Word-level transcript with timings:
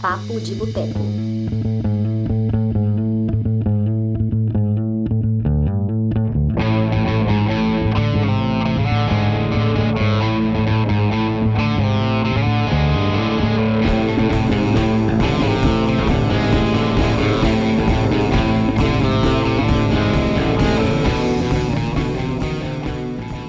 Papo 0.00 0.38
de 0.40 0.54
Boteco. 0.54 1.00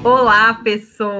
Olá, 0.03 0.53
pessoas! 0.63 1.16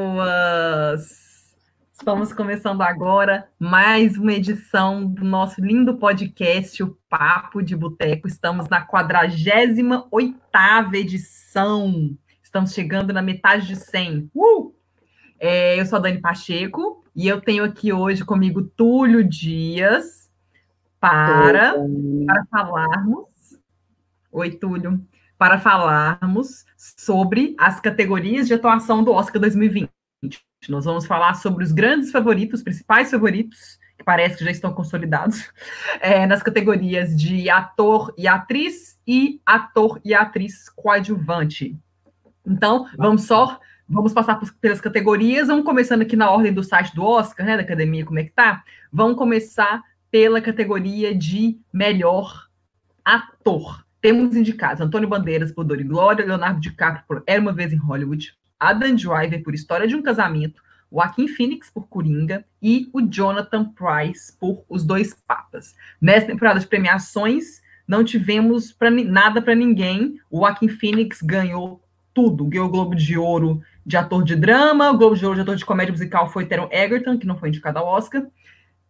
Estamos 2.08 2.32
começando 2.32 2.84
agora 2.84 3.50
mais 3.60 4.18
uma 4.18 4.32
edição 4.32 5.06
do 5.06 5.26
nosso 5.26 5.60
lindo 5.60 5.98
podcast, 5.98 6.82
o 6.82 6.98
Papo 7.10 7.62
de 7.62 7.76
Boteco. 7.76 8.30
Estamos 8.30 8.70
na 8.70 8.80
48 8.80 10.96
edição. 10.96 12.18
Estamos 12.42 12.72
chegando 12.72 13.12
na 13.12 13.22
metade 13.22 13.68
de 13.68 13.76
100. 13.76 14.32
Uh! 14.34 14.74
É, 15.38 15.78
eu 15.78 15.86
sou 15.86 15.98
a 15.98 16.02
Dani 16.02 16.22
Pacheco 16.22 17.04
e 17.14 17.28
eu 17.28 17.42
tenho 17.42 17.66
aqui 17.66 17.92
hoje 17.92 18.24
comigo 18.24 18.64
Túlio 18.64 19.22
Dias 19.22 20.32
para, 21.02 21.76
para 22.26 22.46
falarmos. 22.50 23.28
Oi, 24.32 24.52
Túlio. 24.52 25.06
Para 25.38 25.60
falarmos 25.60 26.64
sobre 26.78 27.54
as 27.60 27.82
categorias 27.82 28.48
de 28.48 28.54
atuação 28.54 29.04
do 29.04 29.12
Oscar 29.12 29.42
2020. 29.42 30.47
Nós 30.70 30.86
vamos 30.86 31.06
falar 31.06 31.36
sobre 31.36 31.64
os 31.64 31.72
grandes 31.72 32.12
favoritos, 32.12 32.60
os 32.60 32.64
principais 32.64 33.10
favoritos, 33.10 33.80
que 33.98 34.04
parece 34.04 34.38
que 34.38 34.44
já 34.44 34.52
estão 34.52 34.74
consolidados, 34.74 35.50
é, 36.02 36.26
nas 36.28 36.44
categorias 36.44 37.16
de 37.16 37.50
ator 37.50 38.14
e 38.18 38.28
atriz 38.28 39.00
e 39.08 39.42
ator 39.46 40.00
e 40.04 40.14
atriz 40.14 40.70
coadjuvante. 40.70 41.78
Então, 42.46 42.88
vamos 42.98 43.24
só, 43.24 43.60
vamos 43.88 44.14
passar 44.14 44.40
pelas 44.60 44.82
categorias, 44.82 45.48
vamos 45.48 45.66
começando 45.66 46.02
aqui 46.02 46.16
na 46.16 46.30
ordem 46.30 46.54
do 46.54 46.64
site 46.64 46.94
do 46.94 47.04
Oscar, 47.04 47.46
né, 47.46 47.56
da 47.56 47.64
academia, 47.64 48.06
como 48.06 48.20
é 48.20 48.24
que 48.24 48.32
tá? 48.32 48.64
Vamos 48.92 49.18
começar 49.18 49.82
pela 50.12 50.42
categoria 50.42 51.16
de 51.16 51.60
melhor 51.72 52.48
ator. 53.04 53.86
Temos 54.02 54.36
indicados 54.36 54.82
Antônio 54.82 55.08
Bandeiras 55.08 55.52
por 55.52 55.64
Dor 55.64 55.80
e 55.80 55.84
Glória, 55.84 56.26
Leonardo 56.26 56.60
DiCaprio 56.60 57.04
por 57.08 57.24
Era 57.26 57.42
Uma 57.42 57.54
Vez 57.54 57.74
em 57.74 57.78
Hollywood, 57.78 58.38
Adam 58.60 58.96
Driver 58.96 59.44
por 59.44 59.54
História 59.54 59.88
de 59.88 59.96
um 59.96 60.02
Casamento, 60.02 60.62
Joaquim 60.92 61.28
Phoenix 61.28 61.70
por 61.70 61.88
Coringa 61.88 62.46
e 62.62 62.90
o 62.94 63.02
Jonathan 63.02 63.66
Price 63.66 64.36
por 64.40 64.64
Os 64.70 64.84
Dois 64.84 65.14
Papas. 65.14 65.76
Nessa 66.02 66.28
temporada 66.28 66.60
de 66.60 66.68
premiações, 66.68 67.62
não 67.88 68.04
tivemos 68.04 68.72
pra, 68.72 68.90
nada 68.90 69.42
para 69.42 69.56
ninguém. 69.56 70.20
O 70.30 70.40
Joaquim 70.40 70.68
Phoenix 70.68 71.22
ganhou 71.22 71.82
tudo. 72.14 72.46
Ganhou 72.46 72.68
o 72.68 72.72
Globo 72.72 72.96
de 72.96 73.18
Ouro 73.18 73.62
de 73.86 73.96
ator 73.96 74.24
de 74.24 74.36
drama, 74.36 74.92
o 74.92 74.98
Globo 74.98 75.16
de 75.16 75.26
Ouro 75.26 75.36
de 75.36 75.42
ator 75.42 75.56
de 75.56 75.66
comédia 75.66 75.92
musical 75.92 76.30
foi 76.30 76.46
Teron 76.46 76.68
Egerton, 76.72 77.18
que 77.18 77.28
não 77.28 77.38
foi 77.38 77.50
indicado 77.50 77.80
ao 77.80 77.86
Oscar. 77.86 78.26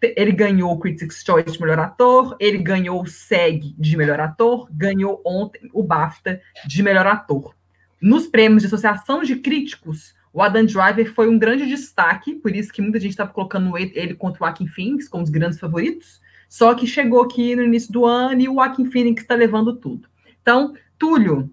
Ele 0.02 0.32
ganhou 0.32 0.72
o 0.72 0.80
Critics' 0.80 1.24
Choice 1.26 1.52
de 1.52 1.60
melhor 1.60 1.80
ator, 1.80 2.36
ele 2.40 2.60
ganhou 2.60 3.02
o 3.02 3.08
SEG 3.08 3.76
de 3.78 3.98
melhor 3.98 4.20
ator, 4.20 4.68
ganhou 4.72 5.22
ontem 5.26 5.70
o 5.74 5.84
BAFTA 5.84 6.40
de 6.68 6.84
melhor 6.84 7.06
ator. 7.08 7.57
Nos 8.02 8.28
prêmios 8.28 8.62
de 8.62 8.68
associação 8.68 9.24
de 9.24 9.38
críticos, 9.38 10.14
o 10.32 10.42
Adam 10.42 10.66
Driver 10.66 11.14
foi 11.14 11.28
um 11.28 11.40
grande 11.40 11.66
destaque, 11.66 12.36
por 12.36 12.56
isso 12.56 12.72
que 12.72 12.82
muita 12.82 13.00
gente 13.00 13.12
estava 13.12 13.32
colocando 13.32 13.76
ele 13.78 14.14
contra 14.14 14.38
o 14.38 14.46
Joaquin 14.46 14.68
Phoenix 14.68 15.08
como 15.10 15.24
os 15.24 15.30
grandes 15.30 15.60
favoritos. 15.60 16.22
Só 16.48 16.74
que 16.76 16.86
chegou 16.88 17.24
aqui 17.24 17.56
no 17.56 17.64
início 17.64 17.92
do 17.92 18.06
ano 18.06 18.40
e 18.40 18.48
o 18.48 18.54
Joaquin 18.54 18.86
Phoenix 18.86 19.22
está 19.22 19.36
levando 19.36 19.76
tudo. 19.76 20.08
Então, 20.42 20.74
Túlio, 20.98 21.50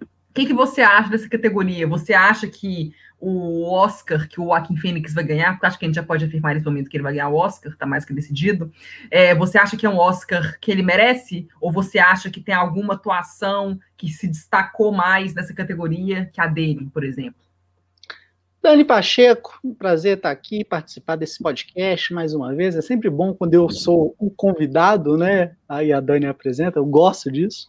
o 0.00 0.06
que, 0.34 0.46
que 0.46 0.52
você 0.52 0.82
acha 0.82 1.10
dessa 1.10 1.28
categoria? 1.28 1.86
Você 1.86 2.12
acha 2.12 2.48
que 2.48 2.92
o 3.20 3.64
Oscar 3.70 4.28
que 4.28 4.40
o 4.40 4.44
Joaquin 4.44 4.76
Phoenix 4.76 5.14
vai 5.14 5.24
ganhar, 5.24 5.52
porque 5.52 5.66
acho 5.66 5.78
que 5.78 5.84
a 5.84 5.88
gente 5.88 5.96
já 5.96 6.02
pode 6.02 6.24
afirmar 6.24 6.54
nesse 6.54 6.66
momento 6.66 6.90
que 6.90 6.96
ele 6.96 7.02
vai 7.04 7.14
ganhar 7.14 7.28
o 7.28 7.36
Oscar, 7.36 7.72
está 7.72 7.86
mais 7.86 8.04
que 8.04 8.12
decidido. 8.12 8.70
É, 9.10 9.34
você 9.34 9.58
acha 9.58 9.76
que 9.76 9.86
é 9.86 9.90
um 9.90 9.98
Oscar 9.98 10.58
que 10.60 10.70
ele 10.70 10.82
merece? 10.82 11.48
Ou 11.60 11.72
você 11.72 11.98
acha 11.98 12.30
que 12.30 12.40
tem 12.40 12.54
alguma 12.54 12.94
atuação 12.94 13.78
que 13.96 14.08
se 14.08 14.28
destacou 14.28 14.92
mais 14.92 15.34
nessa 15.34 15.54
categoria 15.54 16.30
que 16.32 16.40
a 16.40 16.46
dele, 16.46 16.88
por 16.92 17.04
exemplo? 17.04 17.44
Dani 18.64 18.82
Pacheco, 18.82 19.58
um 19.62 19.74
prazer 19.74 20.16
estar 20.16 20.30
aqui, 20.30 20.64
participar 20.64 21.16
desse 21.16 21.42
podcast 21.42 22.14
mais 22.14 22.32
uma 22.32 22.54
vez. 22.54 22.74
É 22.74 22.80
sempre 22.80 23.10
bom 23.10 23.34
quando 23.34 23.52
eu 23.52 23.68
sou 23.68 24.16
um 24.18 24.30
convidado, 24.30 25.18
né? 25.18 25.54
Aí 25.68 25.92
a 25.92 26.00
Dani 26.00 26.24
apresenta, 26.24 26.78
eu 26.78 26.86
gosto 26.86 27.30
disso. 27.30 27.68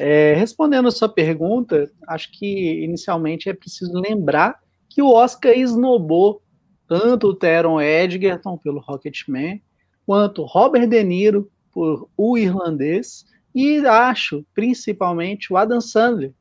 É, 0.00 0.32
respondendo 0.34 0.86
a 0.86 0.92
sua 0.92 1.08
pergunta, 1.08 1.90
acho 2.06 2.30
que 2.30 2.84
inicialmente 2.84 3.48
é 3.48 3.52
preciso 3.52 3.92
lembrar 3.94 4.60
que 4.88 5.02
o 5.02 5.12
Oscar 5.12 5.52
esnobou 5.52 6.40
tanto 6.86 7.26
o 7.26 7.34
Teron 7.34 7.80
Edgerton 7.80 8.56
pelo 8.56 8.78
Rocketman, 8.78 9.60
quanto 10.06 10.44
Robert 10.44 10.86
De 10.86 11.02
Niro 11.02 11.50
por 11.72 12.08
O 12.16 12.38
Irlandês, 12.38 13.26
e 13.54 13.78
acho 13.86 14.46
principalmente 14.54 15.52
o 15.52 15.56
Adam 15.56 15.80
Sandler 15.80 16.32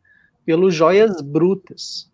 pelo 0.45 0.69
Joias 0.69 1.19
Brutas. 1.19 2.11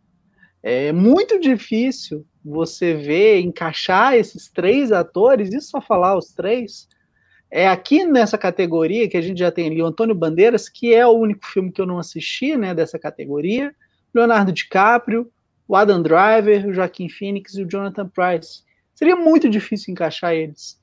É 0.64 0.94
muito 0.94 1.40
difícil 1.40 2.26
você 2.44 2.94
ver, 2.94 3.42
encaixar 3.42 4.16
esses 4.16 4.50
três 4.50 4.94
atores, 4.94 5.54
e 5.54 5.60
só 5.60 5.82
falar 5.82 6.18
os 6.18 6.34
três. 6.34 6.88
É 7.56 7.68
aqui 7.68 8.04
nessa 8.04 8.36
categoria 8.36 9.08
que 9.08 9.16
a 9.16 9.22
gente 9.22 9.38
já 9.38 9.52
tem 9.52 9.68
ali 9.68 9.80
o 9.80 9.86
Antônio 9.86 10.16
Bandeiras, 10.16 10.68
que 10.68 10.92
é 10.92 11.06
o 11.06 11.12
único 11.12 11.46
filme 11.46 11.72
que 11.72 11.80
eu 11.80 11.86
não 11.86 12.00
assisti, 12.00 12.58
né, 12.58 12.74
dessa 12.74 12.98
categoria, 12.98 13.76
Leonardo 14.12 14.52
DiCaprio, 14.52 15.32
o 15.68 15.76
Adam 15.76 16.02
Driver, 16.02 16.66
o 16.66 16.74
Joaquim 16.74 17.08
Phoenix 17.08 17.54
e 17.54 17.62
o 17.62 17.70
Jonathan 17.70 18.10
Price. 18.10 18.64
Seria 18.96 19.16
muito 19.16 19.48
difícil 19.48 19.92
encaixar 19.92 20.34
eles. 20.34 20.82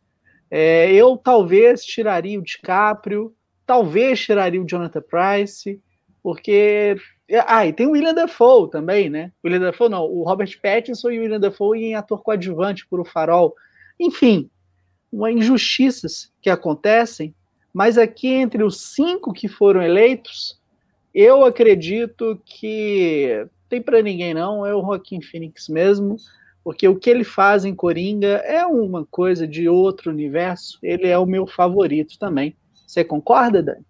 É, 0.48 0.92
eu 0.92 1.16
talvez 1.16 1.84
tiraria 1.84 2.38
o 2.38 2.42
DiCaprio, 2.44 3.34
talvez 3.66 4.20
tiraria 4.20 4.62
o 4.62 4.64
Jonathan 4.64 5.02
Price, 5.02 5.82
porque 6.22 6.96
ah, 7.48 7.66
e 7.66 7.72
tem 7.72 7.88
o 7.88 7.90
William 7.90 8.14
Dafoe 8.14 8.70
também, 8.70 9.10
né? 9.10 9.32
O 9.42 9.48
William 9.48 9.62
Dafoe 9.62 9.88
não, 9.88 10.04
o 10.04 10.22
Robert 10.22 10.56
Pattinson 10.62 11.10
e 11.10 11.18
o 11.18 11.22
William 11.22 11.40
Dafoe 11.40 11.82
em 11.82 11.96
ator 11.96 12.22
coadjuvante 12.22 12.86
por 12.86 13.00
O 13.00 13.04
Farol. 13.04 13.56
Enfim, 13.98 14.48
uma 15.12 15.30
injustiças 15.30 16.32
que 16.40 16.50
acontecem, 16.50 17.34
mas 17.72 17.98
aqui 17.98 18.28
entre 18.28 18.62
os 18.62 18.80
cinco 18.80 19.32
que 19.32 19.48
foram 19.48 19.82
eleitos, 19.82 20.60
eu 21.14 21.44
acredito 21.44 22.40
que 22.44 23.46
tem 23.68 23.80
para 23.80 24.02
ninguém 24.02 24.34
não, 24.34 24.66
é 24.66 24.74
o 24.74 24.80
Joaquim 24.80 25.20
Phoenix 25.20 25.68
mesmo, 25.68 26.16
porque 26.62 26.86
o 26.86 26.96
que 26.96 27.08
ele 27.08 27.24
faz 27.24 27.64
em 27.64 27.74
Coringa 27.74 28.42
é 28.44 28.64
uma 28.66 29.06
coisa 29.06 29.46
de 29.46 29.68
outro 29.68 30.10
universo, 30.10 30.78
ele 30.82 31.06
é 31.06 31.18
o 31.18 31.26
meu 31.26 31.46
favorito 31.46 32.18
também. 32.18 32.56
Você 32.86 33.04
concorda, 33.04 33.62
Dani? 33.62 33.84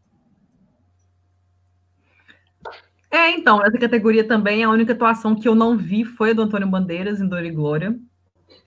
É, 3.11 3.31
então, 3.33 3.61
essa 3.65 3.77
categoria 3.77 4.23
também, 4.23 4.63
a 4.63 4.71
única 4.71 4.93
atuação 4.93 5.35
que 5.35 5.49
eu 5.49 5.55
não 5.55 5.77
vi 5.77 6.05
foi 6.05 6.31
a 6.31 6.33
do 6.33 6.43
Antônio 6.43 6.69
Bandeiras 6.69 7.21
em 7.21 7.27
Dor 7.27 7.45
e 7.45 7.51
Glória. 7.51 7.99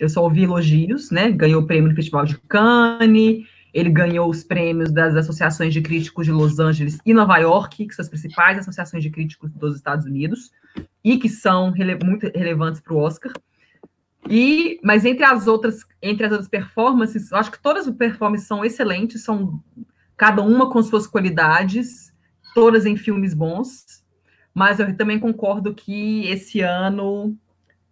Eu 0.04 0.10
só 0.10 0.22
ouvi 0.22 0.44
elogios, 0.44 1.10
né? 1.12 1.32
Ganhou 1.32 1.62
o 1.62 1.66
prêmio 1.66 1.90
no 1.90 1.96
Festival 1.96 2.26
de 2.26 2.38
Cannes, 2.40 3.46
ele 3.74 3.90
ganhou 3.90 4.30
os 4.30 4.44
prêmios 4.44 4.92
das 4.92 5.16
associações 5.16 5.74
de 5.74 5.82
críticos 5.82 6.26
de 6.26 6.32
Los 6.32 6.60
Angeles 6.60 7.00
e 7.06 7.14
Nova 7.14 7.38
York, 7.38 7.88
que 7.88 7.96
são 7.96 8.04
as 8.04 8.10
principais 8.10 8.60
associações 8.60 9.02
de 9.02 9.10
críticos 9.10 9.50
dos 9.54 9.78
Estados 9.78 10.06
Unidos, 10.06 10.52
e 11.04 11.18
que 11.18 11.30
são 11.30 11.72
rele 11.72 11.98
muito 12.04 12.30
relevantes 12.36 12.82
para 12.82 12.94
o 12.94 12.98
Oscar. 12.98 13.32
E, 14.30 14.78
mas 14.84 15.06
entre 15.06 15.24
as 15.24 15.48
outras, 15.48 15.80
entre 16.02 16.26
as 16.26 16.32
outras 16.32 16.50
performances, 16.50 17.32
eu 17.32 17.38
acho 17.38 17.52
que 17.52 17.62
todas 17.62 17.88
as 17.88 17.96
performances 17.96 18.46
são 18.46 18.64
excelentes, 18.64 19.24
são 19.24 19.64
cada 20.18 20.42
uma 20.42 20.70
com 20.70 20.84
suas 20.84 21.08
qualidades, 21.08 22.14
todas 22.54 22.86
em 22.86 22.98
filmes 22.98 23.34
bons. 23.34 24.04
Mas 24.54 24.80
eu 24.80 24.96
também 24.98 25.18
concordo 25.18 25.74
que 25.74 26.28
esse 26.28 26.60
ano, 26.60 27.36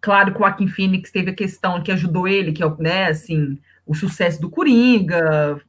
claro 0.02 0.32
que 0.32 0.38
o 0.38 0.40
Joaquim 0.40 0.66
Phoenix 0.66 1.10
teve 1.10 1.30
a 1.30 1.34
questão 1.34 1.82
que 1.82 1.92
ajudou 1.92 2.28
ele, 2.28 2.52
que 2.52 2.62
é 2.62 2.76
né, 2.78 3.06
assim, 3.06 3.58
o 3.86 3.94
sucesso 3.94 4.40
do 4.40 4.50
Coringa, 4.50 5.62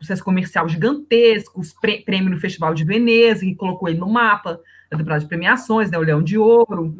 sucesso 0.00 0.24
comercial 0.24 0.68
gigantesco, 0.68 1.60
os 1.60 1.74
prêmio 2.04 2.30
no 2.30 2.40
Festival 2.40 2.74
de 2.74 2.84
Veneza, 2.84 3.40
que 3.40 3.54
colocou 3.54 3.88
ele 3.88 3.98
no 3.98 4.08
mapa 4.08 4.58
da 4.90 4.96
temporada 4.96 5.20
de 5.20 5.28
premiações, 5.28 5.90
né, 5.90 5.98
o 5.98 6.02
Leão 6.02 6.22
de 6.22 6.38
Ouro, 6.38 6.96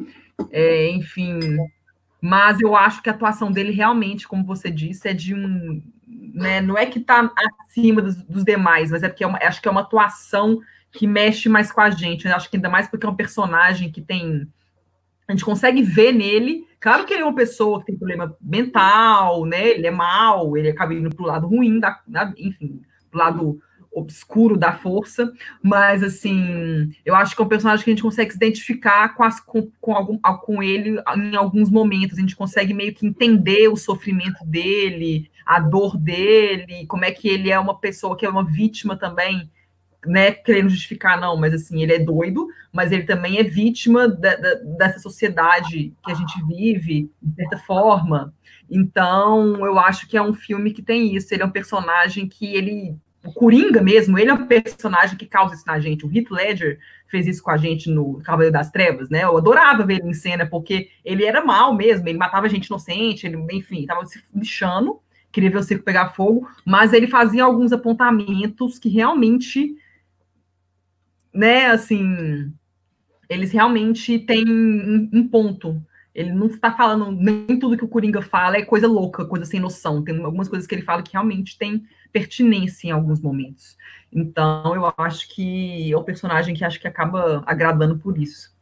é, 0.50 0.90
enfim. 0.90 1.40
Mas 2.20 2.60
eu 2.60 2.76
acho 2.76 3.02
que 3.02 3.08
a 3.08 3.12
atuação 3.12 3.50
dele 3.50 3.70
realmente, 3.70 4.28
como 4.28 4.44
você 4.44 4.70
disse, 4.70 5.08
é 5.08 5.14
de 5.14 5.34
um. 5.34 5.82
Né, 6.06 6.60
não 6.60 6.76
é 6.76 6.84
que 6.84 6.98
está 6.98 7.30
acima 7.62 8.02
dos, 8.02 8.16
dos, 8.16 8.44
demais, 8.44 8.90
mas 8.90 9.02
é 9.02 9.08
porque 9.08 9.24
é 9.24 9.26
uma, 9.26 9.38
acho 9.38 9.62
que 9.62 9.68
é 9.68 9.70
uma 9.70 9.82
atuação 9.82 10.60
que 10.90 11.06
mexe 11.06 11.48
mais 11.48 11.70
com 11.72 11.80
a 11.80 11.90
gente. 11.90 12.26
Eu 12.26 12.34
acho 12.34 12.50
que 12.50 12.56
ainda 12.56 12.68
mais 12.68 12.88
porque 12.88 13.06
é 13.06 13.08
um 13.08 13.14
personagem 13.14 13.90
que 13.90 14.00
tem 14.00 14.48
A 15.26 15.32
gente 15.32 15.44
consegue 15.44 15.82
ver 15.82 16.12
nele. 16.12 16.66
Claro 16.78 17.04
que 17.04 17.14
ele 17.14 17.22
é 17.22 17.24
uma 17.24 17.34
pessoa 17.34 17.80
que 17.80 17.86
tem 17.86 17.96
problema 17.96 18.36
mental, 18.40 19.46
né? 19.46 19.70
Ele 19.70 19.86
é 19.86 19.90
mal, 19.90 20.56
ele 20.56 20.68
acaba 20.68 20.92
indo 20.92 21.14
pro 21.14 21.26
lado 21.26 21.46
ruim, 21.46 21.80
da, 21.80 22.00
da 22.06 22.32
enfim, 22.36 22.82
pro 23.10 23.18
lado 23.18 23.60
obscuro 23.94 24.56
da 24.56 24.72
força, 24.72 25.32
mas 25.62 26.02
assim, 26.02 26.92
eu 27.04 27.14
acho 27.14 27.34
que 27.34 27.40
é 27.40 27.44
um 27.44 27.48
personagem 27.48 27.84
que 27.84 27.90
a 27.90 27.94
gente 27.94 28.02
consegue 28.02 28.32
se 28.32 28.36
identificar 28.36 29.14
com, 29.14 29.22
as, 29.22 29.40
com, 29.40 29.70
com, 29.80 29.94
algum, 29.94 30.18
com 30.18 30.62
ele 30.62 31.00
em 31.16 31.36
alguns 31.36 31.70
momentos, 31.70 32.18
a 32.18 32.20
gente 32.20 32.36
consegue 32.36 32.74
meio 32.74 32.92
que 32.92 33.06
entender 33.06 33.68
o 33.68 33.76
sofrimento 33.76 34.44
dele, 34.44 35.30
a 35.46 35.60
dor 35.60 35.96
dele, 35.96 36.86
como 36.86 37.04
é 37.04 37.12
que 37.12 37.28
ele 37.28 37.50
é 37.50 37.58
uma 37.58 37.78
pessoa 37.78 38.16
que 38.16 38.26
é 38.26 38.28
uma 38.28 38.44
vítima 38.44 38.96
também, 38.96 39.48
né, 40.06 40.32
querendo 40.32 40.68
justificar, 40.68 41.20
não, 41.20 41.36
mas 41.36 41.54
assim, 41.54 41.82
ele 41.82 41.94
é 41.94 41.98
doido, 41.98 42.46
mas 42.72 42.92
ele 42.92 43.04
também 43.04 43.38
é 43.38 43.42
vítima 43.42 44.08
da, 44.08 44.36
da, 44.36 44.54
dessa 44.76 44.98
sociedade 44.98 45.92
que 46.04 46.10
a 46.10 46.14
gente 46.14 46.44
vive, 46.46 47.10
de 47.22 47.34
certa 47.36 47.58
forma. 47.58 48.32
Então, 48.70 49.64
eu 49.64 49.78
acho 49.78 50.08
que 50.08 50.16
é 50.16 50.22
um 50.22 50.34
filme 50.34 50.72
que 50.72 50.82
tem 50.82 51.14
isso. 51.14 51.32
Ele 51.32 51.42
é 51.42 51.46
um 51.46 51.50
personagem 51.50 52.26
que 52.26 52.54
ele 52.54 52.96
o 53.24 53.32
Coringa 53.32 53.80
mesmo, 53.80 54.18
ele 54.18 54.30
é 54.30 54.34
um 54.34 54.46
personagem 54.46 55.16
que 55.16 55.24
causa 55.24 55.54
isso 55.54 55.66
na 55.66 55.80
gente. 55.80 56.04
O 56.04 56.14
Heath 56.14 56.30
Ledger 56.30 56.78
fez 57.08 57.26
isso 57.26 57.42
com 57.42 57.50
a 57.50 57.56
gente 57.56 57.88
no 57.88 58.20
Cavaleiro 58.22 58.52
das 58.52 58.70
Trevas, 58.70 59.08
né? 59.08 59.24
Eu 59.24 59.36
adorava 59.36 59.86
ver 59.86 60.00
ele 60.00 60.10
em 60.10 60.14
cena, 60.14 60.46
porque 60.46 60.90
ele 61.02 61.24
era 61.24 61.42
mal 61.42 61.74
mesmo, 61.74 62.06
ele 62.06 62.18
matava 62.18 62.48
gente 62.48 62.66
inocente, 62.66 63.26
ele, 63.26 63.38
enfim, 63.50 63.86
tava 63.86 64.04
se 64.04 64.22
lixando, 64.34 65.00
queria 65.32 65.50
ver 65.50 65.58
o 65.58 65.62
circo 65.62 65.84
pegar 65.84 66.10
fogo, 66.10 66.46
mas 66.66 66.92
ele 66.92 67.06
fazia 67.06 67.44
alguns 67.44 67.72
apontamentos 67.72 68.78
que 68.78 68.90
realmente, 68.90 69.74
né, 71.34 71.66
assim, 71.66 72.52
eles 73.28 73.50
realmente 73.52 74.18
têm 74.18 74.48
um, 74.48 75.10
um 75.12 75.28
ponto. 75.28 75.82
Ele 76.14 76.32
não 76.32 76.46
está 76.46 76.72
falando, 76.72 77.10
nem 77.10 77.58
tudo 77.58 77.76
que 77.76 77.84
o 77.84 77.88
Coringa 77.88 78.22
fala 78.22 78.56
é 78.56 78.62
coisa 78.62 78.86
louca, 78.86 79.24
coisa 79.24 79.44
sem 79.44 79.58
noção. 79.58 80.02
Tem 80.04 80.16
algumas 80.24 80.48
coisas 80.48 80.66
que 80.66 80.74
ele 80.74 80.82
fala 80.82 81.02
que 81.02 81.12
realmente 81.12 81.58
tem 81.58 81.84
pertinência 82.12 82.86
em 82.86 82.90
alguns 82.92 83.20
momentos. 83.20 83.76
Então, 84.12 84.74
eu 84.76 84.92
acho 84.96 85.28
que 85.34 85.92
é 85.92 85.96
o 85.96 86.04
personagem 86.04 86.54
que 86.54 86.64
acho 86.64 86.80
que 86.80 86.86
acaba 86.86 87.42
agradando 87.44 87.98
por 87.98 88.16
isso. 88.16 88.54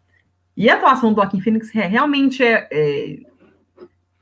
E 0.56 0.70
a 0.70 0.74
atuação 0.74 1.12
do 1.12 1.16
Joaquin 1.20 1.40
Phoenix 1.40 1.74
é, 1.74 1.86
realmente 1.86 2.42
é, 2.42 2.68
é, 2.70 3.18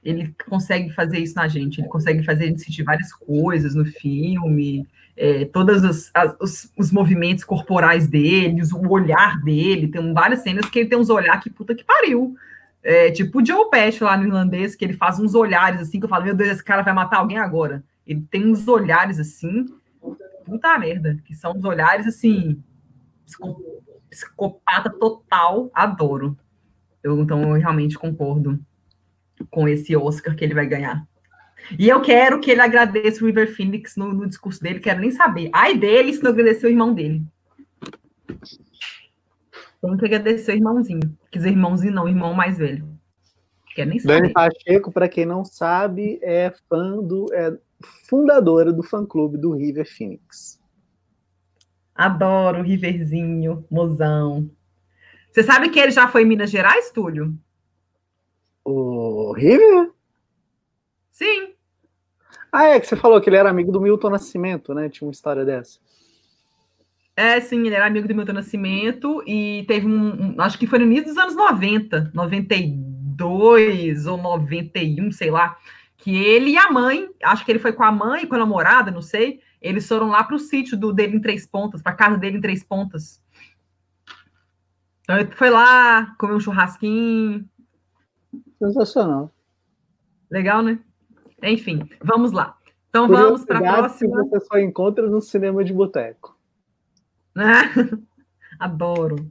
ele 0.02 0.34
consegue 0.48 0.90
fazer 0.90 1.18
isso 1.18 1.34
na 1.34 1.46
gente, 1.46 1.80
ele 1.80 1.88
consegue 1.88 2.24
fazer 2.24 2.44
a 2.44 2.46
gente 2.48 2.62
sentir 2.62 2.82
várias 2.82 3.12
coisas 3.12 3.74
no 3.74 3.84
filme, 3.84 4.86
é, 5.16 5.44
todos 5.44 5.84
os, 5.84 6.10
os, 6.40 6.72
os, 6.76 6.90
movimentos 6.90 7.44
corporais 7.44 8.08
dele, 8.08 8.62
o 8.72 8.88
olhar 8.88 9.38
dele, 9.42 9.88
tem 9.88 10.14
várias 10.14 10.40
cenas 10.40 10.64
que 10.66 10.78
ele 10.78 10.88
tem 10.88 10.98
uns 10.98 11.10
olhares 11.10 11.42
que 11.42 11.50
puta 11.50 11.74
que 11.74 11.84
pariu. 11.84 12.34
É, 12.82 13.10
tipo 13.10 13.40
o 13.40 13.44
Joe 13.44 13.68
Pesci 13.68 14.02
lá 14.02 14.16
no 14.16 14.24
irlandês, 14.24 14.74
que 14.74 14.82
ele 14.82 14.94
faz 14.94 15.18
uns 15.18 15.34
olhares 15.34 15.82
assim, 15.82 15.98
que 15.98 16.06
eu 16.06 16.08
falo, 16.08 16.24
meu 16.24 16.34
Deus, 16.34 16.50
esse 16.50 16.64
cara 16.64 16.82
vai 16.82 16.94
matar 16.94 17.18
alguém 17.18 17.36
agora. 17.36 17.84
Ele 18.06 18.26
tem 18.30 18.50
uns 18.50 18.66
olhares 18.66 19.20
assim, 19.20 19.66
puta 20.46 20.78
merda, 20.78 21.18
que 21.26 21.34
são 21.34 21.52
uns 21.52 21.64
olhares 21.64 22.06
assim, 22.06 22.62
psicopata 24.08 24.88
total, 24.88 25.70
adoro. 25.74 26.34
Eu, 27.02 27.20
então 27.20 27.42
eu 27.42 27.60
realmente 27.60 27.98
concordo 27.98 28.58
com 29.48 29.68
esse 29.68 29.96
Oscar 29.96 30.34
que 30.34 30.44
ele 30.44 30.54
vai 30.54 30.66
ganhar. 30.66 31.06
E 31.78 31.88
eu 31.88 32.00
quero 32.00 32.40
que 32.40 32.50
ele 32.50 32.60
agradeça 32.60 33.22
o 33.22 33.26
River 33.26 33.54
Phoenix 33.54 33.96
no, 33.96 34.12
no 34.12 34.28
discurso 34.28 34.60
dele, 34.60 34.80
quero 34.80 35.00
nem 35.00 35.10
saber. 35.10 35.50
Ai 35.52 35.76
dele 35.76 36.12
se 36.12 36.22
não 36.22 36.30
agradecer 36.30 36.66
o 36.66 36.70
irmão 36.70 36.92
dele. 36.92 37.22
Tem 39.80 39.96
que 39.96 40.04
agradecer 40.04 40.52
o 40.52 40.56
irmãozinho. 40.56 41.16
Quer 41.30 41.38
dizer, 41.38 41.50
irmãozinho 41.50 41.94
não, 41.94 42.04
o 42.04 42.08
irmão 42.08 42.34
mais 42.34 42.58
velho. 42.58 42.86
Quer 43.74 43.86
nem 43.86 43.98
saber. 43.98 44.20
Dani 44.20 44.32
Pacheco, 44.32 44.92
para 44.92 45.08
quem 45.08 45.24
não 45.24 45.44
sabe, 45.44 46.18
é 46.22 46.52
fã 46.68 46.98
do. 46.98 47.32
É 47.32 47.56
fundadora 48.08 48.72
do 48.72 48.82
fã-clube 48.82 49.38
do 49.38 49.56
River 49.56 49.88
Phoenix. 49.88 50.60
Adoro 51.94 52.60
o 52.60 52.62
Riverzinho, 52.62 53.64
mozão. 53.70 54.50
Você 55.32 55.42
sabe 55.42 55.70
que 55.70 55.78
ele 55.78 55.92
já 55.92 56.08
foi 56.08 56.22
em 56.22 56.26
Minas 56.26 56.50
Gerais, 56.50 56.90
Túlio? 56.90 57.34
O 58.64 59.32
River? 59.32 59.90
Sim. 61.10 61.54
Ah, 62.52 62.64
é 62.66 62.80
que 62.80 62.86
você 62.86 62.96
falou 62.96 63.20
que 63.20 63.28
ele 63.28 63.36
era 63.36 63.50
amigo 63.50 63.70
do 63.70 63.80
Milton 63.80 64.10
Nascimento, 64.10 64.74
né? 64.74 64.88
Tinha 64.88 65.06
uma 65.06 65.12
história 65.12 65.44
dessa. 65.44 65.78
É, 67.16 67.38
sim, 67.40 67.66
ele 67.66 67.74
era 67.74 67.86
amigo 67.86 68.08
do 68.08 68.14
Milton 68.14 68.32
Nascimento 68.32 69.22
e 69.26 69.64
teve 69.68 69.86
um, 69.86 70.34
um, 70.34 70.40
acho 70.40 70.58
que 70.58 70.66
foi 70.66 70.78
no 70.78 70.86
início 70.86 71.06
dos 71.06 71.18
anos 71.18 71.36
90, 71.36 72.10
92 72.14 74.06
ou 74.06 74.16
91, 74.16 75.12
sei 75.12 75.30
lá, 75.30 75.56
que 75.98 76.16
ele 76.16 76.52
e 76.52 76.56
a 76.56 76.70
mãe, 76.70 77.08
acho 77.22 77.44
que 77.44 77.52
ele 77.52 77.58
foi 77.58 77.74
com 77.74 77.84
a 77.84 77.92
mãe, 77.92 78.26
com 78.26 78.34
a 78.36 78.38
namorada, 78.38 78.90
não 78.90 79.02
sei, 79.02 79.40
eles 79.60 79.86
foram 79.86 80.08
lá 80.08 80.24
para 80.24 80.34
o 80.34 80.38
sítio 80.38 80.78
do, 80.78 80.92
dele 80.92 81.16
em 81.16 81.20
Três 81.20 81.46
Pontas, 81.46 81.82
para 81.82 81.92
casa 81.92 82.16
dele 82.16 82.38
em 82.38 82.40
Três 82.40 82.64
Pontas. 82.64 83.22
Então 85.02 85.18
ele 85.18 85.30
foi 85.32 85.50
lá, 85.50 86.14
comeu 86.18 86.36
um 86.36 86.40
churrasquinho. 86.40 87.44
Sensacional. 88.60 89.32
Legal, 90.30 90.62
né? 90.62 90.78
Enfim, 91.42 91.88
vamos 92.04 92.30
lá. 92.30 92.56
Então 92.90 93.08
vamos 93.08 93.44
para 93.44 93.58
a 93.58 93.76
próxima. 93.78 94.22
Que 94.24 94.28
você 94.28 94.46
só 94.46 94.58
encontra 94.58 95.08
no 95.08 95.20
cinema 95.22 95.64
de 95.64 95.72
boteco. 95.72 96.36
Adoro. 98.58 99.30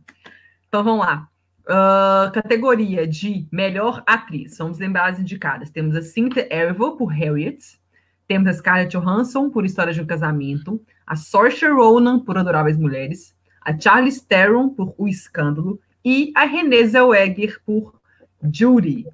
Então 0.68 0.84
vamos 0.84 1.06
lá. 1.06 1.30
Uh, 1.66 2.32
categoria 2.32 3.06
de 3.06 3.48
melhor 3.52 4.02
atriz. 4.08 4.58
Vamos 4.58 4.80
lembrar 4.80 5.10
as 5.10 5.20
indicadas. 5.20 5.70
Temos 5.70 5.96
a 5.96 6.02
Cynthia 6.02 6.48
Erivo 6.52 6.98
por 6.98 7.14
Harriet. 7.14 7.80
Temos 8.28 8.48
a 8.48 8.54
Scarlett 8.54 8.98
Johansson 8.98 9.52
por 9.52 9.64
História 9.64 9.94
de 9.94 10.02
um 10.02 10.08
Casamento. 10.08 10.82
A 11.06 11.16
Saoirse 11.16 11.68
Ronan 11.68 12.20
por 12.20 12.38
Adoráveis 12.38 12.78
Mulheres. 12.78 13.36
A 13.62 13.78
Charlize 13.78 14.26
Theron 14.26 14.70
por 14.70 14.96
O 14.98 15.08
Escândalo. 15.08 15.80
E 16.04 16.32
a 16.36 16.46
Renée 16.46 16.88
Zellweger 16.88 17.60
por 17.64 17.94
Judy. 18.42 19.06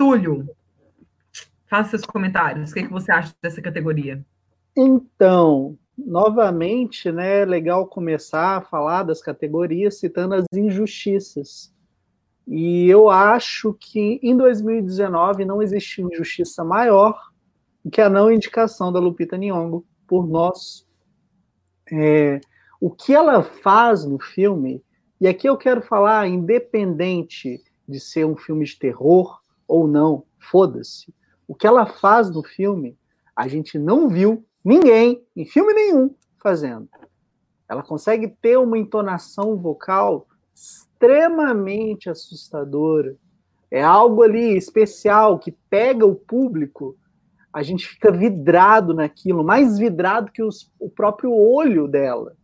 Túlio, 0.00 0.48
faça 1.66 1.90
seus 1.90 2.06
comentários. 2.06 2.70
O 2.70 2.72
que, 2.72 2.80
é 2.80 2.82
que 2.84 2.90
você 2.90 3.12
acha 3.12 3.34
dessa 3.42 3.60
categoria? 3.60 4.24
Então, 4.74 5.76
novamente, 5.94 7.12
né, 7.12 7.40
é 7.40 7.44
legal 7.44 7.86
começar 7.86 8.56
a 8.56 8.60
falar 8.62 9.02
das 9.02 9.20
categorias 9.20 9.98
citando 9.98 10.36
as 10.36 10.46
injustiças. 10.54 11.70
E 12.48 12.88
eu 12.88 13.10
acho 13.10 13.76
que 13.78 14.18
em 14.22 14.34
2019 14.34 15.44
não 15.44 15.60
existe 15.60 16.00
injustiça 16.00 16.64
maior 16.64 17.30
que 17.92 18.00
a 18.00 18.08
não 18.08 18.32
indicação 18.32 18.90
da 18.90 18.98
Lupita 18.98 19.36
Nyong'o 19.36 19.84
por 20.06 20.26
nós. 20.26 20.88
É, 21.92 22.40
o 22.80 22.90
que 22.90 23.12
ela 23.12 23.42
faz 23.42 24.06
no 24.06 24.18
filme, 24.18 24.82
e 25.20 25.28
aqui 25.28 25.46
eu 25.46 25.58
quero 25.58 25.82
falar, 25.82 26.26
independente 26.26 27.62
de 27.86 28.00
ser 28.00 28.24
um 28.24 28.34
filme 28.34 28.64
de 28.64 28.78
terror 28.78 29.39
ou 29.70 29.86
não, 29.86 30.24
foda-se. 30.38 31.14
O 31.46 31.54
que 31.54 31.66
ela 31.66 31.86
faz 31.86 32.28
no 32.28 32.42
filme, 32.42 32.98
a 33.34 33.46
gente 33.46 33.78
não 33.78 34.08
viu 34.08 34.44
ninguém, 34.64 35.24
em 35.34 35.46
filme 35.46 35.72
nenhum, 35.72 36.14
fazendo. 36.42 36.88
Ela 37.68 37.82
consegue 37.82 38.28
ter 38.28 38.58
uma 38.58 38.76
entonação 38.76 39.56
vocal 39.56 40.26
extremamente 40.52 42.10
assustadora. 42.10 43.14
É 43.70 43.80
algo 43.80 44.24
ali 44.24 44.56
especial 44.56 45.38
que 45.38 45.52
pega 45.70 46.04
o 46.04 46.16
público. 46.16 46.96
A 47.52 47.62
gente 47.62 47.86
fica 47.86 48.10
vidrado 48.10 48.92
naquilo, 48.92 49.44
mais 49.44 49.78
vidrado 49.78 50.32
que 50.32 50.42
os, 50.42 50.70
o 50.80 50.90
próprio 50.90 51.32
olho 51.32 51.86
dela. 51.86 52.36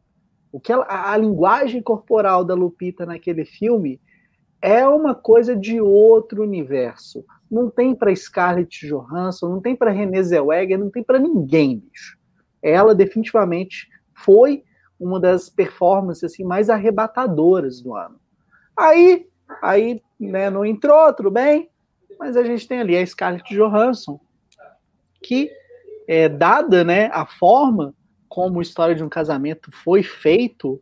O 0.52 0.60
que 0.60 0.72
ela, 0.72 0.84
a, 0.84 1.12
a 1.12 1.16
linguagem 1.16 1.82
corporal 1.82 2.44
da 2.44 2.54
Lupita 2.54 3.04
naquele 3.04 3.44
filme 3.44 4.00
é 4.60 4.86
uma 4.86 5.14
coisa 5.14 5.54
de 5.54 5.80
outro 5.80 6.42
universo. 6.42 7.24
Não 7.50 7.70
tem 7.70 7.94
para 7.94 8.14
Scarlett 8.14 8.86
Johansson, 8.86 9.48
não 9.48 9.60
tem 9.60 9.76
para 9.76 9.90
Renée 9.90 10.22
Zellweger, 10.22 10.78
não 10.78 10.90
tem 10.90 11.02
para 11.02 11.18
ninguém, 11.18 11.78
bicho. 11.78 12.18
Ela 12.62 12.94
definitivamente 12.94 13.88
foi 14.14 14.64
uma 14.98 15.20
das 15.20 15.48
performances 15.48 16.24
assim, 16.24 16.42
mais 16.42 16.70
arrebatadoras 16.70 17.80
do 17.80 17.94
ano. 17.94 18.18
Aí, 18.76 19.28
aí 19.62 20.02
né, 20.18 20.50
não 20.50 20.64
entrou, 20.64 21.12
tudo 21.12 21.30
bem, 21.30 21.68
mas 22.18 22.36
a 22.36 22.42
gente 22.42 22.66
tem 22.66 22.80
ali 22.80 22.96
a 22.96 23.06
Scarlett 23.06 23.54
Johansson, 23.54 24.18
que 25.22 25.50
é 26.08 26.28
dada 26.28 26.82
né, 26.82 27.06
a 27.12 27.26
forma 27.26 27.94
como 28.28 28.58
a 28.58 28.62
história 28.62 28.94
de 28.94 29.04
um 29.04 29.08
casamento 29.08 29.70
foi 29.72 30.02
feito, 30.02 30.80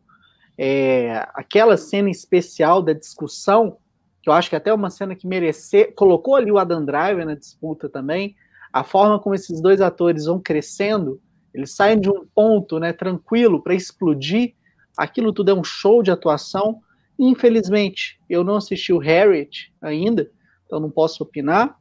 é, 0.57 1.27
aquela 1.33 1.77
cena 1.77 2.09
especial 2.09 2.81
da 2.81 2.93
discussão, 2.93 3.77
que 4.21 4.29
eu 4.29 4.33
acho 4.33 4.49
que 4.49 4.55
até 4.55 4.69
é 4.69 4.73
uma 4.73 4.89
cena 4.89 5.15
que 5.15 5.27
merecer, 5.27 5.93
colocou 5.95 6.35
ali 6.35 6.51
o 6.51 6.57
Adam 6.57 6.83
Driver 6.83 7.25
na 7.25 7.35
disputa 7.35 7.89
também, 7.89 8.35
a 8.71 8.83
forma 8.83 9.19
como 9.19 9.35
esses 9.35 9.61
dois 9.61 9.81
atores 9.81 10.25
vão 10.25 10.39
crescendo, 10.39 11.21
eles 11.53 11.71
saem 11.75 11.99
de 11.99 12.09
um 12.09 12.25
ponto 12.33 12.79
né, 12.79 12.91
tranquilo 12.91 13.61
para 13.61 13.73
explodir, 13.73 14.53
aquilo 14.97 15.31
tudo 15.31 15.51
é 15.51 15.53
um 15.53 15.63
show 15.63 16.03
de 16.03 16.11
atuação, 16.11 16.81
Infelizmente, 17.17 18.19
eu 18.29 18.43
não 18.43 18.57
assisti 18.57 18.91
o 18.91 18.97
Harriet 18.97 19.73
ainda, 19.81 20.29
então 20.65 20.79
não 20.79 20.91
posso 20.91 21.23
opinar. 21.23 21.79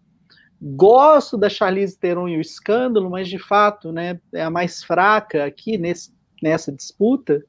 Gosto 0.61 1.37
da 1.37 1.49
Charlize 1.49 1.99
Theron 1.99 2.29
e 2.29 2.37
o 2.37 2.41
Escândalo, 2.41 3.11
mas 3.11 3.29
de 3.29 3.39
fato, 3.39 3.93
né, 3.93 4.21
é 4.33 4.43
a 4.43 4.51
mais 4.51 4.83
fraca 4.85 5.45
aqui 5.45 5.77
nesse, 5.77 6.15
nessa 6.41 6.73
disputa. 6.73 7.45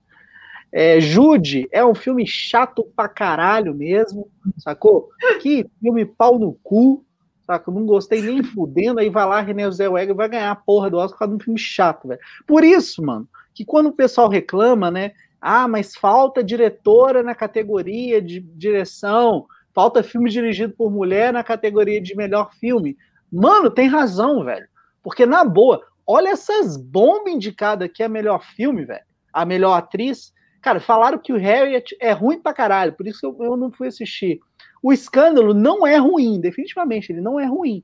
É, 0.78 1.00
Jude 1.00 1.70
é 1.72 1.86
um 1.86 1.96
filme 1.96 2.28
chato 2.28 2.86
pra 2.94 3.08
caralho 3.08 3.74
mesmo, 3.74 4.30
sacou? 4.58 5.08
Que 5.42 5.66
filme 5.80 6.06
pau 6.06 6.38
no 6.38 6.60
cu, 6.62 7.02
saca? 7.46 7.72
Não 7.72 7.86
gostei 7.86 8.22
nem 8.22 8.44
fudendo, 8.44 9.00
aí 9.00 9.10
vai 9.10 9.26
lá, 9.26 9.40
René 9.40 9.72
Zellweger 9.72 10.14
vai 10.14 10.28
ganhar 10.28 10.52
a 10.52 10.56
porra 10.56 10.90
do 10.90 10.98
Oscar 10.98 11.12
por 11.14 11.20
causa 11.20 11.32
de 11.32 11.42
um 11.42 11.46
filme 11.46 11.58
chato, 11.58 12.10
velho. 12.10 12.20
Por 12.46 12.66
isso, 12.66 13.02
mano, 13.02 13.26
que 13.54 13.64
quando 13.64 13.86
o 13.86 13.94
pessoal 13.94 14.28
reclama, 14.28 14.92
né, 14.92 15.14
ah, 15.40 15.66
mas 15.66 15.96
falta 15.96 16.44
diretora 16.44 17.24
na 17.24 17.34
categoria 17.34 18.22
de 18.22 18.42
direção, 18.42 19.46
falta 19.74 20.04
filme 20.04 20.30
dirigido 20.30 20.74
por 20.74 20.92
mulher 20.92 21.32
na 21.32 21.42
categoria 21.42 22.02
de 22.02 22.18
melhor 22.18 22.52
filme. 22.60 22.98
Mano, 23.32 23.72
tem 23.72 23.88
razão, 23.88 24.44
velho. 24.44 24.68
Porque, 25.02 25.26
na 25.26 25.46
boa, 25.46 25.82
olha 26.06 26.32
essas 26.32 26.76
bombas 26.76 27.32
indicadas 27.32 27.86
aqui 27.86 28.04
a 28.04 28.10
melhor 28.10 28.44
filme, 28.44 28.84
velho. 28.84 29.06
A 29.32 29.46
melhor 29.46 29.76
atriz. 29.76 30.35
Cara, 30.66 30.80
falaram 30.80 31.20
que 31.20 31.32
o 31.32 31.38
Harriet 31.38 31.96
é 32.02 32.12
ruim 32.12 32.42
pra 32.42 32.52
caralho, 32.52 32.94
por 32.94 33.06
isso 33.06 33.24
eu, 33.24 33.38
eu 33.40 33.56
não 33.56 33.72
fui 33.72 33.88
assistir. 33.88 34.40
O 34.82 34.92
escândalo 34.92 35.54
não 35.54 35.86
é 35.86 35.98
ruim, 35.98 36.42
definitivamente, 36.42 37.12
ele 37.12 37.22
não 37.22 37.40
é 37.40 37.46
ruim. 37.46 37.84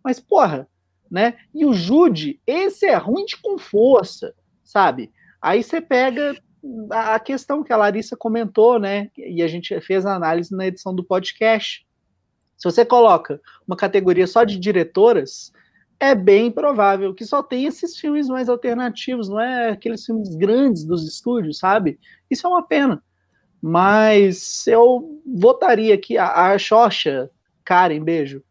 Mas, 0.00 0.20
porra, 0.20 0.68
né? 1.10 1.38
E 1.52 1.66
o 1.66 1.72
Jude, 1.72 2.40
esse 2.46 2.86
é 2.86 2.94
ruim 2.94 3.24
de 3.24 3.36
com 3.36 3.58
força, 3.58 4.32
sabe? 4.62 5.10
Aí 5.42 5.60
você 5.60 5.80
pega 5.80 6.40
a 6.92 7.18
questão 7.18 7.64
que 7.64 7.72
a 7.72 7.76
Larissa 7.76 8.16
comentou, 8.16 8.78
né? 8.78 9.10
E 9.16 9.42
a 9.42 9.48
gente 9.48 9.80
fez 9.80 10.06
a 10.06 10.14
análise 10.14 10.54
na 10.54 10.68
edição 10.68 10.94
do 10.94 11.02
podcast. 11.02 11.84
Se 12.56 12.64
você 12.64 12.84
coloca 12.84 13.40
uma 13.66 13.76
categoria 13.76 14.28
só 14.28 14.44
de 14.44 14.56
diretoras, 14.56 15.52
é 16.00 16.14
bem 16.14 16.50
provável 16.50 17.14
que 17.14 17.26
só 17.26 17.42
tem 17.42 17.66
esses 17.66 17.98
filmes 17.98 18.26
mais 18.26 18.48
alternativos, 18.48 19.28
não 19.28 19.38
é 19.38 19.70
aqueles 19.70 20.04
filmes 20.04 20.34
grandes 20.34 20.82
dos 20.82 21.06
estúdios, 21.06 21.58
sabe? 21.58 22.00
Isso 22.30 22.46
é 22.46 22.50
uma 22.50 22.66
pena. 22.66 23.02
Mas 23.62 24.66
eu 24.66 25.20
votaria 25.26 25.94
aqui 25.94 26.16
a, 26.16 26.52
a 26.52 26.58
Xoxa, 26.58 27.30
Karen, 27.62 28.02
beijo, 28.02 28.42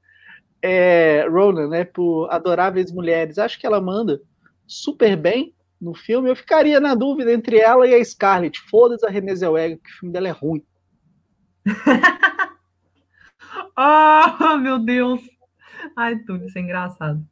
é, 0.62 1.26
Ronan, 1.28 1.68
né, 1.68 1.84
por 1.84 2.30
Adoráveis 2.30 2.92
Mulheres. 2.92 3.40
Acho 3.40 3.60
que 3.60 3.66
ela 3.66 3.82
manda 3.82 4.22
super 4.68 5.18
bem 5.18 5.56
no 5.82 5.96
filme. 5.96 6.30
Eu 6.30 6.36
ficaria 6.36 6.80
na 6.80 6.94
dúvida 6.94 7.34
entre 7.34 7.58
ela 7.58 7.88
e 7.88 7.96
a 7.96 8.06
Scarlett. 8.06 8.62
Foda-se 8.70 9.06
a 9.06 9.10
Renée 9.10 9.36
Zellweger, 9.36 9.80
que 9.80 9.90
o 9.90 9.94
filme 10.00 10.14
dela 10.14 10.28
é 10.28 10.32
ruim. 10.32 10.64
oh, 13.76 14.58
meu 14.58 14.78
Deus! 14.78 15.22
Ai, 15.96 16.20
tudo 16.20 16.46
isso 16.46 16.60
é 16.60 16.62
engraçado. 16.62 17.26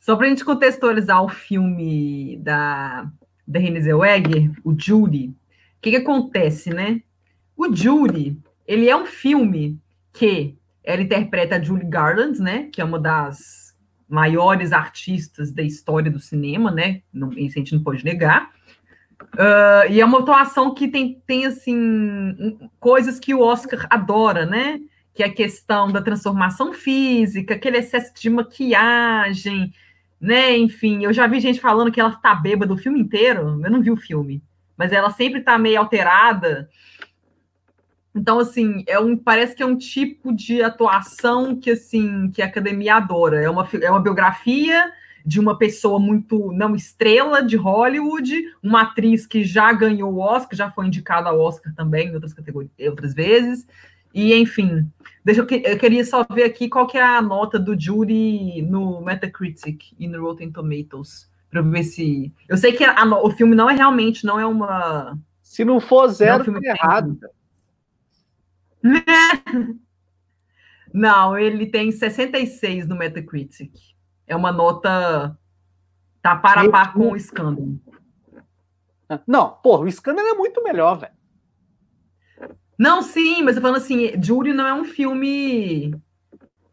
Só 0.00 0.16
para 0.16 0.26
a 0.26 0.28
gente 0.30 0.44
contextualizar 0.44 1.22
o 1.22 1.28
filme 1.28 2.38
da, 2.42 3.08
da 3.46 3.60
Renée 3.60 3.82
Zellweger, 3.82 4.50
o 4.64 4.74
Judy, 4.76 5.26
o 5.26 5.34
que, 5.82 5.90
que 5.90 5.96
acontece, 5.96 6.70
né? 6.70 7.02
O 7.54 7.74
Judy, 7.74 8.38
ele 8.66 8.88
é 8.88 8.96
um 8.96 9.04
filme 9.04 9.78
que 10.12 10.56
ela 10.82 11.02
interpreta 11.02 11.56
a 11.56 11.62
Julie 11.62 11.86
Garland, 11.86 12.40
né? 12.40 12.68
Que 12.72 12.80
é 12.80 12.84
uma 12.84 12.98
das 12.98 13.76
maiores 14.08 14.72
artistas 14.72 15.52
da 15.52 15.62
história 15.62 16.10
do 16.10 16.18
cinema, 16.18 16.70
né? 16.70 17.02
Não, 17.12 17.30
isso 17.32 17.58
a 17.58 17.60
gente 17.60 17.74
não 17.74 17.82
pode 17.82 18.04
negar. 18.04 18.50
Uh, 19.34 19.90
e 19.90 20.00
é 20.00 20.04
uma 20.04 20.20
atuação 20.20 20.74
que 20.74 20.88
tem, 20.88 21.22
tem 21.26 21.44
assim 21.44 22.58
coisas 22.80 23.20
que 23.20 23.34
o 23.34 23.40
Oscar 23.40 23.86
adora, 23.90 24.46
né? 24.46 24.80
Que 25.14 25.22
é 25.22 25.26
a 25.26 25.32
questão 25.32 25.92
da 25.92 26.00
transformação 26.00 26.72
física, 26.72 27.54
aquele 27.54 27.76
excesso 27.76 28.12
de 28.14 28.30
maquiagem, 28.30 29.72
né? 30.20 30.56
Enfim, 30.56 31.04
eu 31.04 31.12
já 31.12 31.26
vi 31.26 31.40
gente 31.40 31.60
falando 31.60 31.90
que 31.90 32.00
ela 32.00 32.12
tá 32.12 32.34
bêbada 32.34 32.72
o 32.74 32.76
filme 32.76 33.00
inteiro. 33.00 33.60
Eu 33.64 33.70
não 33.70 33.80
vi 33.80 33.90
o 33.90 33.96
filme, 33.96 34.42
mas 34.76 34.92
ela 34.92 35.10
sempre 35.10 35.40
tá 35.40 35.56
meio 35.56 35.78
alterada. 35.78 36.68
Então, 38.14 38.38
assim, 38.38 38.84
é 38.86 38.98
um, 38.98 39.16
parece 39.16 39.54
que 39.54 39.62
é 39.62 39.66
um 39.66 39.76
tipo 39.76 40.34
de 40.34 40.62
atuação 40.62 41.56
que, 41.58 41.70
assim, 41.70 42.30
que 42.30 42.42
a 42.42 42.46
academia 42.46 42.96
adora. 42.96 43.40
É 43.40 43.48
uma, 43.48 43.66
é 43.80 43.90
uma 43.90 44.00
biografia 44.00 44.92
de 45.24 45.38
uma 45.38 45.56
pessoa 45.56 45.98
muito 45.98 46.50
não 46.52 46.74
estrela 46.74 47.42
de 47.42 47.56
Hollywood, 47.56 48.42
uma 48.62 48.82
atriz 48.82 49.26
que 49.26 49.44
já 49.44 49.72
ganhou 49.72 50.12
o 50.12 50.18
Oscar, 50.18 50.56
já 50.56 50.70
foi 50.70 50.86
indicada 50.86 51.28
ao 51.28 51.38
Oscar 51.38 51.74
também 51.74 52.12
outras 52.12 52.32
categorias, 52.32 52.72
outras 52.80 53.14
vezes. 53.14 53.66
E, 54.12 54.34
enfim, 54.34 54.90
deixa 55.24 55.40
eu, 55.42 55.46
eu 55.48 55.78
queria 55.78 56.04
só 56.04 56.24
ver 56.24 56.44
aqui 56.44 56.68
qual 56.68 56.86
que 56.86 56.98
é 56.98 57.02
a 57.02 57.22
nota 57.22 57.58
do 57.58 57.78
júri 57.78 58.62
no 58.62 59.00
Metacritic 59.00 59.92
e 59.98 60.08
no 60.08 60.20
Rotten 60.20 60.50
Tomatoes, 60.50 61.30
para 61.48 61.62
ver 61.62 61.84
se... 61.84 62.32
Eu 62.48 62.56
sei 62.56 62.72
que 62.72 62.84
a, 62.84 63.04
o 63.04 63.30
filme 63.30 63.54
não 63.54 63.70
é 63.70 63.74
realmente, 63.74 64.24
não 64.24 64.38
é 64.38 64.46
uma... 64.46 65.18
Se 65.42 65.64
não 65.64 65.80
for 65.80 66.08
zero, 66.08 66.50
não 66.50 66.56
é 66.56 66.58
um 66.58 66.62
tá 66.62 66.68
errado. 66.68 67.18
Não, 70.92 71.38
ele 71.38 71.66
tem 71.66 71.92
66 71.92 72.88
no 72.88 72.96
Metacritic. 72.96 73.72
É 74.26 74.34
uma 74.34 74.50
nota... 74.50 75.38
Tá 76.20 76.34
para 76.34 76.62
a 76.62 76.68
par 76.68 76.92
com 76.92 77.12
o 77.12 77.16
escândalo. 77.16 77.78
Não, 79.26 79.50
porra, 79.62 79.84
o 79.84 79.88
escândalo 79.88 80.28
é 80.28 80.34
muito 80.34 80.62
melhor, 80.64 80.98
velho. 80.98 81.12
Não, 82.80 83.02
sim, 83.02 83.42
mas 83.42 83.56
eu 83.56 83.60
falando 83.60 83.76
assim, 83.76 84.10
Jury 84.22 84.54
não 84.54 84.66
é 84.66 84.72
um 84.72 84.86
filme 84.86 85.94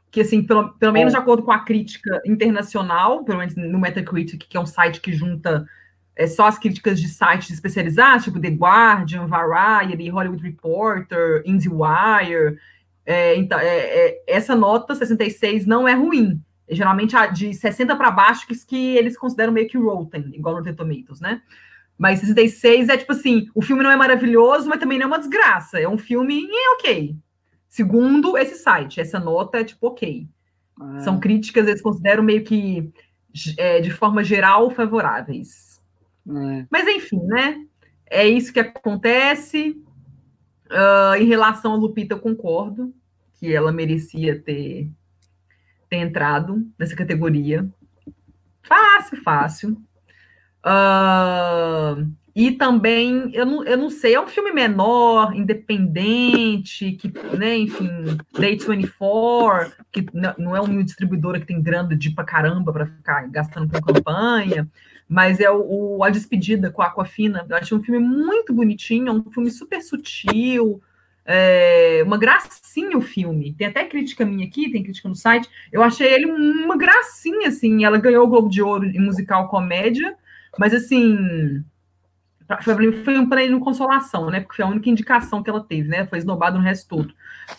que, 0.09 0.21
assim, 0.21 0.41
pelo, 0.41 0.69
pelo 0.75 0.93
menos 0.93 1.11
de 1.11 1.19
acordo 1.19 1.43
com 1.43 1.51
a 1.51 1.59
crítica 1.59 2.21
internacional, 2.25 3.25
pelo 3.25 3.39
menos 3.39 3.57
no 3.57 3.77
Metacritic, 3.77 4.47
que 4.47 4.55
é 4.55 4.59
um 4.59 4.65
site 4.65 5.01
que 5.01 5.11
junta 5.11 5.67
é, 6.15 6.25
só 6.25 6.47
as 6.47 6.57
críticas 6.57 7.01
de 7.01 7.09
sites 7.09 7.49
especializados, 7.49 8.23
tipo 8.23 8.39
The 8.39 8.51
Guardian, 8.51 9.27
Variety, 9.27 10.07
Hollywood 10.07 10.41
Reporter, 10.41 11.43
IndieWire. 11.45 12.57
É, 13.05 13.35
então, 13.35 13.59
é, 13.59 13.65
é, 13.67 14.23
essa 14.27 14.55
nota 14.55 14.95
66 14.95 15.65
não 15.65 15.85
é 15.85 15.93
ruim. 15.93 16.41
Geralmente, 16.69 17.17
a 17.17 17.27
de 17.27 17.53
60 17.53 17.93
para 17.97 18.11
baixo, 18.11 18.47
que, 18.47 18.55
que 18.65 18.95
eles 18.95 19.17
consideram 19.17 19.51
meio 19.51 19.67
que 19.67 19.77
Rotten, 19.77 20.31
igual 20.33 20.55
no 20.55 20.63
The 20.63 20.71
Tomatoes, 20.71 21.19
né? 21.19 21.41
Mas 21.97 22.19
66 22.19 22.89
é 22.89 22.97
tipo 22.97 23.11
assim, 23.11 23.47
o 23.55 23.61
filme 23.61 23.81
não 23.81 23.91
é 23.91 23.95
maravilhoso, 23.95 24.69
mas 24.69 24.79
também 24.79 24.99
não 24.99 25.05
é 25.05 25.07
uma 25.07 25.19
desgraça. 25.19 25.79
É 25.79 25.87
um 25.87 25.97
filme 25.97 26.45
é 26.45 26.69
ok. 26.75 27.15
Segundo 27.67 28.37
esse 28.37 28.55
site, 28.55 29.01
essa 29.01 29.19
nota 29.19 29.59
é 29.59 29.63
tipo 29.63 29.87
ok. 29.87 30.27
Ah. 30.79 30.99
São 30.99 31.19
críticas, 31.19 31.67
eles 31.67 31.81
consideram 31.81 32.23
meio 32.23 32.43
que 32.43 32.91
é, 33.57 33.81
de 33.81 33.91
forma 33.91 34.23
geral 34.23 34.69
favoráveis. 34.69 35.81
É. 36.27 36.65
Mas 36.69 36.87
enfim, 36.87 37.19
né? 37.23 37.65
É 38.05 38.27
isso 38.27 38.53
que 38.53 38.59
acontece. 38.59 39.81
Uh, 40.69 41.15
em 41.17 41.25
relação 41.25 41.71
a 41.73 41.75
Lupita, 41.77 42.15
eu 42.15 42.19
concordo 42.19 42.93
que 43.35 43.53
ela 43.53 43.71
merecia 43.71 44.37
ter, 44.41 44.91
ter 45.89 45.97
entrado 45.97 46.67
nessa 46.77 46.95
categoria. 46.95 47.67
Fácil, 48.61 49.23
fácil. 49.23 49.86
Uh, 50.67 52.11
e 52.35 52.51
também, 52.51 53.31
eu 53.33 53.45
não, 53.45 53.63
eu 53.63 53.77
não 53.77 53.89
sei, 53.89 54.13
é 54.13 54.21
um 54.21 54.27
filme 54.27 54.51
menor, 54.51 55.33
independente, 55.35 56.91
que, 56.91 57.11
né, 57.35 57.57
enfim, 57.57 57.89
Day 58.37 58.57
24, 58.57 59.73
que 59.91 60.05
não 60.37 60.55
é 60.55 60.61
uma 60.61 60.83
distribuidora 60.83 61.39
que 61.39 61.47
tem 61.47 61.61
grana 61.61 61.95
de 61.95 62.11
pra 62.11 62.23
caramba 62.23 62.71
para 62.71 62.85
ficar 62.85 63.27
gastando 63.29 63.71
com 63.71 63.81
campanha, 63.81 64.69
mas 65.09 65.39
é 65.39 65.49
o, 65.49 65.97
o, 65.97 66.03
A 66.03 66.09
Despedida 66.09 66.69
com 66.69 66.83
a 66.83 66.87
Aquafina. 66.87 67.43
Eu 67.49 67.55
achei 67.55 67.75
um 67.75 67.81
filme 67.81 68.05
muito 68.05 68.53
bonitinho, 68.53 69.07
é 69.07 69.11
um 69.11 69.31
filme 69.31 69.49
super 69.49 69.81
sutil, 69.81 70.79
é, 71.25 72.03
uma 72.05 72.19
gracinha 72.19 72.97
o 72.97 73.01
filme. 73.01 73.53
Tem 73.53 73.67
até 73.67 73.83
crítica 73.85 74.23
minha 74.23 74.45
aqui, 74.45 74.69
tem 74.69 74.83
crítica 74.83 75.09
no 75.09 75.15
site. 75.15 75.49
Eu 75.71 75.81
achei 75.81 76.13
ele 76.13 76.25
uma 76.25 76.77
gracinha, 76.77 77.47
assim. 77.47 77.83
Ela 77.83 77.97
ganhou 77.97 78.25
o 78.25 78.29
Globo 78.29 78.47
de 78.47 78.61
Ouro 78.61 78.85
em 78.85 78.99
musical 78.99 79.47
comédia 79.47 80.15
mas 80.57 80.73
assim, 80.73 81.63
foi 82.63 83.17
um 83.17 83.27
prêmio 83.27 83.59
consolação, 83.59 84.29
né? 84.29 84.39
Porque 84.39 84.55
foi 84.55 84.65
a 84.65 84.69
única 84.69 84.89
indicação 84.89 85.43
que 85.43 85.49
ela 85.49 85.63
teve, 85.63 85.89
né? 85.89 86.05
Foi 86.07 86.17
esnobada 86.17 86.57
no 86.57 86.63
resto 86.63 86.87
todo. 86.87 87.13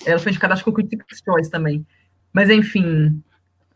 Ela 0.04 0.18
foi 0.18 0.30
indicada, 0.30 0.54
acho 0.54 0.64
que 0.64 0.70
o 0.70 0.72
Critics' 0.72 1.22
Choice 1.24 1.50
também. 1.50 1.86
Mas 2.32 2.48
enfim, 2.48 3.22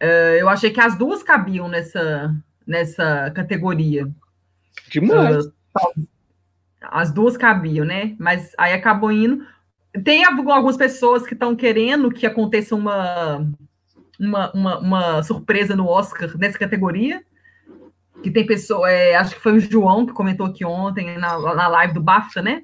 uh, 0.02 0.34
eu 0.38 0.48
achei 0.48 0.70
que 0.70 0.80
as 0.80 0.96
duas 0.96 1.22
cabiam 1.22 1.68
nessa, 1.68 2.34
nessa 2.66 3.30
categoria. 3.30 4.08
Demais. 4.90 5.46
Uh, 5.46 5.52
as 6.80 7.12
duas 7.12 7.36
cabiam, 7.36 7.84
né? 7.84 8.16
Mas 8.18 8.52
aí 8.56 8.72
acabou 8.72 9.12
indo. 9.12 9.46
Tem 10.04 10.24
algumas 10.24 10.76
pessoas 10.78 11.26
que 11.26 11.34
estão 11.34 11.54
querendo 11.54 12.10
que 12.10 12.26
aconteça 12.26 12.74
uma, 12.74 13.46
uma, 14.18 14.50
uma, 14.52 14.78
uma 14.78 15.22
surpresa 15.22 15.76
no 15.76 15.86
Oscar 15.86 16.36
nessa 16.38 16.58
categoria 16.58 17.22
que 18.22 18.30
tem 18.30 18.46
pessoa, 18.46 18.90
é, 18.90 19.16
acho 19.16 19.34
que 19.34 19.40
foi 19.40 19.54
o 19.54 19.60
João 19.60 20.06
que 20.06 20.12
comentou 20.12 20.46
aqui 20.46 20.64
ontem 20.64 21.18
na, 21.18 21.38
na 21.54 21.68
live 21.68 21.94
do 21.94 22.00
BAFTA, 22.00 22.40
né? 22.40 22.62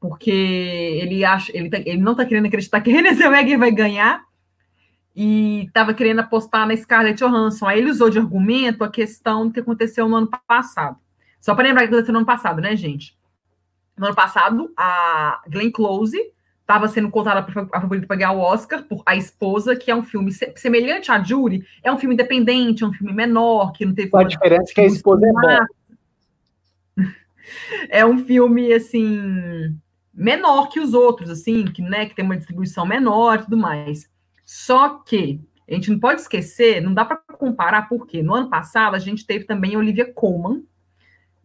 porque 0.00 0.30
ele 0.30 1.24
acha, 1.24 1.50
ele, 1.56 1.68
tá, 1.68 1.78
ele 1.78 1.98
não 1.98 2.12
está 2.12 2.24
querendo 2.24 2.46
acreditar 2.46 2.80
que 2.80 2.90
Renée 2.90 3.14
Zellweger 3.14 3.58
vai 3.58 3.70
ganhar 3.70 4.24
e 5.14 5.64
estava 5.64 5.94
querendo 5.94 6.20
apostar 6.20 6.66
na 6.66 6.76
Scarlett 6.76 7.18
Johansson. 7.18 7.66
Aí 7.66 7.78
ele 7.78 7.90
usou 7.90 8.10
de 8.10 8.18
argumento 8.18 8.84
a 8.84 8.90
questão 8.90 9.46
do 9.46 9.52
que 9.52 9.60
aconteceu 9.60 10.08
no 10.08 10.16
ano 10.16 10.30
passado. 10.46 10.98
Só 11.40 11.54
para 11.54 11.66
lembrar 11.66 11.82
que 11.82 11.88
aconteceu 11.88 12.12
no 12.12 12.18
ano 12.18 12.26
passado, 12.26 12.60
né, 12.60 12.76
gente? 12.76 13.16
No 13.96 14.06
ano 14.06 14.14
passado, 14.14 14.70
a 14.76 15.42
Glenn 15.48 15.70
Close 15.70 16.18
estava 16.66 16.88
sendo 16.88 17.08
contada 17.08 17.46
a 17.72 17.80
favorita 17.80 18.08
para 18.08 18.16
ganhar 18.16 18.32
o 18.32 18.40
Oscar 18.40 18.82
por 18.82 19.00
A 19.06 19.14
Esposa, 19.14 19.76
que 19.76 19.88
é 19.88 19.94
um 19.94 20.02
filme 20.02 20.32
semelhante 20.56 21.12
a 21.12 21.22
Jury, 21.22 21.64
é 21.80 21.92
um 21.92 21.96
filme 21.96 22.14
independente, 22.14 22.82
é 22.82 22.86
um 22.86 22.92
filme 22.92 23.12
menor, 23.12 23.70
que 23.70 23.86
não 23.86 23.94
teve... 23.94 24.10
A 24.12 24.24
diferença 24.24 24.72
é 24.72 24.74
que 24.74 24.80
A 24.80 24.86
Esposa 24.86 25.24
é 25.24 25.32
bom. 25.32 27.06
É 27.88 28.04
um 28.04 28.18
filme, 28.18 28.72
assim, 28.72 29.78
menor 30.12 30.68
que 30.68 30.80
os 30.80 30.92
outros, 30.94 31.30
assim, 31.30 31.64
que, 31.66 31.80
né, 31.80 32.06
que 32.06 32.16
tem 32.16 32.24
uma 32.24 32.36
distribuição 32.36 32.84
menor 32.84 33.36
e 33.36 33.42
tudo 33.44 33.56
mais. 33.56 34.10
Só 34.44 34.98
que 34.98 35.40
a 35.70 35.74
gente 35.74 35.92
não 35.92 36.00
pode 36.00 36.22
esquecer, 36.22 36.82
não 36.82 36.92
dá 36.92 37.04
para 37.04 37.18
comparar, 37.38 37.88
porque 37.88 38.20
no 38.20 38.34
ano 38.34 38.50
passado 38.50 38.96
a 38.96 38.98
gente 38.98 39.24
teve 39.24 39.44
também 39.44 39.76
a 39.76 39.78
Olivia 39.78 40.12
Colman, 40.12 40.64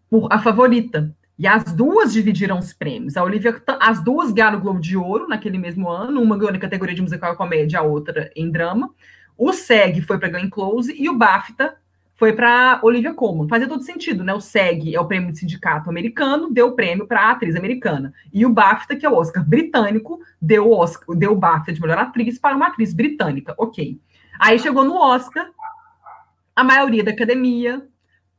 por 0.09 0.27
a 0.31 0.39
favorita. 0.39 1.15
E 1.41 1.47
as 1.47 1.73
duas 1.73 2.13
dividiram 2.13 2.59
os 2.59 2.71
prêmios. 2.71 3.17
A 3.17 3.23
Olivia, 3.23 3.59
as 3.79 3.99
duas 3.99 4.31
ganharam 4.31 4.59
o 4.59 4.61
Globo 4.61 4.79
de 4.79 4.95
Ouro 4.95 5.27
naquele 5.27 5.57
mesmo 5.57 5.89
ano, 5.89 6.21
uma 6.21 6.37
ganhou 6.37 6.53
na 6.53 6.59
categoria 6.59 6.93
de 6.93 7.01
musical 7.01 7.33
e 7.33 7.35
comédia, 7.35 7.79
a 7.79 7.81
outra 7.81 8.29
em 8.35 8.51
drama. 8.51 8.93
O 9.35 9.51
SEG 9.51 10.03
foi 10.03 10.19
para 10.19 10.29
Glenn 10.29 10.51
Close 10.51 10.95
e 10.95 11.09
o 11.09 11.17
BAFTA 11.17 11.75
foi 12.15 12.33
para 12.33 12.79
Olivia 12.83 13.15
Colman. 13.15 13.47
Fazia 13.47 13.67
todo 13.67 13.81
sentido, 13.81 14.23
né? 14.23 14.35
O 14.35 14.39
SEG 14.39 14.93
é 14.93 14.99
o 14.99 15.07
prêmio 15.07 15.31
de 15.31 15.39
sindicato 15.39 15.89
americano, 15.89 16.53
deu 16.53 16.67
o 16.67 16.75
prêmio 16.75 17.07
para 17.07 17.21
a 17.21 17.31
atriz 17.31 17.55
americana. 17.55 18.13
E 18.31 18.45
o 18.45 18.49
BAFTA, 18.53 18.95
que 18.95 19.03
é 19.03 19.09
o 19.09 19.15
Oscar 19.15 19.43
britânico, 19.43 20.19
deu 20.39 20.67
o, 20.67 20.77
Oscar, 20.77 21.17
deu 21.17 21.31
o 21.31 21.35
BAFTA 21.35 21.73
de 21.73 21.81
melhor 21.81 21.97
atriz 21.97 22.37
para 22.37 22.55
uma 22.55 22.67
atriz 22.67 22.93
britânica. 22.93 23.55
Ok. 23.57 23.99
Aí 24.39 24.59
chegou 24.59 24.83
no 24.83 24.95
Oscar, 24.95 25.49
a 26.55 26.63
maioria 26.63 27.03
da 27.03 27.09
academia 27.09 27.83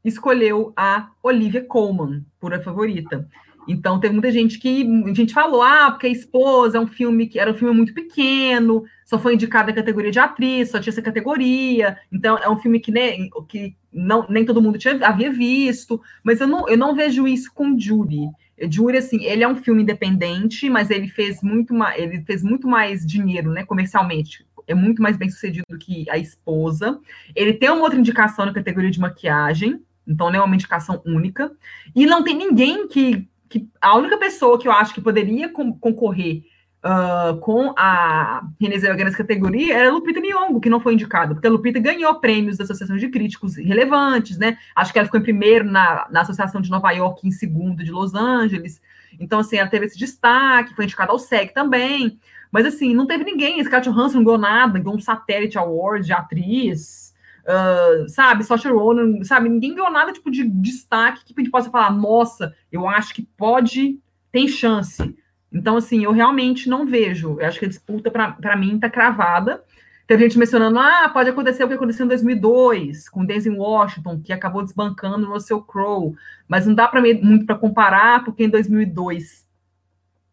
escolheu 0.04 0.72
a 0.76 1.10
Olivia 1.22 1.64
Colman 1.64 2.24
por 2.40 2.52
a 2.54 2.60
favorita. 2.60 3.28
Então 3.66 4.00
teve 4.00 4.12
muita 4.12 4.32
gente 4.32 4.58
que 4.58 4.84
a 5.06 5.14
gente 5.14 5.32
falou, 5.32 5.62
ah, 5.62 5.90
porque 5.90 6.06
a 6.06 6.10
esposa 6.10 6.78
é 6.78 6.80
um 6.80 6.86
filme 6.86 7.28
que 7.28 7.38
era 7.38 7.50
um 7.50 7.54
filme 7.54 7.74
muito 7.74 7.94
pequeno, 7.94 8.84
só 9.04 9.18
foi 9.18 9.34
indicado 9.34 9.68
na 9.68 9.74
categoria 9.74 10.10
de 10.10 10.18
atriz, 10.18 10.70
só 10.70 10.80
tinha 10.80 10.90
essa 10.90 11.02
categoria. 11.02 11.96
Então 12.10 12.36
é 12.38 12.48
um 12.48 12.56
filme 12.56 12.80
que, 12.80 12.90
né, 12.90 13.28
que 13.48 13.76
não, 13.92 14.26
nem 14.28 14.44
todo 14.44 14.60
mundo 14.60 14.78
tinha, 14.78 14.98
havia 15.06 15.30
visto, 15.30 16.00
mas 16.24 16.40
eu 16.40 16.46
não, 16.46 16.68
eu 16.68 16.76
não 16.76 16.94
vejo 16.94 17.26
isso 17.28 17.52
com 17.54 17.78
Jury. 17.78 18.28
Jury, 18.68 18.98
assim, 18.98 19.24
ele 19.24 19.42
é 19.42 19.48
um 19.48 19.56
filme 19.56 19.82
independente, 19.82 20.68
mas 20.68 20.90
ele 20.90 21.08
fez 21.08 21.42
muito 21.42 21.74
mais, 21.74 22.00
ele 22.00 22.22
fez 22.22 22.42
muito 22.42 22.68
mais 22.68 23.06
dinheiro, 23.06 23.50
né, 23.50 23.64
comercialmente. 23.64 24.44
É 24.66 24.74
muito 24.74 25.02
mais 25.02 25.16
bem 25.16 25.28
sucedido 25.28 25.66
que 25.78 26.08
a 26.08 26.16
esposa. 26.16 27.00
Ele 27.34 27.52
tem 27.52 27.70
uma 27.70 27.82
outra 27.82 27.98
indicação 27.98 28.46
na 28.46 28.52
categoria 28.52 28.90
de 28.90 29.00
maquiagem, 29.00 29.80
então 30.06 30.30
não 30.30 30.40
é 30.40 30.42
uma 30.42 30.54
indicação 30.54 31.02
única. 31.04 31.50
E 31.94 32.06
não 32.06 32.22
tem 32.22 32.36
ninguém 32.36 32.88
que 32.88 33.28
que 33.52 33.68
a 33.82 33.94
única 33.98 34.16
pessoa 34.16 34.58
que 34.58 34.66
eu 34.66 34.72
acho 34.72 34.94
que 34.94 35.00
poderia 35.02 35.50
concorrer 35.50 36.42
uh, 36.82 37.36
com 37.38 37.74
a 37.76 38.42
Renée 38.58 38.78
Zellweger 38.78 39.04
nessa 39.04 39.18
categoria 39.18 39.76
era 39.76 39.90
a 39.90 39.92
Lupita 39.92 40.20
Nyong'o, 40.20 40.58
que 40.58 40.70
não 40.70 40.80
foi 40.80 40.94
indicada, 40.94 41.34
porque 41.34 41.46
a 41.46 41.50
Lupita 41.50 41.78
ganhou 41.78 42.14
prêmios 42.14 42.56
da 42.56 42.64
Associação 42.64 42.96
de 42.96 43.10
Críticos 43.10 43.56
relevantes, 43.56 44.38
né? 44.38 44.56
Acho 44.74 44.90
que 44.90 44.98
ela 44.98 45.04
ficou 45.04 45.20
em 45.20 45.22
primeiro 45.22 45.70
na, 45.70 46.06
na 46.10 46.22
Associação 46.22 46.62
de 46.62 46.70
Nova 46.70 46.90
York, 46.92 47.28
em 47.28 47.30
segundo 47.30 47.84
de 47.84 47.90
Los 47.90 48.14
Angeles. 48.14 48.80
Então, 49.20 49.40
assim, 49.40 49.56
ela 49.56 49.68
teve 49.68 49.84
esse 49.84 49.98
destaque, 49.98 50.74
foi 50.74 50.86
indicada 50.86 51.12
ao 51.12 51.18
SEG 51.18 51.52
também. 51.52 52.18
Mas, 52.50 52.64
assim, 52.64 52.94
não 52.94 53.06
teve 53.06 53.24
ninguém. 53.24 53.62
Scarlett 53.62 53.90
Johansson 53.90 54.18
não 54.18 54.24
ganhou 54.24 54.38
nada, 54.38 54.78
ganhou 54.78 54.96
um 54.96 55.00
Satellite 55.00 55.58
Award 55.58 56.06
de 56.06 56.12
atriz. 56.12 57.11
Uh, 57.42 58.08
sabe, 58.08 58.44
Saoirse 58.44 58.68
Ronan, 58.68 59.24
sabe, 59.24 59.48
ninguém 59.48 59.74
ganhou 59.74 59.90
nada 59.90 60.12
tipo 60.12 60.30
de 60.30 60.44
destaque 60.48 61.24
que 61.24 61.34
a 61.36 61.42
gente 61.42 61.50
possa 61.50 61.70
falar, 61.70 61.90
nossa, 61.90 62.54
eu 62.70 62.88
acho 62.88 63.12
que 63.14 63.22
pode, 63.22 63.98
tem 64.30 64.46
chance. 64.46 65.14
Então, 65.52 65.76
assim, 65.76 66.04
eu 66.04 66.12
realmente 66.12 66.68
não 66.68 66.86
vejo. 66.86 67.38
Eu 67.40 67.46
acho 67.46 67.58
que 67.58 67.66
a 67.66 67.68
disputa, 67.68 68.10
para 68.10 68.56
mim, 68.56 68.76
está 68.76 68.88
cravada. 68.88 69.62
Teve 70.06 70.24
gente 70.24 70.38
mencionando, 70.38 70.78
ah, 70.78 71.10
pode 71.12 71.30
acontecer 71.30 71.64
o 71.64 71.68
que 71.68 71.74
aconteceu 71.74 72.06
em 72.06 72.08
2002, 72.08 73.08
com 73.08 73.24
Denzel 73.24 73.56
Washington, 73.56 74.20
que 74.20 74.32
acabou 74.32 74.62
desbancando 74.62 75.26
o 75.26 75.32
Russell 75.32 75.62
Crowe. 75.62 76.14
Mas 76.48 76.66
não 76.66 76.74
dá 76.74 76.88
para 76.88 77.00
muito 77.00 77.44
para 77.44 77.58
comparar, 77.58 78.24
porque 78.24 78.44
em 78.44 78.48
2002... 78.48 79.46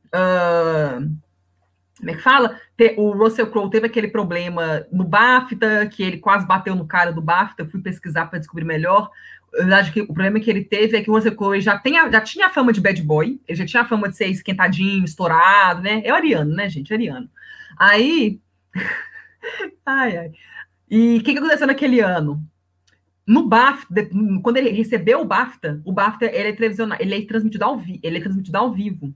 Uh, 0.08 1.29
como 2.00 2.12
é 2.12 2.14
que 2.14 2.22
fala? 2.22 2.60
O 2.98 3.12
Russell 3.12 3.48
Crowe 3.48 3.70
teve 3.70 3.86
aquele 3.86 4.08
problema 4.08 4.86
no 4.92 5.04
BAFTA, 5.04 5.88
que 5.88 6.02
ele 6.02 6.18
quase 6.18 6.48
bateu 6.48 6.74
no 6.74 6.88
cara 6.88 7.12
do 7.12 7.22
BAFTA, 7.22 7.66
fui 7.66 7.82
pesquisar 7.82 8.28
para 8.28 8.40
descobrir 8.40 8.64
melhor. 8.64 9.12
Na 9.54 9.60
verdade, 9.60 10.02
o 10.02 10.06
problema 10.06 10.40
que 10.40 10.50
ele 10.50 10.64
teve 10.64 10.96
é 10.96 11.02
que 11.02 11.12
o 11.12 11.14
Russell 11.14 11.36
Crowe 11.36 11.60
já, 11.60 11.78
tem 11.78 11.98
a, 11.98 12.10
já 12.10 12.22
tinha 12.22 12.48
a 12.48 12.50
fama 12.50 12.72
de 12.72 12.80
bad 12.80 13.02
boy, 13.04 13.40
ele 13.46 13.58
já 13.58 13.66
tinha 13.66 13.82
a 13.82 13.86
fama 13.86 14.08
de 14.08 14.16
ser 14.16 14.28
esquentadinho, 14.28 15.04
estourado, 15.04 15.82
né? 15.82 16.02
É 16.06 16.10
ariano, 16.10 16.56
né, 16.56 16.70
gente? 16.70 16.92
É 16.92 16.96
ariano. 16.96 17.30
Aí. 17.78 18.40
ai, 19.86 20.18
ai. 20.18 20.32
E 20.90 21.18
o 21.18 21.24
que, 21.24 21.34
que 21.34 21.40
aconteceu 21.40 21.68
naquele 21.68 22.00
ano? 22.00 22.42
No 23.28 23.48
BAFTA, 23.48 24.10
quando 24.42 24.58
ele 24.58 24.70
recebeu 24.70 25.22
o 25.22 25.26
BAFTA, 25.26 25.82
o 25.84 25.92
BAFTA 25.92 26.26
ele 26.28 26.50
é, 26.50 26.98
ele 27.00 27.16
é 27.16 27.26
transmitido 27.26 27.66
ao, 27.66 27.78
vi, 27.78 28.00
ele 28.02 28.18
é 28.18 28.22
transmitido 28.22 28.58
ao 28.58 28.72
vivo. 28.72 29.14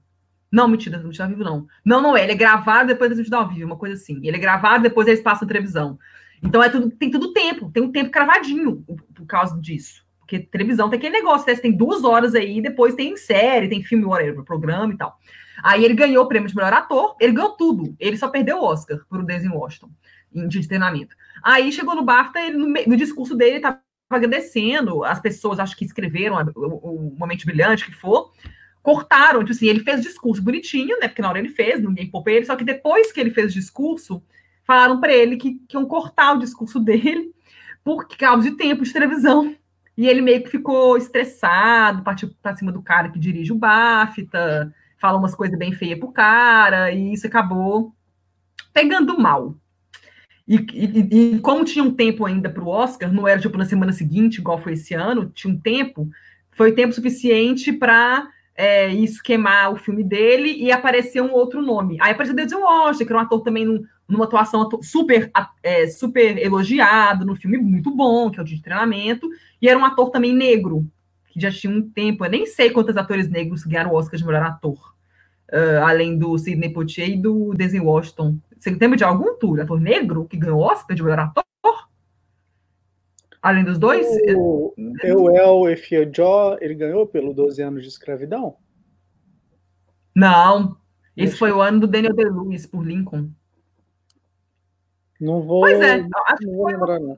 Não, 0.53 0.67
mentira, 0.67 0.99
transmitido 0.99 1.23
ao 1.23 1.29
vivo 1.29 1.43
não. 1.43 1.65
Não, 1.83 1.99
não 1.99 2.15
é. 2.15 2.21
Ele 2.21 2.33
é 2.33 2.35
gravado 2.35 2.89
depois 2.89 3.07
transmitido 3.07 3.35
ao 3.35 3.49
vivo, 3.49 3.65
uma 3.65 3.75
coisa 3.75 3.95
assim. 3.95 4.19
Ele 4.21 4.37
é 4.37 4.39
gravado 4.39 4.83
depois 4.83 5.07
eles 5.07 5.19
passam 5.19 5.47
na 5.47 5.51
televisão. 5.51 5.97
Então 6.43 6.61
é 6.61 6.69
tudo, 6.69 6.91
tem 6.91 7.09
tudo 7.09 7.33
tempo, 7.33 7.71
tem 7.71 7.81
um 7.81 7.91
tempo 7.91 8.11
cravadinho 8.11 8.85
por 9.15 9.25
causa 9.25 9.59
disso. 9.59 10.05
Porque 10.19 10.37
televisão 10.37 10.91
tem 10.91 10.99
aquele 10.99 11.17
negócio, 11.17 11.51
né? 11.51 11.59
tem 11.59 11.71
duas 11.71 12.03
horas 12.03 12.35
aí, 12.35 12.61
depois 12.61 12.93
tem 12.93 13.17
série, 13.17 13.67
tem 13.67 13.83
filme, 13.83 14.05
whatever, 14.05 14.43
programa 14.43 14.93
e 14.93 14.97
tal. 14.97 15.17
Aí 15.63 15.83
ele 15.83 15.95
ganhou 15.95 16.23
o 16.23 16.27
prêmio 16.27 16.47
de 16.47 16.55
melhor 16.55 16.71
ator, 16.71 17.15
ele 17.19 17.33
ganhou 17.33 17.53
tudo. 17.53 17.95
Ele 17.99 18.15
só 18.15 18.27
perdeu 18.27 18.57
o 18.57 18.63
Oscar 18.63 18.99
por 19.09 19.21
o 19.21 19.25
Denzel 19.25 19.55
Washington, 19.55 19.89
em 20.35 20.47
dia 20.47 20.61
de 20.61 20.67
treinamento. 20.67 21.15
Aí 21.41 21.71
chegou 21.71 21.95
no 21.95 22.03
BAFTA, 22.03 22.39
ele, 22.41 22.57
no, 22.57 22.67
no 22.67 22.95
discurso 22.95 23.35
dele, 23.35 23.51
ele 23.51 23.57
estava 23.57 23.79
agradecendo 24.07 25.03
as 25.03 25.19
pessoas, 25.19 25.57
acho 25.57 25.75
que 25.75 25.83
escreveram 25.83 26.35
o, 26.55 27.09
o 27.11 27.17
Momento 27.17 27.43
Brilhante, 27.43 27.87
que 27.87 27.95
for, 27.95 28.31
cortaram, 28.83 29.39
tipo 29.39 29.51
assim, 29.53 29.67
ele 29.67 29.79
fez 29.79 30.01
discurso 30.01 30.43
bonitinho, 30.43 30.99
né? 30.99 31.07
Porque 31.07 31.21
na 31.21 31.29
hora 31.29 31.39
ele 31.39 31.49
fez, 31.49 31.81
ninguém 31.81 32.11
poupou 32.11 32.31
ele, 32.31 32.45
só 32.45 32.55
que 32.57 32.65
depois 32.65 33.13
que 33.13 33.19
ele 33.19 33.31
fez 33.31 33.51
o 33.51 33.55
discurso, 33.55 34.21
falaram 34.65 34.99
para 34.99 35.13
ele 35.13 35.37
que, 35.37 35.55
que 35.67 35.77
iam 35.77 35.85
cortar 35.85 36.33
o 36.33 36.39
discurso 36.39 36.77
dele 36.83 37.33
por 37.81 38.05
causa 38.09 38.49
de 38.49 38.57
tempo 38.57 38.83
de 38.83 38.91
televisão. 38.91 39.55
E 39.97 40.07
ele 40.07 40.21
meio 40.21 40.43
que 40.43 40.49
ficou 40.49 40.97
estressado, 40.97 42.03
partiu 42.03 42.29
para 42.41 42.55
cima 42.55 42.71
do 42.71 42.81
cara 42.81 43.09
que 43.09 43.19
dirige 43.19 43.53
o 43.53 43.57
BAFTA, 43.57 44.73
falou 44.99 45.19
umas 45.19 45.35
coisas 45.35 45.57
bem 45.57 45.71
feias 45.71 45.99
pro 45.99 46.11
cara, 46.11 46.91
e 46.91 47.13
isso 47.13 47.25
acabou 47.25 47.93
pegando 48.73 49.17
mal. 49.17 49.55
E, 50.45 50.55
e, 50.73 51.35
e 51.35 51.39
como 51.39 51.63
tinha 51.63 51.85
um 51.85 51.93
tempo 51.93 52.25
ainda 52.25 52.49
para 52.49 52.63
o 52.63 52.67
Oscar, 52.67 53.13
não 53.13 53.27
era 53.27 53.39
tipo 53.39 53.57
na 53.57 53.65
semana 53.65 53.93
seguinte, 53.93 54.39
igual 54.39 54.57
foi 54.57 54.73
esse 54.73 54.93
ano, 54.93 55.29
tinha 55.29 55.53
um 55.53 55.57
tempo, 55.57 56.09
foi 56.51 56.73
tempo 56.73 56.91
suficiente 56.91 57.71
para 57.71 58.27
é, 58.55 58.87
isso 58.89 59.21
queimar 59.23 59.71
o 59.71 59.75
filme 59.75 60.03
dele 60.03 60.53
e 60.53 60.71
aparecer 60.71 61.21
um 61.21 61.31
outro 61.31 61.61
nome. 61.61 61.97
Aí 61.99 62.11
apareceu 62.11 62.35
Denzel 62.35 62.61
Washington, 62.61 63.05
que 63.05 63.11
era 63.11 63.19
um 63.19 63.25
ator 63.25 63.41
também 63.41 63.65
num, 63.65 63.83
numa 64.07 64.25
atuação 64.25 64.69
super, 64.81 65.31
é, 65.61 65.87
super 65.87 66.37
elogiado, 66.37 67.25
no 67.25 67.35
filme 67.35 67.57
muito 67.57 67.89
bom, 67.91 68.29
que 68.29 68.39
é 68.39 68.41
o 68.41 68.45
de 68.45 68.61
treinamento, 68.61 69.27
e 69.61 69.67
era 69.67 69.77
um 69.77 69.85
ator 69.85 70.09
também 70.11 70.33
negro, 70.33 70.85
que 71.29 71.39
já 71.39 71.51
tinha 71.51 71.73
um 71.73 71.81
tempo, 71.81 72.23
eu 72.23 72.29
nem 72.29 72.45
sei 72.45 72.69
quantos 72.69 72.95
atores 72.95 73.27
negros 73.29 73.63
ganharam 73.63 73.91
o 73.91 73.95
Oscar 73.95 74.19
de 74.19 74.25
melhor 74.25 74.43
ator, 74.43 74.93
uh, 75.51 75.83
além 75.83 76.17
do 76.17 76.37
Sidney 76.37 76.71
Poitier 76.71 77.09
e 77.09 77.17
do 77.17 77.53
Denzel 77.55 77.85
Washington. 77.85 78.37
Você 78.59 78.69
lembra 78.69 78.97
de 78.97 79.03
algum 79.03 79.35
tour, 79.37 79.59
ator 79.59 79.79
negro 79.79 80.25
que 80.25 80.37
ganhou 80.37 80.59
o 80.59 80.63
Oscar 80.63 80.95
de 80.95 81.01
melhor 81.01 81.19
ator? 81.19 81.43
Além 83.43 83.65
dos 83.65 83.77
dois? 83.77 84.07
O 84.37 84.73
Euel 85.03 85.69
Efiejo, 85.69 86.57
ele 86.61 86.73
ganhou 86.73 87.05
pelo 87.05 87.33
12 87.33 87.61
anos 87.61 87.83
de 87.83 87.89
escravidão? 87.89 88.55
Não. 90.15 90.77
Esse 91.15 91.35
foi 91.35 91.51
o 91.51 91.61
ano 91.61 91.81
do 91.81 91.87
Daniel 91.87 92.15
Day-Lewis 92.15 92.65
por 92.65 92.85
Lincoln. 92.85 93.29
Não 95.19 95.41
vou, 95.41 95.59
pois 95.61 95.79
é, 95.81 96.07
acho 96.27 96.47
não 96.47 96.55
vou 96.55 96.67
lembrar, 96.67 96.99
não. 96.99 97.17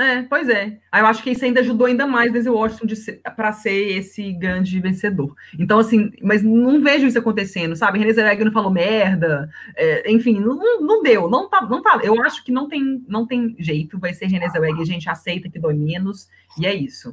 É, 0.00 0.22
pois 0.22 0.48
é. 0.48 0.78
Aí 0.90 1.02
eu 1.02 1.06
acho 1.06 1.22
que 1.22 1.28
isso 1.28 1.44
ainda 1.44 1.60
ajudou 1.60 1.86
ainda 1.86 2.06
mais 2.06 2.32
Denzel 2.32 2.54
Washington 2.54 2.86
para 3.36 3.52
ser 3.52 3.98
esse 3.98 4.32
grande 4.32 4.80
vencedor. 4.80 5.34
Então, 5.58 5.78
assim, 5.78 6.10
mas 6.22 6.42
não 6.42 6.80
vejo 6.80 7.06
isso 7.06 7.18
acontecendo, 7.18 7.76
sabe? 7.76 7.98
René 7.98 8.14
Zellweger 8.14 8.46
não 8.46 8.52
falou 8.52 8.70
merda, 8.70 9.50
é, 9.76 10.10
enfim, 10.10 10.40
não, 10.40 10.80
não 10.80 11.02
deu, 11.02 11.28
não 11.28 11.50
tá, 11.50 11.60
não 11.60 11.82
tá. 11.82 12.00
Eu 12.02 12.22
acho 12.22 12.42
que 12.42 12.50
não 12.50 12.66
tem, 12.66 13.04
não 13.06 13.26
tem 13.26 13.54
jeito, 13.58 13.98
vai 13.98 14.14
ser 14.14 14.24
René 14.24 14.48
Zellweger, 14.48 14.80
a 14.80 14.86
gente 14.86 15.10
aceita 15.10 15.50
que 15.50 15.58
dói 15.58 15.74
menos, 15.74 16.30
e 16.58 16.64
é 16.64 16.74
isso. 16.74 17.12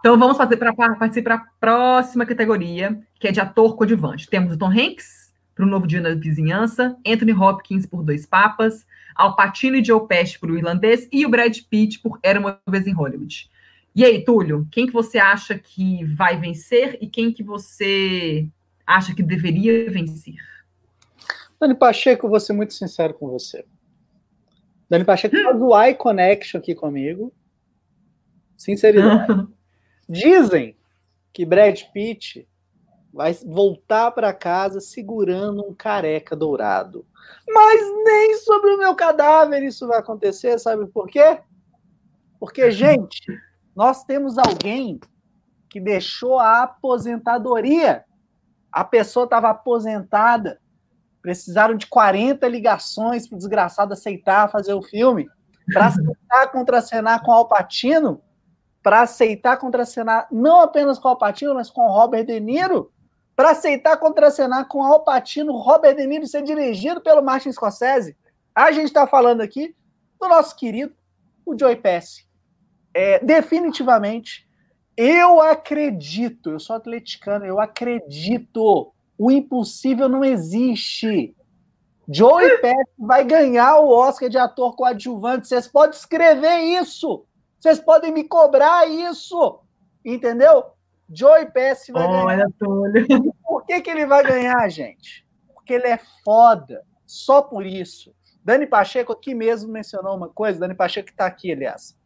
Então 0.00 0.18
vamos 0.18 0.38
fazer 0.38 0.56
para 0.56 0.70
a 0.70 1.38
próxima 1.60 2.24
categoria, 2.24 2.98
que 3.20 3.28
é 3.28 3.32
de 3.32 3.40
ator 3.40 3.76
coadjuvante. 3.76 4.30
Temos 4.30 4.54
o 4.54 4.58
Tom 4.58 4.70
Hanks 4.70 5.34
para 5.54 5.66
o 5.66 5.68
Novo 5.68 5.86
Dia 5.86 6.00
na 6.00 6.14
Vizinhança, 6.14 6.96
Anthony 7.06 7.34
Hopkins 7.34 7.84
por 7.84 8.02
Dois 8.02 8.24
Papas, 8.24 8.86
Al 9.16 9.34
Pacino 9.34 9.76
e 9.76 9.84
Joe 9.84 10.06
Pesci 10.06 10.38
por 10.38 10.50
O 10.50 10.56
Irlandês 10.56 11.08
e 11.12 11.24
o 11.24 11.28
Brad 11.28 11.56
Pitt 11.70 12.00
por 12.00 12.18
Era 12.22 12.38
uma 12.38 12.60
vez 12.68 12.86
em 12.86 12.92
Hollywood. 12.92 13.50
E 13.94 14.04
aí, 14.04 14.22
Túlio, 14.22 14.68
quem 14.70 14.86
que 14.86 14.92
você 14.92 15.18
acha 15.18 15.58
que 15.58 16.04
vai 16.04 16.38
vencer 16.38 16.98
e 17.00 17.06
quem 17.06 17.32
que 17.32 17.42
você 17.42 18.46
acha 18.86 19.14
que 19.14 19.22
deveria 19.22 19.90
vencer? 19.90 20.36
Dani 21.58 21.74
Pacheco, 21.74 22.28
vou 22.28 22.38
ser 22.38 22.52
muito 22.52 22.74
sincero 22.74 23.14
com 23.14 23.28
você. 23.28 23.64
Dani 24.88 25.04
Pacheco 25.04 25.34
faz 25.42 25.60
o 25.60 25.82
eye 25.82 25.94
connection 25.94 26.58
aqui 26.58 26.74
comigo. 26.74 27.32
Sinceridade. 28.56 29.48
Dizem 30.08 30.76
que 31.32 31.44
Brad 31.44 31.80
Pitt 31.92 32.46
vai 33.16 33.32
voltar 33.46 34.10
para 34.10 34.34
casa 34.34 34.78
segurando 34.78 35.66
um 35.66 35.74
careca 35.74 36.36
dourado. 36.36 37.06
Mas 37.48 37.80
nem 38.04 38.36
sobre 38.36 38.70
o 38.70 38.78
meu 38.78 38.94
cadáver 38.94 39.62
isso 39.62 39.88
vai 39.88 39.98
acontecer, 39.98 40.58
sabe 40.58 40.86
por 40.86 41.06
quê? 41.06 41.40
Porque, 42.38 42.70
gente, 42.70 43.22
nós 43.74 44.04
temos 44.04 44.36
alguém 44.36 45.00
que 45.70 45.80
deixou 45.80 46.38
a 46.38 46.64
aposentadoria. 46.64 48.04
A 48.70 48.84
pessoa 48.84 49.24
estava 49.24 49.48
aposentada, 49.48 50.60
precisaram 51.22 51.74
de 51.74 51.86
40 51.86 52.46
ligações 52.46 53.26
para 53.26 53.36
o 53.36 53.38
desgraçado 53.38 53.94
aceitar 53.94 54.50
fazer 54.50 54.74
o 54.74 54.82
filme, 54.82 55.26
para 55.72 55.86
aceitar 55.86 56.52
contracenar 56.52 57.24
com 57.24 57.32
Alpatino, 57.32 58.20
para 58.82 59.00
aceitar 59.00 59.56
contracenar 59.56 60.28
não 60.30 60.60
apenas 60.60 60.98
com 60.98 61.08
Alpatino, 61.08 61.54
mas 61.54 61.70
com 61.70 61.88
Robert 61.88 62.26
De 62.26 62.38
Niro, 62.38 62.92
para 63.36 63.50
aceitar 63.50 63.98
contracenar 63.98 64.66
com 64.66 64.82
Alpatino, 64.82 65.56
Robert 65.56 65.94
De 65.94 66.06
Niro 66.06 66.26
ser 66.26 66.42
dirigido 66.42 67.00
pelo 67.00 67.22
Martin 67.22 67.52
Scorsese. 67.52 68.16
A 68.54 68.72
gente 68.72 68.86
está 68.86 69.06
falando 69.06 69.42
aqui 69.42 69.76
do 70.18 70.26
nosso 70.26 70.56
querido, 70.56 70.94
o 71.44 71.56
Joey 71.56 71.76
Pesci 71.76 72.26
é, 72.96 73.22
definitivamente, 73.22 74.48
eu 74.96 75.42
acredito, 75.42 76.52
eu 76.52 76.58
sou 76.58 76.74
atleticano, 76.76 77.44
eu 77.44 77.60
acredito, 77.60 78.90
o 79.18 79.30
impossível 79.30 80.08
não 80.08 80.24
existe. 80.24 81.36
Joey 82.08 82.56
Pesci 82.56 82.90
vai 82.98 83.22
ganhar 83.22 83.80
o 83.80 83.90
Oscar 83.90 84.30
de 84.30 84.38
ator 84.38 84.74
coadjuvante. 84.74 85.46
Vocês 85.46 85.68
podem 85.68 85.94
escrever 85.94 86.60
isso. 86.80 87.26
Vocês 87.60 87.78
podem 87.78 88.10
me 88.10 88.24
cobrar 88.24 88.88
isso. 88.88 89.60
Entendeu? 90.02 90.64
Joey 91.08 91.50
Pesci 91.50 91.92
vai 91.92 92.06
Olha, 92.06 92.36
ganhar. 92.36 92.48
Túlio. 92.58 93.34
Por 93.42 93.64
que, 93.64 93.80
que 93.80 93.90
ele 93.90 94.06
vai 94.06 94.22
ganhar, 94.22 94.68
gente? 94.68 95.26
Porque 95.54 95.74
ele 95.74 95.86
é 95.86 95.98
foda. 96.24 96.84
Só 97.06 97.42
por 97.42 97.64
isso. 97.64 98.14
Dani 98.44 98.66
Pacheco 98.66 99.12
aqui 99.12 99.34
mesmo 99.34 99.72
mencionou 99.72 100.16
uma 100.16 100.28
coisa. 100.28 100.60
Dani 100.60 100.74
Pacheco 100.74 101.06
que 101.06 101.12
está 101.12 101.26
aqui, 101.26 101.52
aliás. 101.52 101.96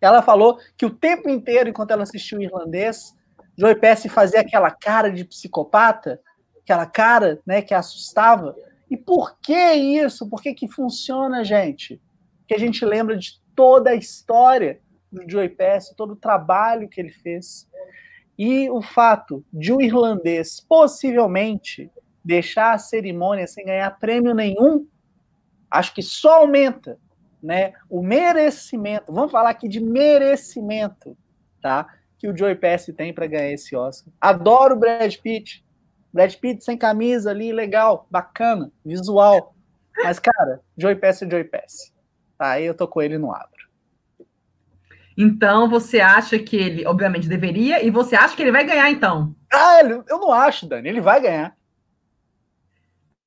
Ela 0.00 0.22
falou 0.22 0.58
que 0.76 0.86
o 0.86 0.90
tempo 0.90 1.28
inteiro, 1.28 1.68
enquanto 1.68 1.90
ela 1.90 2.02
assistiu 2.02 2.38
o 2.38 2.42
irlandês, 2.42 3.14
Joey 3.56 3.74
Pesci 3.74 4.08
fazia 4.08 4.40
aquela 4.40 4.70
cara 4.70 5.10
de 5.10 5.24
psicopata, 5.24 6.20
aquela 6.62 6.86
cara 6.86 7.40
né, 7.46 7.62
que 7.62 7.72
assustava. 7.72 8.54
E 8.90 8.96
por 8.96 9.38
que 9.40 9.72
isso? 9.72 10.28
Por 10.28 10.42
que, 10.42 10.54
que 10.54 10.68
funciona, 10.68 11.42
gente? 11.42 12.00
Que 12.46 12.54
a 12.54 12.58
gente 12.58 12.84
lembra 12.84 13.16
de 13.16 13.40
toda 13.54 13.90
a 13.90 13.94
história 13.94 14.80
do 15.10 15.28
Joey 15.28 15.48
Pesci, 15.48 15.96
todo 15.96 16.12
o 16.12 16.16
trabalho 16.16 16.88
que 16.88 17.00
ele 17.00 17.10
fez. 17.10 17.66
E 18.38 18.68
o 18.70 18.82
fato 18.82 19.44
de 19.52 19.72
um 19.72 19.80
irlandês 19.80 20.60
possivelmente 20.60 21.90
deixar 22.24 22.74
a 22.74 22.78
cerimônia 22.78 23.46
sem 23.46 23.64
ganhar 23.64 23.98
prêmio 23.98 24.34
nenhum, 24.34 24.86
acho 25.70 25.94
que 25.94 26.02
só 26.02 26.40
aumenta 26.40 26.98
né, 27.42 27.72
o 27.88 28.02
merecimento, 28.02 29.12
vamos 29.12 29.30
falar 29.30 29.50
aqui 29.50 29.68
de 29.68 29.80
merecimento, 29.80 31.16
tá? 31.62 31.86
Que 32.18 32.28
o 32.28 32.36
Joey 32.36 32.56
Pesci 32.56 32.92
tem 32.92 33.12
para 33.12 33.26
ganhar 33.26 33.52
esse 33.52 33.76
Oscar. 33.76 34.12
Adoro 34.20 34.74
o 34.74 34.78
Brad 34.78 35.14
Pitt. 35.16 35.64
Brad 36.12 36.34
Pitt 36.34 36.64
sem 36.64 36.76
camisa 36.76 37.30
ali, 37.30 37.52
legal, 37.52 38.06
bacana, 38.10 38.72
visual. 38.84 39.54
Mas, 39.96 40.18
cara, 40.18 40.60
Joey 40.76 40.96
Pesci 40.96 41.24
é 41.24 41.30
Joey 41.30 41.44
Pesci. 41.44 41.92
Tá, 42.36 42.52
aí 42.52 42.64
eu 42.64 42.74
tô 42.74 42.88
com 42.88 43.00
ele 43.00 43.16
no 43.16 43.32
abro. 43.32 43.65
Então, 45.16 45.68
você 45.68 46.00
acha 46.00 46.38
que 46.38 46.56
ele, 46.56 46.86
obviamente, 46.86 47.28
deveria, 47.28 47.82
e 47.82 47.90
você 47.90 48.14
acha 48.14 48.36
que 48.36 48.42
ele 48.42 48.52
vai 48.52 48.64
ganhar, 48.64 48.90
então? 48.90 49.34
Ah, 49.50 49.80
eu 49.80 50.18
não 50.18 50.32
acho, 50.32 50.68
Dani. 50.68 50.88
Ele 50.88 51.00
vai 51.00 51.20
ganhar. 51.20 51.56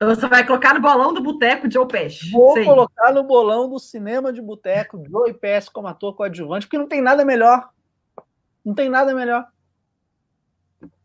Então 0.02 0.14
você 0.14 0.26
vai 0.28 0.46
colocar 0.46 0.72
no 0.72 0.80
bolão 0.80 1.12
do 1.12 1.22
boteco 1.22 1.70
Joe 1.70 1.86
Pesci. 1.86 2.30
Vou 2.30 2.54
Sei. 2.54 2.64
colocar 2.64 3.12
no 3.12 3.22
bolão 3.22 3.68
do 3.68 3.78
cinema 3.78 4.32
de 4.32 4.40
boteco 4.40 5.04
Joe 5.06 5.34
Pesci 5.34 5.70
como 5.70 5.88
ator 5.88 6.14
coadjuvante, 6.14 6.66
porque 6.66 6.78
não 6.78 6.88
tem 6.88 7.02
nada 7.02 7.22
melhor. 7.22 7.68
Não 8.64 8.74
tem 8.74 8.88
nada 8.88 9.14
melhor. 9.14 9.46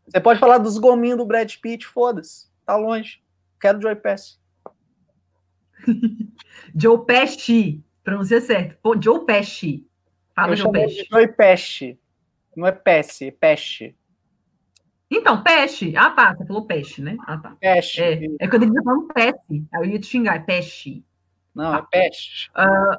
Você 0.07 0.21
pode 0.21 0.39
falar 0.39 0.59
dos 0.59 0.77
gominhos 0.77 1.17
do 1.17 1.25
Brad 1.25 1.53
Pitt, 1.57 1.85
foda-se. 1.85 2.47
Tá 2.65 2.77
longe. 2.77 3.21
Quero 3.59 3.81
Joe 3.81 3.95
Pesci. 3.97 4.39
Joe 6.73 7.05
Pesci. 7.05 7.83
Pronuncia 8.01 8.39
certo. 8.39 8.77
Pô, 8.81 8.95
Joe 9.01 9.25
Pesci. 9.25 9.85
Fala 10.35 10.51
Eu 10.51 10.57
Joe 10.57 10.71
Pesci. 10.71 11.07
Joe 11.09 11.27
Pesci. 11.27 11.99
Não 12.55 12.67
é 12.67 12.71
Pesci, 12.71 13.27
é 13.27 13.31
Pesci. 13.31 13.95
Então, 15.09 15.43
peixe. 15.43 15.93
Ah, 15.95 16.09
tá. 16.09 16.35
Você 16.35 16.45
falou 16.45 16.65
peixe, 16.65 17.01
né? 17.01 17.15
Ah, 17.25 17.37
tá. 17.37 17.55
Peixe. 17.59 18.01
É, 18.01 18.25
é 18.39 18.47
quando 18.47 18.63
ele 18.63 18.73
tá 18.73 18.83
falando 18.83 19.07
peixe. 19.07 19.37
Aí 19.73 19.81
eu 19.81 19.85
ia 19.85 19.99
te 19.99 20.07
xingar, 20.07 20.35
é 20.35 20.39
peixe. 20.39 21.03
Não, 21.53 21.75
é 21.75 21.85
peixe. 21.89 22.49
Uh... 22.51 22.97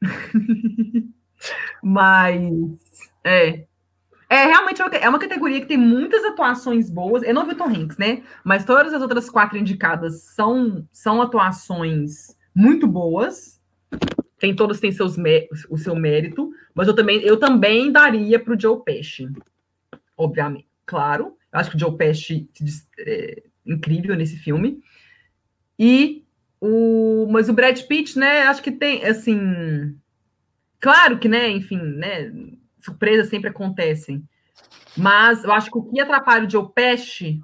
Mas, 1.82 2.42
é. 3.24 3.64
É, 4.30 4.44
realmente 4.44 4.82
é 4.82 5.08
uma 5.08 5.18
categoria 5.18 5.60
que 5.60 5.66
tem 5.66 5.78
muitas 5.78 6.22
atuações 6.24 6.90
boas. 6.90 7.22
Eu 7.22 7.34
não 7.34 7.46
vi 7.46 7.52
o 7.52 7.56
Tom 7.56 7.68
Hanks, 7.68 7.96
né? 7.96 8.22
Mas 8.44 8.64
todas 8.64 8.92
as 8.92 9.00
outras 9.00 9.30
quatro 9.30 9.56
indicadas 9.56 10.22
são, 10.22 10.86
são 10.92 11.22
atuações 11.22 12.36
muito 12.54 12.86
boas. 12.86 13.60
Tem 14.38 14.54
todas 14.54 14.80
têm 14.80 14.92
seus 14.92 15.16
o 15.68 15.76
seu 15.76 15.96
mérito, 15.96 16.50
mas 16.74 16.86
eu 16.86 16.94
também 16.94 17.20
eu 17.22 17.36
também 17.36 17.90
daria 17.90 18.38
para 18.38 18.54
o 18.54 18.60
Joe 18.60 18.82
Pesci, 18.84 19.28
obviamente 20.16 20.68
claro. 20.88 21.36
Eu 21.52 21.60
acho 21.60 21.70
que 21.70 21.76
o 21.76 21.78
Joe 21.78 21.96
Pesci 21.96 22.48
é 22.98 23.42
incrível 23.64 24.16
nesse 24.16 24.36
filme. 24.38 24.82
E 25.78 26.24
o, 26.60 27.28
mas 27.30 27.48
o 27.48 27.52
Brad 27.52 27.80
Pitt, 27.82 28.18
né? 28.18 28.42
Acho 28.42 28.62
que 28.62 28.72
tem 28.72 29.04
assim, 29.04 29.94
claro 30.80 31.18
que, 31.18 31.28
né? 31.28 31.48
Enfim, 31.50 31.76
né? 31.76 32.32
Surpresas 32.80 33.28
sempre 33.28 33.50
acontecem. 33.50 34.26
Mas 34.96 35.44
eu 35.44 35.52
acho 35.52 35.70
que 35.70 35.78
o 35.78 35.82
que 35.82 36.00
atrapalha 36.00 36.46
o 36.46 36.50
Joe 36.50 36.72
Pesci, 36.74 37.40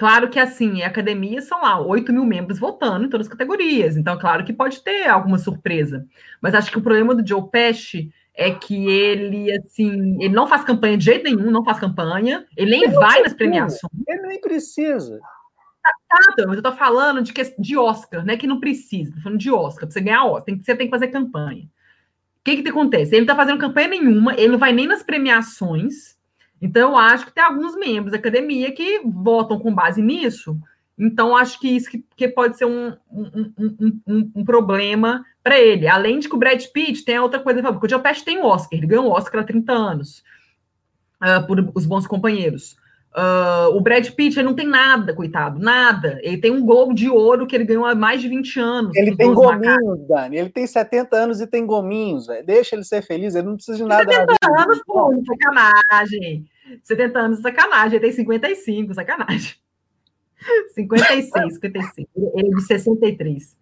claro 0.00 0.30
que 0.30 0.38
assim, 0.38 0.82
a 0.82 0.86
academia 0.86 1.42
são 1.42 1.60
lá 1.60 1.78
8 1.78 2.10
mil 2.10 2.24
membros 2.24 2.58
votando 2.58 3.04
em 3.04 3.10
todas 3.10 3.26
as 3.26 3.30
categorias. 3.30 3.98
Então, 3.98 4.18
claro 4.18 4.42
que 4.42 4.50
pode 4.50 4.82
ter 4.82 5.06
alguma 5.06 5.36
surpresa. 5.36 6.06
Mas 6.40 6.54
acho 6.54 6.70
que 6.70 6.78
o 6.78 6.82
problema 6.82 7.14
do 7.14 7.26
Joe 7.26 7.50
Pesci 7.50 8.10
é 8.34 8.50
que 8.50 8.88
ele, 8.88 9.52
assim, 9.52 10.16
ele 10.18 10.34
não 10.34 10.46
faz 10.46 10.64
campanha 10.64 10.96
de 10.96 11.04
jeito 11.04 11.24
nenhum, 11.24 11.50
não 11.50 11.62
faz 11.62 11.78
campanha, 11.78 12.46
ele 12.56 12.70
nem 12.70 12.84
ele 12.84 12.94
vai 12.94 13.20
nas 13.20 13.34
premiações. 13.34 13.92
Ele 14.08 14.26
nem 14.26 14.40
precisa. 14.40 15.20
Tá, 16.08 16.46
mas 16.46 16.56
eu 16.56 16.62
tô 16.62 16.72
falando 16.72 17.20
de, 17.20 17.34
de 17.58 17.76
Oscar, 17.76 18.24
né? 18.24 18.38
Que 18.38 18.46
não 18.46 18.58
precisa, 18.58 19.12
tô 19.12 19.20
falando 19.20 19.38
de 19.38 19.50
Oscar, 19.50 19.84
pra 19.84 19.90
você 19.90 20.00
ganhar 20.00 20.24
Oscar, 20.24 20.44
tem, 20.44 20.62
você 20.62 20.74
tem 20.74 20.86
que 20.86 20.90
fazer 20.90 21.08
campanha. 21.08 21.64
O 21.64 22.42
que 22.42 22.62
que 22.62 22.68
acontece? 22.70 23.14
Ele 23.14 23.20
não 23.20 23.26
tá 23.26 23.36
fazendo 23.36 23.58
campanha 23.58 23.88
nenhuma, 23.88 24.32
ele 24.32 24.48
não 24.48 24.58
vai 24.58 24.72
nem 24.72 24.86
nas 24.86 25.02
premiações, 25.02 26.18
então 26.60 26.90
eu 26.90 26.96
acho 26.96 27.26
que 27.26 27.32
tem 27.32 27.42
alguns 27.42 27.74
membros 27.76 28.12
da 28.12 28.18
academia 28.18 28.72
que 28.72 29.00
votam 29.04 29.58
com 29.58 29.74
base 29.74 30.02
nisso, 30.02 30.56
então, 31.02 31.34
acho 31.34 31.58
que 31.58 31.68
isso 31.68 31.90
que, 31.90 32.04
que 32.14 32.28
pode 32.28 32.58
ser 32.58 32.66
um, 32.66 32.94
um, 33.10 33.52
um, 33.58 34.00
um, 34.06 34.32
um 34.36 34.44
problema 34.44 35.24
para 35.42 35.58
ele. 35.58 35.88
Além 35.88 36.18
de 36.18 36.28
que 36.28 36.34
o 36.34 36.38
Brad 36.38 36.62
Pitt 36.66 37.06
tem 37.06 37.18
outra 37.18 37.40
coisa, 37.40 37.62
porque 37.62 37.86
o 37.86 37.88
Joe 37.88 38.02
Pesci 38.02 38.22
tem 38.22 38.38
o 38.38 38.44
Oscar, 38.44 38.78
ele 38.78 38.86
ganhou 38.86 39.06
o 39.06 39.10
Oscar 39.10 39.40
há 39.40 39.44
30 39.44 39.72
anos 39.72 40.22
uh, 41.22 41.46
por 41.46 41.58
Os 41.74 41.86
Bons 41.86 42.06
Companheiros. 42.06 42.76
Uh, 43.12 43.74
o 43.74 43.80
Brad 43.80 44.08
Pitt 44.10 44.38
ele 44.38 44.46
não 44.46 44.54
tem 44.54 44.68
nada, 44.68 45.12
coitado, 45.12 45.58
nada. 45.58 46.20
Ele 46.22 46.38
tem 46.38 46.52
um 46.52 46.64
Globo 46.64 46.94
de 46.94 47.08
Ouro 47.08 47.44
que 47.44 47.56
ele 47.56 47.64
ganhou 47.64 47.84
há 47.84 47.94
mais 47.94 48.20
de 48.20 48.28
20 48.28 48.60
anos. 48.60 48.96
Ele 48.96 49.16
tem 49.16 49.34
gominhos, 49.34 49.66
macacos. 49.66 50.08
Dani. 50.08 50.36
Ele 50.36 50.48
tem 50.48 50.66
70 50.66 51.16
anos 51.16 51.40
e 51.40 51.46
tem 51.46 51.66
gominhos, 51.66 52.28
véio. 52.28 52.46
Deixa 52.46 52.76
ele 52.76 52.84
ser 52.84 53.02
feliz, 53.02 53.34
ele 53.34 53.48
não 53.48 53.56
precisa 53.56 53.78
de 53.78 53.84
nada. 53.84 54.04
70 54.04 54.36
anos, 54.60 54.80
pô, 54.86 55.12
sacanagem. 55.26 56.46
70 56.84 57.18
anos, 57.18 57.42
sacanagem. 57.42 57.96
Ele 57.96 58.06
tem 58.06 58.12
55, 58.12 58.94
sacanagem. 58.94 59.54
56, 60.74 61.54
55. 61.54 62.10
Ele 62.36 62.48
é 62.48 62.50
de 62.50 62.62
63. 62.62 63.58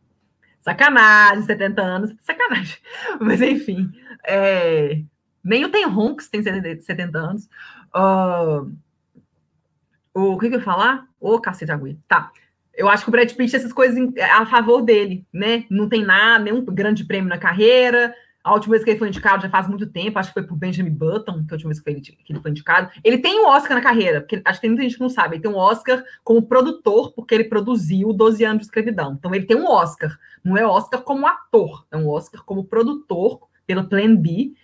Sacanagem, 0.61 1.43
70 1.45 1.83
anos, 1.83 2.15
sacanagem. 2.21 2.77
Mas 3.19 3.41
enfim. 3.41 3.91
É... 4.27 5.01
Nem 5.43 5.65
o 5.65 5.71
Tem 5.71 5.87
Honks 5.87 6.29
tem 6.29 6.43
70 6.43 7.19
anos. 7.19 7.49
Uh, 7.95 8.71
o 10.15 10.39
que, 10.39 10.49
que 10.49 10.55
eu 10.55 10.59
ia 10.59 10.65
falar? 10.65 11.07
Ô, 11.21 11.35
oh, 11.35 11.41
cacete 11.41 11.73
de 11.77 11.99
Tá. 12.07 12.31
Eu 12.75 12.89
acho 12.89 13.03
que 13.03 13.09
o 13.09 13.13
Brad 13.13 13.33
Pitt 13.33 13.57
essas 13.57 13.73
coisas 13.73 13.99
a 14.21 14.47
favor 14.47 14.83
dele, 14.83 15.27
né? 15.33 15.65
Não 15.69 15.89
tem 15.89 16.05
nada, 16.05 16.45
nenhum 16.45 16.65
grande 16.65 17.05
prêmio 17.05 17.29
na 17.29 17.39
carreira, 17.39 18.15
a 18.49 18.55
última 18.55 18.73
vez 18.73 18.85
que 18.85 18.91
ele 18.91 18.99
foi 18.99 19.09
indicado 19.09 19.43
já 19.43 19.51
faz 19.51 19.69
muito 19.69 19.87
tempo, 19.87 20.19
acho 20.19 20.31
que 20.31 20.35
foi 20.35 20.43
por 20.43 20.57
Benjamin 20.57 20.91
Button, 20.91 21.45
que 21.45 21.53
a 21.53 21.57
última 21.57 21.69
vez 21.69 21.81
que 21.81 21.91
ele, 21.91 22.01
que 22.01 22.33
ele 22.33 22.41
foi 22.41 22.51
indicado. 22.51 22.91
Ele 23.05 23.19
tem 23.19 23.41
um 23.41 23.47
Oscar 23.47 23.77
na 23.77 23.83
carreira, 23.83 24.21
porque 24.21 24.41
acho 24.43 24.59
que 24.59 24.63
tem 24.63 24.71
muita 24.71 24.85
gente 24.85 24.95
que 24.95 25.03
não 25.03 25.11
sabe. 25.11 25.37
Ele 25.37 25.43
tem 25.43 25.51
um 25.51 25.57
Oscar 25.57 26.03
como 26.25 26.43
produtor, 26.43 27.13
porque 27.13 27.35
ele 27.35 27.45
produziu 27.45 28.13
12 28.13 28.45
anos 28.45 28.59
de 28.61 28.65
escravidão. 28.67 29.15
Então 29.19 29.35
ele 29.35 29.45
tem 29.45 29.57
um 29.57 29.67
Oscar. 29.67 30.19
Não 30.43 30.57
é 30.57 30.67
Oscar 30.67 31.03
como 31.03 31.27
ator, 31.27 31.85
é 31.91 31.97
um 31.97 32.09
Oscar 32.09 32.43
como 32.45 32.65
produtor, 32.65 33.41
pelo 33.67 33.85
Plan 33.85 34.17
B, 34.17 34.55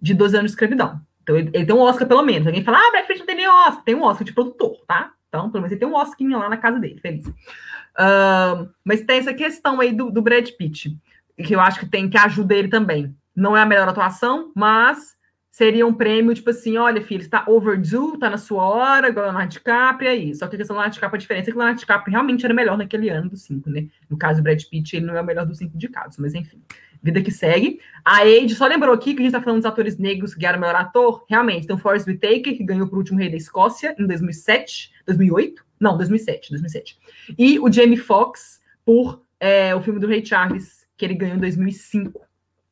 de 0.00 0.14
12 0.14 0.36
anos 0.36 0.50
de 0.50 0.54
escravidão. 0.54 1.00
Então 1.26 1.36
ele, 1.36 1.50
ele 1.52 1.66
tem 1.66 1.74
um 1.74 1.80
Oscar 1.80 2.06
pelo 2.06 2.22
menos. 2.22 2.46
Alguém 2.46 2.62
fala, 2.62 2.78
ah, 2.78 2.90
Brad 2.92 3.06
Pitt 3.06 3.18
não 3.18 3.26
tem 3.26 3.36
nem 3.36 3.48
Oscar. 3.48 3.82
Tem 3.82 3.94
um 3.96 4.04
Oscar 4.04 4.24
de 4.24 4.32
produtor, 4.32 4.76
tá? 4.86 5.10
Então, 5.28 5.50
pelo 5.50 5.62
menos 5.62 5.72
ele 5.72 5.80
tem 5.80 5.88
um 5.88 5.96
Oscar 5.96 6.28
lá 6.28 6.48
na 6.48 6.56
casa 6.56 6.78
dele, 6.78 7.00
feliz. 7.00 7.26
Uh, 7.26 8.68
mas 8.84 9.00
tem 9.00 9.18
essa 9.18 9.34
questão 9.34 9.80
aí 9.80 9.92
do, 9.92 10.10
do 10.10 10.22
Brad 10.22 10.48
Pitt, 10.52 10.96
que 11.36 11.54
eu 11.54 11.60
acho 11.60 11.80
que 11.80 11.86
tem 11.86 12.08
que 12.08 12.16
ajuda 12.16 12.54
ele 12.54 12.68
também 12.68 13.14
não 13.36 13.54
é 13.54 13.60
a 13.60 13.66
melhor 13.66 13.86
atuação, 13.86 14.50
mas 14.54 15.14
seria 15.50 15.86
um 15.86 15.92
prêmio, 15.92 16.34
tipo 16.34 16.50
assim, 16.50 16.76
olha, 16.78 17.02
filho, 17.02 17.20
está 17.20 17.44
overdue, 17.46 18.14
está 18.14 18.30
na 18.30 18.38
sua 18.38 18.66
hora, 18.66 19.08
igual 19.08 19.26
o 19.26 19.28
Leonardo 19.28 19.52
DiCaprio, 19.52 20.08
é 20.08 20.14
isso. 20.14 20.40
Só 20.40 20.48
que 20.48 20.56
a 20.56 20.58
questão 20.58 20.74
do 20.74 20.78
Leonardo 20.78 20.94
DiCaprio, 20.94 21.16
a 21.16 21.20
diferença 21.20 21.50
é 21.50 21.52
que 21.52 21.56
o 21.56 21.58
Leonardo 21.58 21.80
DiCaprio 21.80 22.12
realmente 22.12 22.44
era 22.44 22.54
melhor 22.54 22.78
naquele 22.78 23.10
ano 23.10 23.30
dos 23.30 23.42
cinco, 23.42 23.70
né? 23.70 23.86
No 24.08 24.16
caso 24.16 24.40
do 24.40 24.42
Brad 24.42 24.62
Pitt, 24.64 24.96
ele 24.96 25.06
não 25.06 25.16
é 25.16 25.20
o 25.20 25.24
melhor 25.24 25.46
dos 25.46 25.58
cinco 25.58 25.76
indicados, 25.76 26.16
mas 26.18 26.34
enfim. 26.34 26.62
Vida 27.02 27.22
que 27.22 27.30
segue. 27.30 27.80
A 28.04 28.22
Age 28.22 28.54
só 28.54 28.66
lembrou 28.66 28.94
aqui 28.94 29.14
que 29.14 29.20
a 29.20 29.22
gente 29.22 29.34
está 29.34 29.42
falando 29.42 29.58
dos 29.58 29.66
atores 29.66 29.98
negros 29.98 30.34
que 30.34 30.40
ganharam 30.40 30.58
o 30.58 30.60
melhor 30.60 30.76
ator. 30.76 31.24
Realmente, 31.28 31.66
tem 31.66 31.76
o 31.76 31.78
Forrest 31.78 32.06
Whitaker, 32.06 32.56
que 32.56 32.64
ganhou 32.64 32.88
por 32.88 32.98
Último 32.98 33.18
Rei 33.18 33.30
da 33.30 33.36
Escócia, 33.36 33.94
em 33.98 34.06
2007, 34.06 34.92
2008? 35.06 35.64
Não, 35.78 35.96
2007, 35.96 36.50
2007. 36.50 36.98
E 37.38 37.58
o 37.58 37.70
Jamie 37.70 37.96
Foxx, 37.96 38.60
por 38.84 39.22
é, 39.38 39.74
o 39.74 39.82
filme 39.82 40.00
do 40.00 40.06
Ray 40.06 40.24
Charles, 40.24 40.86
que 40.96 41.04
ele 41.04 41.14
ganhou 41.14 41.36
em 41.36 41.40
2005. 41.40 42.20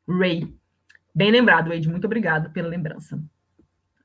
Ray. 0.08 0.54
Bem 1.14 1.30
lembrado, 1.30 1.68
Wade. 1.68 1.88
Muito 1.88 2.04
obrigado 2.06 2.50
pela 2.50 2.68
lembrança. 2.68 3.16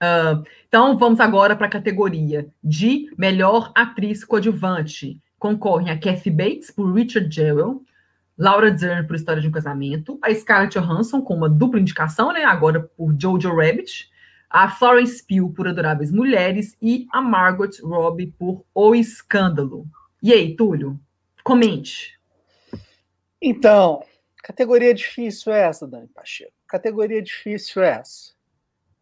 Uh, 0.02 0.44
então, 0.68 0.98
vamos 0.98 1.20
agora 1.20 1.56
para 1.56 1.68
a 1.68 1.70
categoria 1.70 2.48
de 2.64 3.14
melhor 3.18 3.72
atriz 3.76 4.24
coadjuvante. 4.24 5.22
Concorrem 5.38 5.90
a 5.90 6.00
Kathy 6.00 6.30
Bates, 6.30 6.72
por 6.72 6.94
Richard 6.94 7.34
Jewell, 7.34 7.84
Laura 8.40 8.72
Dern, 8.72 9.06
por 9.06 9.18
História 9.18 9.42
de 9.42 9.50
um 9.50 9.52
Casamento, 9.52 10.18
a 10.22 10.34
Scarlett 10.34 10.80
Johansson, 10.80 11.22
com 11.22 11.36
uma 11.36 11.50
dupla 11.50 11.78
indicação, 11.78 12.32
né, 12.32 12.46
agora 12.46 12.80
por 12.80 13.14
Jojo 13.20 13.54
Rabbit, 13.54 14.10
a 14.50 14.70
Florence 14.70 15.22
Pugh, 15.22 15.54
por 15.54 15.68
Adoráveis 15.68 16.10
Mulheres, 16.10 16.78
e 16.82 17.06
a 17.12 17.22
Margot 17.22 17.70
Robbie, 17.84 18.34
por 18.40 18.64
O 18.74 18.96
Escândalo. 18.96 19.86
E 20.24 20.32
aí, 20.32 20.56
Túlio, 20.56 20.98
comente. 21.44 22.18
Então, 23.42 24.02
Categoria 24.42 24.94
difícil 24.94 25.52
é 25.52 25.68
essa, 25.68 25.86
Dani 25.86 26.08
Pacheco. 26.08 26.54
Categoria 26.66 27.22
difícil 27.22 27.84
é 27.84 27.90
essa. 27.90 28.32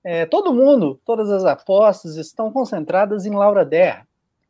É, 0.03 0.25
todo 0.25 0.53
mundo, 0.53 0.99
todas 1.05 1.29
as 1.29 1.45
apostas 1.45 2.15
estão 2.15 2.51
concentradas 2.51 3.27
em 3.27 3.35
Laura 3.35 3.63
Dern. 3.63 4.06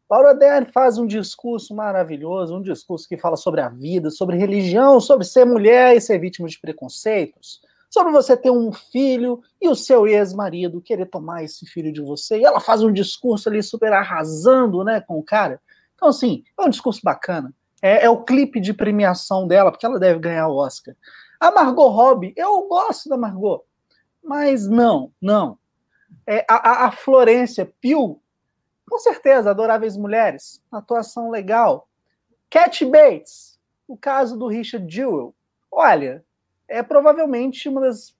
Laura 0.10 0.34
Dern 0.34 0.72
faz 0.72 0.98
um 0.98 1.06
discurso 1.06 1.76
maravilhoso, 1.76 2.56
um 2.56 2.62
discurso 2.62 3.08
que 3.08 3.18
fala 3.18 3.36
sobre 3.36 3.60
a 3.60 3.68
vida, 3.68 4.10
sobre 4.10 4.38
religião, 4.38 5.02
sobre 5.02 5.26
ser 5.26 5.46
mulher 5.46 5.96
e 5.96 6.02
ser 6.02 6.18
vítima 6.18 6.48
de 6.48 6.60
preconceitos, 6.60 7.62
sobre 7.90 8.14
você 8.14 8.38
ter 8.38 8.50
um 8.50 8.72
filho 8.72 9.42
e 9.62 9.68
o 9.68 9.76
seu 9.76 10.08
ex-marido 10.08 10.82
querer 10.82 11.08
tomar 11.08 11.44
esse 11.44 11.66
filho 11.66 11.92
de 11.92 12.02
você. 12.02 12.40
E 12.40 12.46
ela 12.46 12.62
faz 12.62 12.84
um 12.84 12.92
discurso 12.92 13.50
ali 13.50 13.62
super 13.62 13.92
arrasando, 13.92 14.82
né, 14.84 15.02
com 15.02 15.20
o 15.20 15.24
cara. 15.24 15.60
Então, 15.96 16.08
assim, 16.08 16.44
é 16.58 16.64
um 16.64 16.70
discurso 16.70 17.02
bacana. 17.04 17.54
É, 17.82 18.06
é, 18.06 18.10
o 18.10 18.24
clipe 18.24 18.62
de 18.62 18.74
premiação 18.74 19.46
dela, 19.46 19.72
porque 19.72 19.86
ela 19.86 20.00
deve 20.00 20.20
ganhar 20.20 20.48
o 20.48 20.56
Oscar. 20.56 20.96
A 21.40 21.52
Margot 21.52 21.90
Robbie, 21.90 22.34
eu 22.36 22.68
gosto 22.68 23.10
da 23.10 23.18
Margot, 23.18 23.64
mas 24.24 24.68
não, 24.68 25.12
não. 25.22 25.58
É, 26.26 26.46
a, 26.50 26.86
a 26.86 26.92
Florência 26.92 27.72
Pio, 27.80 28.20
com 28.90 28.98
certeza, 29.00 29.50
Adoráveis 29.50 29.98
Mulheres, 29.98 30.62
atuação 30.72 31.30
legal. 31.30 31.88
Cat 32.50 32.86
Bates, 32.86 33.60
o 33.88 33.98
caso 33.98 34.38
do 34.38 34.48
Richard 34.48 34.94
Jewell. 34.94 35.36
Olha, 35.72 36.24
é 36.68 36.82
provavelmente 36.82 37.68
uma 37.68 37.82
das 37.82 38.16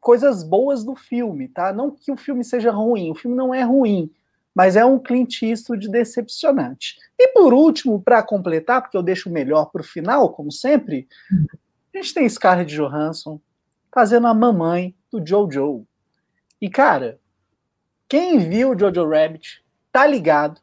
coisas 0.00 0.42
boas 0.42 0.82
do 0.82 0.96
filme, 0.96 1.48
tá? 1.48 1.72
Não 1.72 1.90
que 1.90 2.10
o 2.10 2.16
filme 2.16 2.42
seja 2.42 2.70
ruim, 2.70 3.10
o 3.10 3.14
filme 3.14 3.36
não 3.36 3.54
é 3.54 3.62
ruim, 3.62 4.12
mas 4.54 4.76
é 4.76 4.84
um 4.84 4.98
Clint 4.98 5.42
Eastwood 5.42 5.88
decepcionante. 5.88 6.98
E 7.18 7.28
por 7.28 7.52
último, 7.52 8.00
para 8.00 8.22
completar, 8.22 8.82
porque 8.82 8.96
eu 8.96 9.02
deixo 9.02 9.28
o 9.28 9.32
melhor 9.32 9.70
para 9.70 9.82
o 9.82 9.84
final, 9.84 10.30
como 10.32 10.50
sempre, 10.50 11.06
a 11.94 11.98
gente 11.98 12.14
tem 12.14 12.28
Scarlett 12.28 12.74
Johansson 12.74 13.40
fazendo 13.92 14.26
a 14.26 14.34
mamãe 14.34 14.94
do 15.10 15.24
Jojo. 15.24 15.86
E 16.60 16.68
cara, 16.68 17.20
quem 18.08 18.38
viu 18.38 18.78
Jojo 18.78 19.08
Rabbit 19.08 19.64
tá 19.92 20.06
ligado 20.06 20.60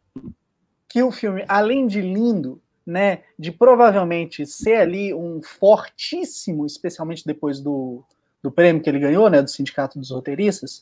que 0.88 1.04
o 1.04 1.12
filme, 1.12 1.44
além 1.48 1.88
de 1.88 2.02
lindo, 2.02 2.62
né, 2.86 3.24
de 3.38 3.52
provavelmente 3.52 4.46
ser 4.46 4.76
ali 4.76 5.14
um 5.14 5.42
fortíssimo, 5.42 6.66
especialmente 6.66 7.26
depois 7.26 7.60
do, 7.60 8.04
do 8.42 8.52
prêmio 8.52 8.82
que 8.82 8.90
ele 8.90 9.00
ganhou, 9.00 9.30
né, 9.30 9.42
do 9.42 9.50
Sindicato 9.50 10.00
dos 10.00 10.12
Roteiristas, 10.12 10.82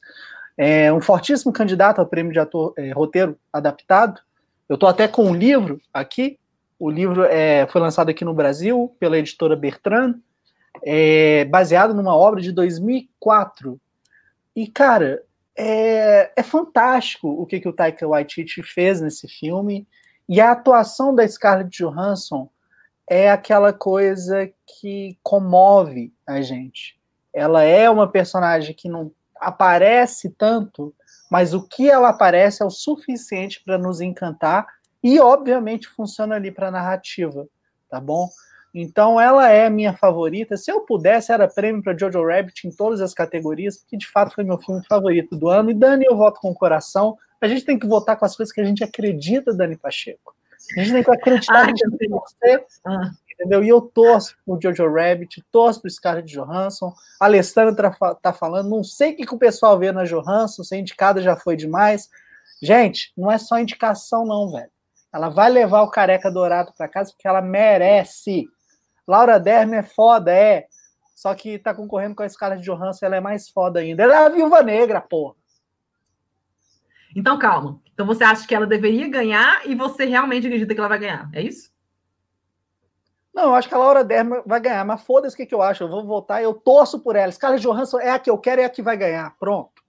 é 0.58 0.94
um 0.94 1.02
fortíssimo 1.02 1.52
candidato 1.52 2.00
ao 2.00 2.06
prêmio 2.06 2.32
de 2.32 2.40
ator, 2.40 2.74
é, 2.78 2.92
roteiro 2.92 3.38
adaptado. 3.52 4.22
Eu 4.70 4.76
estou 4.76 4.88
até 4.88 5.08
com 5.08 5.26
um 5.26 5.36
livro 5.36 5.82
aqui. 5.94 6.40
O 6.80 6.90
livro 6.90 7.24
é, 7.24 7.68
foi 7.68 7.82
lançado 7.82 8.10
aqui 8.10 8.24
no 8.24 8.34
Brasil 8.34 8.96
pela 9.00 9.18
editora 9.18 9.56
Bertrand, 9.56 10.16
é, 10.84 11.46
baseado 11.46 11.94
numa 11.94 12.16
obra 12.16 12.42
de 12.42 12.52
2004. 12.52 13.80
E, 14.56 14.68
cara, 14.68 15.22
é, 15.58 16.32
é 16.36 16.44
fantástico 16.44 17.30
o 17.30 17.46
que, 17.46 17.60
que 17.60 17.70
o 17.70 17.74
Taika 17.74 18.08
Waititi 18.08 18.62
fez 18.62 19.00
nesse 19.02 19.28
filme. 19.28 19.88
E 20.28 20.42
a 20.42 20.52
atuação 20.52 21.14
da 21.14 21.28
Scarlett 21.28 21.78
Johansson 21.78 22.50
é 23.08 23.30
aquela 23.30 23.72
coisa 23.72 24.52
que 24.80 25.18
comove 25.22 26.14
a 26.26 26.42
gente. 26.42 27.00
Ela 27.34 27.64
é 27.64 27.90
uma 27.90 28.08
personagem 28.08 28.74
que 28.74 28.90
não 28.90 29.12
aparece 29.38 30.30
tanto, 30.32 30.94
mas 31.30 31.54
o 31.54 31.68
que 31.68 31.90
ela 31.90 32.10
aparece 32.10 32.64
é 32.64 32.66
o 32.66 32.72
suficiente 32.72 33.62
para 33.64 33.78
nos 33.78 34.02
encantar 34.02 34.66
e, 35.04 35.20
obviamente, 35.20 35.88
funciona 35.88 36.36
ali 36.36 36.52
para 36.52 36.70
a 36.70 36.72
narrativa, 36.72 37.48
tá 37.90 38.00
bom? 38.00 38.28
Então, 38.78 39.20
ela 39.20 39.50
é 39.50 39.70
minha 39.70 39.94
favorita. 39.94 40.58
Se 40.58 40.70
eu 40.70 40.82
pudesse, 40.82 41.32
era 41.32 41.48
prêmio 41.48 41.82
para 41.82 41.98
Jojo 41.98 42.28
Rabbit 42.28 42.68
em 42.68 42.72
todas 42.72 43.00
as 43.00 43.14
categorias, 43.14 43.78
porque 43.78 43.96
de 43.96 44.08
fato 44.08 44.36
foi 44.36 44.44
meu 44.44 44.58
filme 44.58 44.86
favorito 44.86 45.36
do 45.38 45.48
ano. 45.48 45.72
E 45.72 45.74
Dani, 45.74 46.06
eu 46.06 46.18
voto 46.18 46.42
com 46.42 46.52
o 46.52 46.56
coração. 46.56 47.18
A 47.40 47.48
gente 47.48 47.64
tem 47.64 47.80
que 47.80 47.88
votar 47.88 48.18
com 48.18 48.26
as 48.26 48.36
coisas 48.36 48.54
que 48.54 48.60
a 48.60 48.66
gente 48.66 48.84
acredita, 48.84 49.54
Dani 49.54 49.78
Pacheco. 49.78 50.36
A 50.78 50.82
gente 50.82 50.92
tem 50.92 51.04
que 51.04 51.12
acreditar 51.12 51.70
em 51.70 52.10
você. 52.10 52.66
Ah 52.86 53.12
entendeu? 53.36 53.64
E 53.64 53.70
eu 53.70 53.82
torço 53.82 54.36
pro 54.46 54.60
Jojo 54.62 54.92
Rabbit, 54.92 55.44
torço 55.52 55.82
pro 55.82 55.90
Scarlett 55.90 56.32
Johansson. 56.34 56.94
A 57.20 57.26
Alessandra 57.26 57.92
tá, 57.92 58.16
tá 58.16 58.34
falando, 58.34 58.70
não 58.70 58.84
sei 58.84 59.14
o 59.14 59.18
que, 59.18 59.26
que 59.26 59.36
o 59.36 59.40
pessoal 59.40 59.78
vê 59.78 59.92
na 59.92 60.06
Johansson, 60.06 60.64
ser 60.64 60.78
indicada 60.78 61.22
já 61.22 61.36
foi 61.36 61.56
demais. 61.56 62.10
Gente, 62.62 63.14
não 63.18 63.32
é 63.32 63.38
só 63.38 63.60
indicação, 63.60 64.26
não, 64.26 64.52
velho. 64.52 64.72
Ela 65.14 65.30
vai 65.30 65.50
levar 65.50 65.82
o 65.82 65.92
careca 65.92 66.32
dourado 66.32 66.74
para 66.78 66.88
casa 66.88 67.12
porque 67.12 67.28
ela 67.28 67.42
merece. 67.42 68.46
Laura 69.08 69.40
Dern 69.40 69.76
é 69.76 69.84
foda, 69.84 70.32
é. 70.32 70.68
Só 71.16 71.34
que 71.34 71.58
tá 71.58 71.74
concorrendo 71.74 72.16
com 72.16 72.24
a 72.24 72.30
Scarlett 72.30 72.64
Johansson, 72.64 73.06
ela 73.06 73.16
é 73.16 73.22
mais 73.22 73.50
foda 73.50 73.80
ainda. 73.80 74.04
Ela 74.04 74.16
é 74.16 74.26
a 74.26 74.30
viúva 74.30 74.62
negra, 74.62 75.00
porra. 75.00 75.36
Então, 77.16 77.40
calma. 77.40 77.82
Então 77.94 78.06
você 78.06 78.24
acha 78.24 78.46
que 78.46 78.54
ela 78.54 78.68
deveria 78.68 79.08
ganhar 79.08 79.66
e 79.66 79.74
você 79.74 80.04
realmente 80.04 80.48
acredita 80.48 80.74
que 80.74 80.80
ela 80.80 80.90
vai 80.90 81.00
ganhar? 81.00 81.30
É 81.34 81.42
isso? 81.42 81.74
Não, 83.34 83.44
eu 83.44 83.56
acho 83.56 83.68
que 83.68 83.76
a 83.76 83.78
Laura 83.78 84.04
Dern 84.04 84.44
vai 84.46 84.60
ganhar, 84.60 84.86
mas 84.86 85.02
foda-se 85.04 85.34
o 85.34 85.38
que, 85.38 85.46
que 85.46 85.56
eu 85.56 85.62
acho. 85.62 85.84
Eu 85.84 85.90
vou 85.90 86.06
votar 86.06 86.44
eu 86.44 86.54
torço 86.54 87.00
por 87.00 87.16
ela. 87.16 87.32
Scarlett 87.32 87.62
Johansson 87.62 88.00
é 88.00 88.12
a 88.12 88.20
que 88.20 88.30
eu 88.30 88.38
quero, 88.38 88.62
é 88.62 88.66
a 88.66 88.70
que 88.70 88.82
vai 88.82 88.98
ganhar. 88.98 89.36
Pronto. 89.38 89.84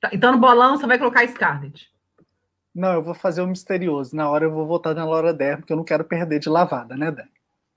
Tá, 0.00 0.10
então 0.12 0.32
no 0.32 0.38
bolão 0.38 0.76
você 0.76 0.86
vai 0.86 0.98
colocar 0.98 1.26
Scarlett. 1.26 1.90
Não, 2.76 2.92
eu 2.92 3.02
vou 3.02 3.14
fazer 3.14 3.40
o 3.40 3.46
misterioso. 3.46 4.14
Na 4.14 4.28
hora 4.28 4.44
eu 4.44 4.52
vou 4.52 4.66
votar 4.66 4.94
na 4.94 5.02
Laura 5.02 5.32
Dern, 5.32 5.62
porque 5.62 5.72
eu 5.72 5.78
não 5.78 5.84
quero 5.84 6.04
perder 6.04 6.38
de 6.38 6.50
lavada, 6.50 6.94
né, 6.94 7.10
Dan? 7.10 7.24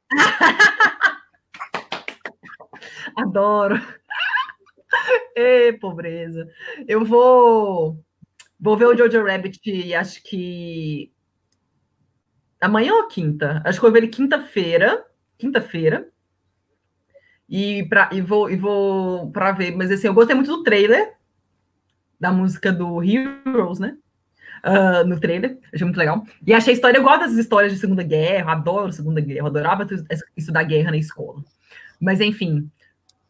Adoro. 3.15 3.81
Ê, 5.37 5.71
pobreza. 5.73 6.49
Eu 6.85 7.05
vou 7.05 8.03
vou 8.59 8.75
ver 8.75 8.87
o 8.87 8.97
Jojo 8.97 9.23
Rabbit, 9.23 9.93
acho 9.93 10.21
que 10.21 11.13
Amanhã 12.59 12.93
ou 12.93 13.07
quinta? 13.07 13.61
Acho 13.65 13.79
que 13.79 13.85
eu 13.85 13.89
vou 13.89 13.93
ver 13.93 13.99
ele 13.99 14.11
quinta-feira. 14.11 15.05
Quinta-feira. 15.37 16.09
e, 17.47 17.87
pra, 17.87 18.09
e 18.11 18.21
vou, 18.21 18.49
e 18.49 18.57
vou 18.57 19.31
para 19.31 19.53
ver. 19.53 19.73
Mas 19.77 19.91
assim, 19.91 20.07
eu 20.07 20.13
gostei 20.13 20.35
muito 20.35 20.57
do 20.57 20.63
trailer 20.63 21.15
da 22.19 22.33
música 22.33 22.71
do 22.71 23.01
Heroes, 23.01 23.79
né? 23.79 23.97
Uh, 24.63 25.07
no 25.07 25.19
trailer, 25.19 25.57
achei 25.73 25.85
muito 25.85 25.97
legal. 25.97 26.23
E 26.45 26.53
achei 26.53 26.73
a 26.73 26.75
história, 26.75 26.97
eu 26.97 27.03
gosto 27.03 27.21
dessas 27.21 27.37
histórias 27.37 27.71
de 27.71 27.79
Segunda 27.79 28.03
Guerra, 28.03 28.51
adoro 28.51 28.91
Segunda 28.91 29.21
Guerra, 29.21 29.39
eu 29.39 29.45
adorava 29.47 29.87
estudar 30.35 30.63
guerra 30.63 30.91
na 30.91 30.97
escola. 30.97 31.43
Mas 31.99 32.19
enfim, 32.19 32.69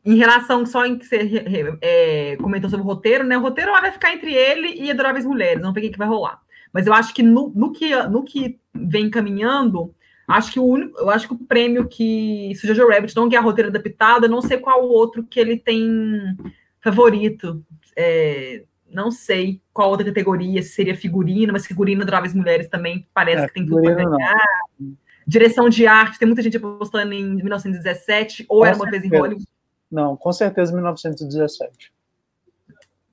em 0.05 0.15
relação 0.15 0.65
só 0.65 0.85
em 0.85 0.97
que 0.97 1.05
você 1.05 1.77
é, 1.81 2.37
comentou 2.37 2.69
sobre 2.69 2.85
o 2.85 2.87
roteiro, 2.87 3.23
né? 3.23 3.37
O 3.37 3.41
roteiro 3.41 3.71
vai 3.71 3.91
ficar 3.91 4.13
entre 4.13 4.33
ele 4.33 4.81
e 4.81 4.89
Adoráveis 4.89 5.25
Mulheres, 5.25 5.61
não 5.61 5.73
sei 5.73 5.87
o 5.87 5.91
que, 5.91 5.97
vai 5.97 6.07
rolar. 6.07 6.41
Mas 6.73 6.87
eu 6.87 6.93
acho 6.93 7.13
que 7.13 7.21
no, 7.21 7.51
no, 7.55 7.71
que 7.71 7.95
no 8.07 8.23
que 8.23 8.59
vem 8.73 9.09
caminhando, 9.09 9.93
acho 10.27 10.51
que 10.51 10.59
o 10.59 10.65
único, 10.65 10.97
eu 10.99 11.09
acho 11.09 11.27
que 11.27 11.33
o 11.33 11.37
prêmio 11.37 11.87
que 11.87 12.53
se 12.55 12.71
o 12.71 12.89
Rabbit 12.89 13.15
não 13.15 13.27
ganhar 13.27 13.41
roteiro 13.41 13.69
adaptado, 13.69 14.25
eu 14.25 14.29
não 14.29 14.41
sei 14.41 14.57
qual 14.57 14.83
outro 14.83 15.23
que 15.23 15.39
ele 15.39 15.57
tem 15.57 16.37
favorito. 16.81 17.63
É, 17.95 18.63
não 18.91 19.11
sei 19.11 19.61
qual 19.73 19.89
outra 19.89 20.05
categoria, 20.05 20.61
se 20.61 20.69
seria 20.69 20.95
figurino, 20.95 21.53
mas 21.53 21.65
figurino 21.65 22.01
Adoráveis 22.01 22.33
Mulheres 22.33 22.67
também 22.67 23.07
parece 23.13 23.43
é, 23.43 23.47
que 23.47 23.53
tem 23.53 23.65
tudo 23.65 23.81
para 23.81 23.95
ganhar. 23.95 24.45
Não. 24.79 24.97
Direção 25.25 25.69
de 25.69 25.85
arte, 25.85 26.17
tem 26.17 26.27
muita 26.27 26.41
gente 26.41 26.57
apostando 26.57 27.13
em 27.13 27.35
1917, 27.35 28.45
ou 28.49 28.59
com 28.59 28.65
era 28.65 28.75
uma 28.75 28.85
certeza. 28.85 29.01
vez 29.01 29.13
em 29.13 29.17
Hollywood. 29.17 29.47
Não, 29.91 30.17
com 30.17 30.33
certeza 30.33 30.73
1917. 30.73 31.93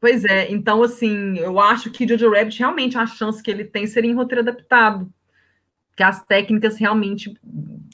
Pois 0.00 0.24
é, 0.24 0.50
então 0.50 0.82
assim, 0.82 1.38
eu 1.38 1.58
acho 1.58 1.90
que 1.90 2.06
Jojo 2.06 2.30
Rabbit 2.30 2.58
realmente 2.58 2.96
a 2.96 3.06
chance 3.06 3.42
que 3.42 3.50
ele 3.50 3.64
tem 3.64 3.86
seria 3.86 4.10
em 4.10 4.14
roteiro 4.14 4.42
adaptado. 4.42 5.12
Que 5.96 6.02
as 6.02 6.24
técnicas 6.24 6.76
realmente 6.76 7.34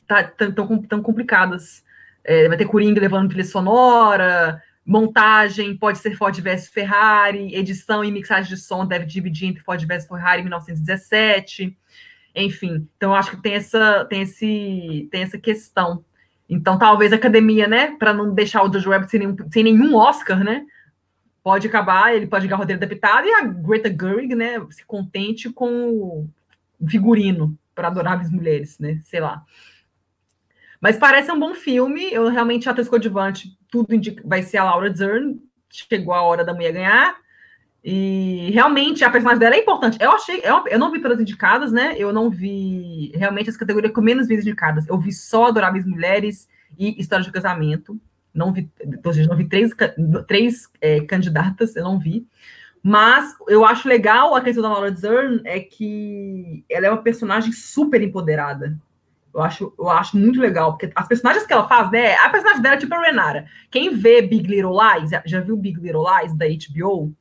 tá, 0.07 0.25
tão, 0.25 0.83
tão 0.83 1.03
complicadas. 1.03 1.85
É, 2.25 2.49
vai 2.49 2.57
ter 2.57 2.67
Coringa 2.67 3.01
levando 3.01 3.29
trilha 3.29 3.45
sonora, 3.45 4.63
montagem 4.85 5.77
pode 5.77 5.99
ser 5.99 6.17
Ford 6.17 6.39
versus 6.41 6.69
Ferrari, 6.69 7.55
edição 7.55 8.05
e 8.05 8.11
mixagem 8.11 8.55
de 8.55 8.61
som 8.61 8.85
deve 8.87 9.07
dividir 9.07 9.49
entre 9.49 9.63
Ford 9.63 9.85
versus 9.87 10.09
Ferrari 10.09 10.41
em 10.41 10.45
1917. 10.45 11.77
Enfim, 12.35 12.89
então 12.97 13.15
acho 13.15 13.31
que 13.31 13.43
tem 13.43 13.55
essa, 13.55 14.05
tem 14.07 14.23
esse, 14.23 15.09
tem 15.11 15.23
essa 15.23 15.39
questão. 15.39 16.05
Então, 16.49 16.79
talvez 16.79 17.13
a 17.13 17.17
academia, 17.17 17.67
né, 17.67 17.97
para 17.97 18.13
não 18.13 18.35
deixar 18.35 18.63
o 18.63 18.73
Jojo 18.73 18.91
Rabbit 18.91 19.11
sem 19.11 19.21
nenhum, 19.21 19.37
sem 19.51 19.65
nenhum 19.65 19.97
Oscar, 19.97 20.43
né, 20.43 20.67
pode 21.43 21.67
acabar, 21.67 22.15
ele 22.15 22.27
pode 22.27 22.47
ganhar 22.47 22.57
o 22.57 22.61
roteiro 22.61 22.83
adaptado 22.83 23.27
e 23.27 23.33
a 23.33 23.43
Greta 23.43 23.89
Gerwig, 23.89 24.35
né, 24.35 24.61
se 24.71 24.85
contente 24.85 25.51
com 25.51 26.29
o 26.79 26.89
figurino 26.89 27.57
para 27.75 27.89
adoráveis 27.89 28.31
mulheres, 28.31 28.79
né, 28.79 29.01
sei 29.05 29.21
lá. 29.21 29.43
Mas 30.81 30.97
parece 30.97 31.31
um 31.31 31.39
bom 31.39 31.55
filme, 31.55 32.13
eu 32.13 32.29
realmente 32.29 32.69
atriz 32.69 32.89
coadjuvante, 32.89 33.57
tudo 33.73 33.95
indica, 33.95 34.23
vai 34.25 34.43
ser 34.43 34.59
a 34.59 34.65
Laura 34.65 34.91
Dern, 34.91 35.41
chegou 35.71 36.13
a 36.13 36.21
hora 36.21 36.45
da 36.45 36.53
mulher 36.53 36.73
ganhar, 36.73 37.17
e 37.83 38.51
realmente 38.53 39.03
a 39.03 39.11
personagem 39.11 39.41
dela 39.41 39.57
é 39.57 39.61
importante. 39.61 39.97
Eu 39.99 40.13
achei, 40.13 40.41
eu, 40.45 40.65
eu 40.69 40.79
não 40.79 40.93
vi 40.93 41.01
todas 41.01 41.19
indicadas, 41.19 41.73
né? 41.73 41.95
Eu 41.97 42.13
não 42.13 42.31
vi 42.31 43.11
realmente 43.15 43.51
as 43.51 43.57
categorias 43.57 43.93
com 43.93 44.01
menos 44.01 44.29
vezes 44.29 44.47
indicadas. 44.47 44.87
Eu 44.87 44.97
vi 44.99 45.11
só 45.11 45.47
Adoráveis 45.47 45.85
Mulheres 45.85 46.49
e 46.79 47.01
História 47.01 47.25
de 47.25 47.33
Casamento. 47.33 47.99
Não 48.33 48.53
vi, 48.53 48.71
ou 49.05 49.13
seja, 49.13 49.29
não 49.29 49.37
vi 49.37 49.49
três, 49.49 49.73
três 50.29 50.69
é, 50.81 51.01
candidatas, 51.01 51.75
eu 51.75 51.83
não 51.83 51.99
vi. 51.99 52.25
Mas 52.83 53.35
eu 53.49 53.65
acho 53.65 53.89
legal 53.89 54.35
a 54.35 54.41
questão 54.41 54.63
da 54.63 54.69
Laura 54.69 54.91
Dern 54.91 55.41
é 55.45 55.59
que 55.59 56.65
ela 56.71 56.87
é 56.87 56.91
uma 56.91 57.03
personagem 57.03 57.51
super 57.53 58.01
empoderada. 58.01 58.79
Eu 59.35 59.43
acho, 59.43 59.75
eu 59.79 59.89
acho 59.89 60.17
muito 60.17 60.41
legal, 60.41 60.73
porque 60.73 60.91
as 60.95 61.09
personagens 61.09 61.47
que 61.47 61.53
ela 61.53 61.67
faz, 61.67 61.91
né? 61.91 62.15
A 62.17 62.29
personagem 62.29 62.63
dela 62.63 62.75
é 62.75 62.79
tipo 62.79 62.95
a 62.95 63.01
Renara. 63.01 63.47
Quem 63.71 63.95
vê 63.95 64.21
Big 64.21 64.47
Little 64.47 64.77
Lies, 64.79 65.11
já 65.25 65.41
viu 65.41 65.57
Big 65.57 65.81
Little 65.81 66.05
Lies 66.05 66.37
da 66.37 66.47
HBO? 66.47 67.15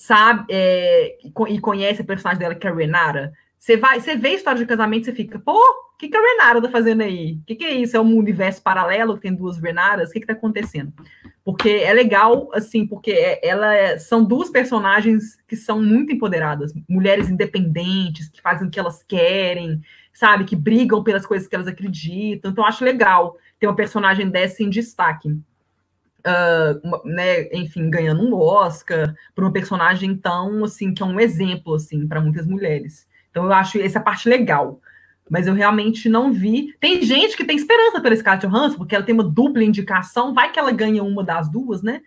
sabe 0.00 0.46
é, 0.48 1.18
e 1.48 1.60
conhece 1.60 2.00
a 2.00 2.04
personagem 2.04 2.40
dela, 2.40 2.54
que 2.54 2.66
é 2.66 2.70
a 2.70 2.74
Renara, 2.74 3.32
você 3.58 3.76
vai, 3.76 4.00
você 4.00 4.16
vê 4.16 4.28
a 4.28 4.34
história 4.34 4.58
de 4.58 4.66
casamento, 4.66 5.04
você 5.04 5.12
fica, 5.12 5.38
pô, 5.38 5.52
o 5.52 5.98
que, 5.98 6.08
que 6.08 6.16
a 6.16 6.20
Renara 6.20 6.62
tá 6.62 6.70
fazendo 6.70 7.02
aí? 7.02 7.34
O 7.34 7.44
que, 7.44 7.56
que 7.56 7.64
é 7.64 7.74
isso? 7.74 7.94
É 7.94 8.00
um 8.00 8.16
universo 8.16 8.62
paralelo 8.62 9.16
que 9.16 9.20
tem 9.20 9.34
duas 9.34 9.58
Renaras? 9.58 10.08
O 10.08 10.12
que, 10.12 10.20
que 10.20 10.26
tá 10.26 10.32
acontecendo? 10.32 10.90
Porque 11.44 11.68
é 11.68 11.92
legal, 11.92 12.48
assim, 12.54 12.86
porque 12.86 13.10
é, 13.10 13.46
ela 13.46 13.74
é, 13.74 13.98
são 13.98 14.24
duas 14.24 14.48
personagens 14.48 15.36
que 15.46 15.54
são 15.54 15.82
muito 15.82 16.10
empoderadas, 16.10 16.72
mulheres 16.88 17.28
independentes, 17.28 18.30
que 18.30 18.40
fazem 18.40 18.68
o 18.68 18.70
que 18.70 18.80
elas 18.80 19.02
querem, 19.02 19.82
sabe, 20.12 20.44
que 20.44 20.56
brigam 20.56 21.02
pelas 21.02 21.26
coisas 21.26 21.46
que 21.48 21.54
elas 21.54 21.68
acreditam. 21.68 22.50
Então, 22.50 22.64
acho 22.64 22.84
legal 22.84 23.36
ter 23.58 23.66
uma 23.66 23.76
personagem 23.76 24.28
dessa 24.28 24.62
em 24.62 24.70
destaque 24.70 25.40
uh, 26.20 27.08
né, 27.08 27.48
enfim, 27.52 27.90
ganhando 27.90 28.22
um 28.22 28.34
Oscar 28.34 29.14
por 29.34 29.44
uma 29.44 29.52
personagem 29.52 30.16
tão, 30.16 30.64
assim, 30.64 30.92
que 30.92 31.02
é 31.02 31.06
um 31.06 31.20
exemplo, 31.20 31.74
assim, 31.74 32.06
para 32.06 32.20
muitas 32.20 32.46
mulheres. 32.46 33.06
Então, 33.30 33.44
eu 33.44 33.52
acho 33.52 33.80
essa 33.80 34.00
parte 34.00 34.28
legal. 34.28 34.80
Mas 35.28 35.46
eu 35.46 35.54
realmente 35.54 36.08
não 36.08 36.32
vi. 36.32 36.74
Tem 36.80 37.02
gente 37.02 37.36
que 37.36 37.44
tem 37.44 37.56
esperança 37.56 38.00
pela 38.00 38.16
Scarlett 38.16 38.46
Johansson, 38.46 38.76
porque 38.76 38.96
ela 38.96 39.04
tem 39.04 39.14
uma 39.14 39.22
dupla 39.22 39.62
indicação, 39.62 40.34
vai 40.34 40.50
que 40.50 40.58
ela 40.58 40.72
ganha 40.72 41.04
uma 41.04 41.22
das 41.22 41.48
duas, 41.48 41.82
né? 41.82 42.02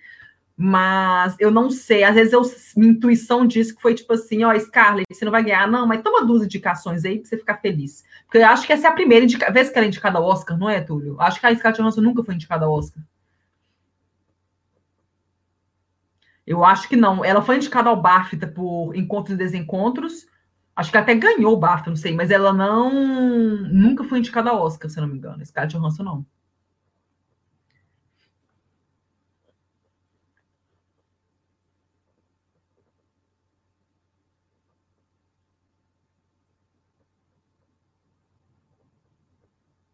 Mas 0.56 1.36
eu 1.40 1.50
não 1.50 1.72
sei, 1.72 2.04
às 2.04 2.14
vezes 2.14 2.32
eu, 2.32 2.42
minha 2.78 2.92
intuição 2.92 3.46
disse 3.46 3.76
que 3.76 3.82
foi 3.82 3.96
tipo 3.96 4.14
assim, 4.14 4.44
ó, 4.44 4.58
Scarlett, 4.60 5.08
você 5.12 5.26
não 5.26 5.32
vai 5.32 5.44
ganhar, 5.44 5.68
não, 5.68 5.88
mas 5.88 6.04
toma 6.04 6.24
duas 6.26 6.44
indicações 6.44 7.04
aí 7.04 7.20
pra 7.20 7.28
você 7.28 7.38
ficar 7.38 7.58
feliz. 7.58 8.04
Porque 8.26 8.38
eu 8.38 8.48
acho 8.48 8.66
que 8.68 8.74
essa 8.74 8.88
é 8.88 8.90
a 8.90 8.94
primeira 8.94 9.26
indica... 9.26 9.52
vez 9.52 9.70
que 9.70 9.78
ela 9.78 9.86
é 9.86 9.88
indicada 9.88 10.20
ao 10.20 10.26
Oscar, 10.26 10.58
não 10.58 10.70
é, 10.70 10.80
Túlio? 10.80 11.20
Acho 11.20 11.40
que 11.40 11.46
a 11.48 11.56
Scarlett 11.56 11.82
Johansson 11.82 12.02
nunca 12.02 12.24
foi 12.24 12.36
indicada 12.36 12.66
ao 12.66 12.74
Oscar. 12.74 13.04
Eu 16.46 16.64
acho 16.64 16.88
que 16.90 16.96
não. 16.96 17.24
Ela 17.24 17.42
foi 17.42 17.56
indicada 17.56 17.90
ao 17.90 18.02
BAFTA 18.02 18.48
por 18.48 18.96
Encontros 18.96 19.36
e 19.36 19.38
Desencontros. 19.38 20.28
Acho 20.76 20.92
que 20.92 20.98
até 20.98 21.16
ganhou 21.16 21.54
o 21.54 21.58
BAFTA, 21.58 21.90
não 21.90 21.98
sei, 21.98 22.16
mas 22.16 22.32
ela 22.32 22.52
não 22.52 22.92
nunca 23.72 24.04
foi 24.04 24.20
indicada 24.20 24.50
ao 24.50 24.62
Oscar, 24.62 24.90
se 24.90 25.00
não 25.00 25.08
me 25.08 25.18
engano. 25.18 25.44
Scarlett 25.46 25.78
Johansson 25.78 26.04
não. 26.04 26.26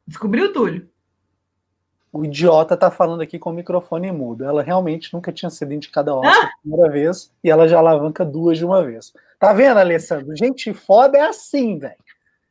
Descobriu, 0.09 0.51
Túlio? 0.51 0.89
o 2.11 2.25
idiota 2.25 2.75
tá 2.75 2.89
falando 2.89 3.21
aqui 3.21 3.37
com 3.37 3.51
o 3.51 3.53
microfone 3.53 4.11
mudo. 4.11 4.43
Ela 4.43 4.63
realmente 4.63 5.13
nunca 5.13 5.31
tinha 5.31 5.49
sido 5.49 5.73
indicada 5.73 6.11
ao 6.11 6.19
Oscar 6.19 6.45
ah! 6.45 6.47
a 6.47 6.61
primeira 6.61 6.91
vez 6.91 7.31
e 7.43 7.49
ela 7.49 7.67
já 7.67 7.77
alavanca 7.77 8.25
duas 8.25 8.57
de 8.57 8.65
uma 8.65 8.83
vez. 8.83 9.13
Tá 9.39 9.53
vendo, 9.53 9.77
Alessandro? 9.77 10.35
Gente 10.35 10.73
foda 10.73 11.17
é 11.17 11.21
assim, 11.21 11.77
velho. 11.77 11.95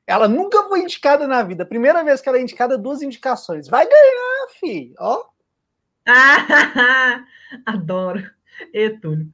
Ela 0.06 0.26
nunca 0.26 0.62
foi 0.68 0.80
indicada 0.80 1.26
na 1.26 1.42
vida. 1.42 1.66
Primeira 1.66 2.02
vez 2.02 2.20
que 2.20 2.28
ela 2.28 2.38
é 2.38 2.42
indicada, 2.42 2.78
duas 2.78 3.02
indicações. 3.02 3.68
Vai 3.68 3.86
ganhar, 3.86 4.48
fi. 4.58 4.94
Ó. 4.98 5.24
Ah, 6.06 7.24
adoro. 7.66 8.24
E 8.72 8.90
Túlio. 8.90 9.28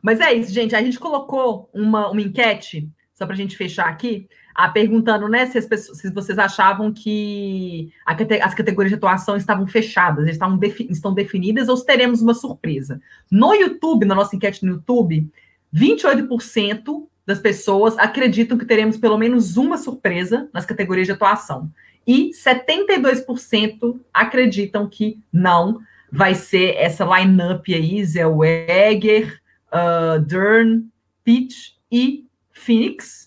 Mas 0.00 0.20
é 0.20 0.32
isso, 0.32 0.50
gente. 0.52 0.74
A 0.74 0.80
gente 0.80 0.98
colocou 0.98 1.68
uma, 1.74 2.10
uma 2.10 2.22
enquete, 2.22 2.88
só 3.12 3.26
para 3.26 3.34
a 3.34 3.36
gente 3.36 3.56
fechar 3.56 3.86
aqui, 3.86 4.28
a, 4.54 4.68
perguntando 4.68 5.28
né, 5.28 5.46
se, 5.46 5.60
pessoas, 5.62 5.98
se, 5.98 6.10
vocês 6.10 6.38
achavam 6.38 6.92
que 6.92 7.92
a, 8.06 8.16
as 8.44 8.54
categorias 8.54 8.90
de 8.90 8.96
atuação 8.96 9.36
estavam 9.36 9.66
fechadas, 9.66 10.28
estavam 10.28 10.56
defi, 10.56 10.86
estão 10.90 11.12
definidas, 11.12 11.68
ou 11.68 11.76
se 11.76 11.84
teremos 11.84 12.22
uma 12.22 12.34
surpresa. 12.34 13.00
No 13.30 13.52
YouTube, 13.52 14.04
na 14.04 14.14
nossa 14.14 14.36
enquete 14.36 14.64
no 14.64 14.72
YouTube, 14.72 15.28
28% 15.74 17.06
das 17.26 17.38
pessoas 17.38 17.98
acreditam 17.98 18.56
que 18.56 18.66
teremos 18.66 18.96
pelo 18.96 19.18
menos 19.18 19.56
uma 19.56 19.76
surpresa 19.76 20.48
nas 20.52 20.64
categorias 20.64 21.06
de 21.06 21.12
atuação. 21.12 21.70
E 22.06 22.30
72% 22.30 23.98
acreditam 24.12 24.86
que 24.88 25.18
não 25.32 25.80
vai 26.12 26.34
ser 26.34 26.76
essa 26.76 27.04
line-up 27.04 27.74
aí, 27.74 28.04
Zé 28.04 28.26
uh, 28.26 30.20
Dern, 30.24 30.86
Pitt 31.24 31.76
e 31.90 32.26
Phoenix, 32.52 33.23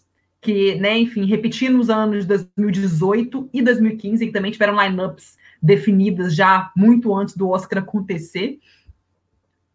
que, 0.48 0.76
né, 0.76 0.98
enfim, 0.98 1.26
repetindo 1.26 1.78
os 1.78 1.90
anos 1.90 2.26
de 2.26 2.30
2018 2.30 3.50
e 3.52 3.62
2015, 3.62 4.26
que 4.26 4.32
também 4.32 4.50
tiveram 4.50 4.82
lineups 4.82 5.38
definidas 5.62 6.34
já 6.34 6.72
muito 6.74 7.14
antes 7.14 7.36
do 7.36 7.50
Oscar 7.50 7.80
acontecer. 7.80 8.58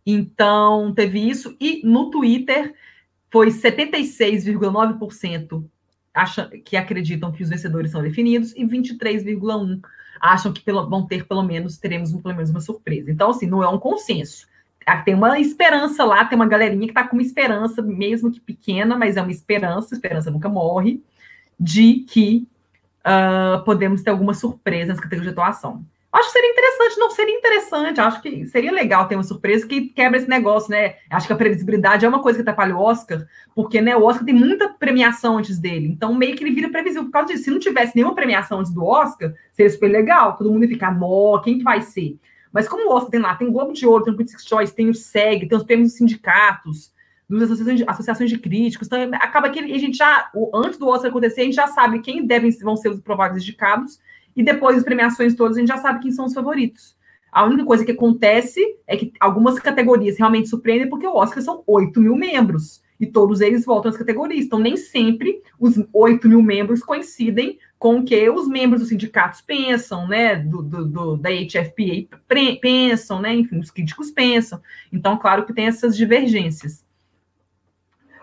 Então, 0.07 0.95
teve 0.95 1.21
isso. 1.21 1.55
E 1.61 1.83
no 1.85 2.11
Twitter, 2.11 2.73
foi 3.31 3.49
76,9% 3.49 5.63
que 6.65 6.75
acreditam 6.75 7.31
que 7.31 7.43
os 7.43 7.51
vencedores 7.51 7.91
são 7.91 8.01
definidos 8.01 8.55
e 8.57 8.65
23,1% 8.65 9.79
acham 10.19 10.55
que 10.55 10.63
pelo, 10.63 10.89
vão 10.89 11.07
ter, 11.07 11.27
pelo 11.27 11.43
menos, 11.43 11.77
teremos 11.77 12.13
pelo 12.13 12.35
menos 12.35 12.49
uma 12.49 12.63
surpresa. 12.63 13.11
Então, 13.11 13.29
assim, 13.29 13.47
não 13.47 13.63
é 13.63 13.69
um 13.69 13.79
consenso. 13.79 14.49
Ah, 14.87 14.99
tem 14.99 15.15
uma 15.15 15.39
esperança 15.39 16.05
lá, 16.05 16.25
tem 16.25 16.37
uma 16.37 16.47
galerinha 16.47 16.87
que 16.87 16.91
está 16.91 17.07
com 17.07 17.17
uma 17.17 17.23
esperança, 17.23 17.81
mesmo 17.83 18.31
que 18.31 18.41
pequena, 18.41 18.97
mas 18.97 19.17
é 19.17 19.23
uma 19.23 19.31
esperança, 19.31 19.95
esperança 19.95 20.31
nunca 20.31 20.49
morre, 20.49 21.03
de 21.59 22.05
que 22.09 22.47
uh, 23.07 23.63
podemos 23.65 24.03
ter 24.03 24.11
alguma 24.11 24.35
surpresa 24.35 24.93
nas 24.93 25.01
categorias 25.01 25.33
de 25.35 25.39
atuação. 25.39 25.85
Acho 26.13 26.27
que 26.27 26.33
seria 26.33 26.51
interessante, 26.51 26.99
não 26.99 27.11
seria 27.11 27.39
interessante, 27.39 28.01
acho 28.01 28.21
que 28.21 28.47
seria 28.47 28.71
legal 28.71 29.09
ter 29.09 29.17
uma 29.17 29.23
surpresa 29.23 29.67
que 29.67 29.89
quebra 29.89 30.19
esse 30.19 30.29
negócio, 30.29 30.71
né? 30.71 30.97
Acho 31.09 31.27
que 31.27 31.33
a 31.33 31.37
previsibilidade 31.37 32.05
é 32.05 32.09
uma 32.09 32.21
coisa 32.21 32.37
que 32.37 32.43
atrapalha 32.43 32.77
o 32.77 32.81
Oscar, 32.81 33.27
porque 33.55 33.81
né, 33.81 33.97
o 33.97 34.05
Oscar 34.05 34.27
tem 34.27 34.35
muita 34.35 34.69
premiação 34.69 35.39
antes 35.39 35.59
dele, 35.59 35.89
então 35.89 36.15
meio 36.15 36.37
que 36.37 36.45
ele 36.45 36.55
vira 36.55 36.69
previsível 36.69 37.07
por 37.07 37.13
causa 37.13 37.29
disso. 37.29 37.45
Se 37.45 37.51
não 37.51 37.59
tivesse 37.59 37.97
nenhuma 37.97 38.15
premiação 38.15 38.61
antes 38.61 38.71
do 38.75 38.85
Oscar, 38.85 39.33
seria 39.55 39.71
super 39.71 39.89
legal, 39.89 40.37
todo 40.37 40.53
mundo 40.53 40.65
ia 40.65 40.69
ficar, 40.69 40.95
nó, 40.95 41.39
quem 41.39 41.57
que 41.57 41.65
vai 41.65 41.81
ser? 41.81 42.19
Mas 42.53 42.69
como 42.69 42.89
o 42.89 42.95
Oscar 42.95 43.11
tem 43.11 43.21
lá, 43.21 43.35
tem 43.35 43.51
Globo 43.51 43.73
de 43.73 43.87
Ouro, 43.87 44.05
tem 44.05 44.13
o 44.13 44.17
Critics' 44.17 44.47
Choice, 44.47 44.75
tem 44.75 44.89
o 44.89 44.95
SEG, 44.95 45.49
tem 45.49 45.57
os 45.57 45.65
prêmios 45.65 45.91
dos 45.91 45.99
sindicatos, 45.99 46.93
das 47.29 47.45
associações 47.45 47.79
de, 47.79 47.85
associações 47.89 48.31
de 48.31 48.39
críticos, 48.39 48.87
então 48.87 49.01
acaba 49.15 49.49
que 49.49 49.59
a 49.59 49.79
gente 49.79 49.97
já, 49.97 50.31
antes 50.55 50.79
do 50.79 50.87
Oscar 50.87 51.11
acontecer, 51.11 51.41
a 51.41 51.45
gente 51.45 51.55
já 51.55 51.67
sabe 51.67 52.01
quem 52.01 52.27
devem, 52.27 52.51
vão 52.59 52.77
ser 52.77 52.91
os 52.91 53.01
prováveis 53.01 53.43
indicados, 53.43 53.99
e 54.37 54.43
depois 54.43 54.77
das 54.77 54.85
premiações 54.85 55.35
todas, 55.35 55.57
a 55.57 55.61
gente 55.61 55.69
já 55.69 55.79
sabe 55.79 56.01
quem 56.01 56.11
são 56.11 56.27
os 56.27 56.35
favoritos. 56.35 56.95
A 57.31 57.45
única 57.45 57.65
coisa 57.65 57.85
que 57.85 57.93
acontece 57.93 58.61
é 58.87 58.95
que 58.95 59.11
algumas 59.19 59.59
categorias 59.59 60.19
realmente 60.19 60.51
surpreendem, 60.51 60.91
porque 60.91 61.07
o 61.07 61.17
Oscar 61.17 61.43
são 61.43 61.63
8 61.67 61.99
mil 61.99 62.15
membros. 62.15 62.83
E 63.01 63.07
todos 63.07 63.41
eles 63.41 63.65
voltam 63.65 63.91
às 63.91 63.97
categorias. 63.97 64.45
Então, 64.45 64.59
nem 64.59 64.77
sempre 64.77 65.41
os 65.59 65.83
8 65.93 66.29
mil 66.29 66.43
membros 66.43 66.85
coincidem 66.85 67.59
com 67.83 67.99
o 67.99 68.05
que 68.05 68.31
os 68.31 68.47
membros 68.47 68.81
dos 68.81 68.91
sindicatos 68.91 69.41
pensam, 69.41 70.07
né? 70.07 70.37
Do, 70.37 70.63
do, 70.63 70.85
do, 70.85 71.17
da 71.17 71.31
HFPA 71.31 72.17
pensam, 72.61 73.21
né? 73.21 73.35
Enfim, 73.35 73.59
os 73.59 73.73
críticos 73.73 74.13
pensam. 74.13 74.63
Então, 74.93 75.19
claro 75.19 75.45
que 75.45 75.53
tem 75.53 75.67
essas 75.67 75.97
divergências. 75.97 76.87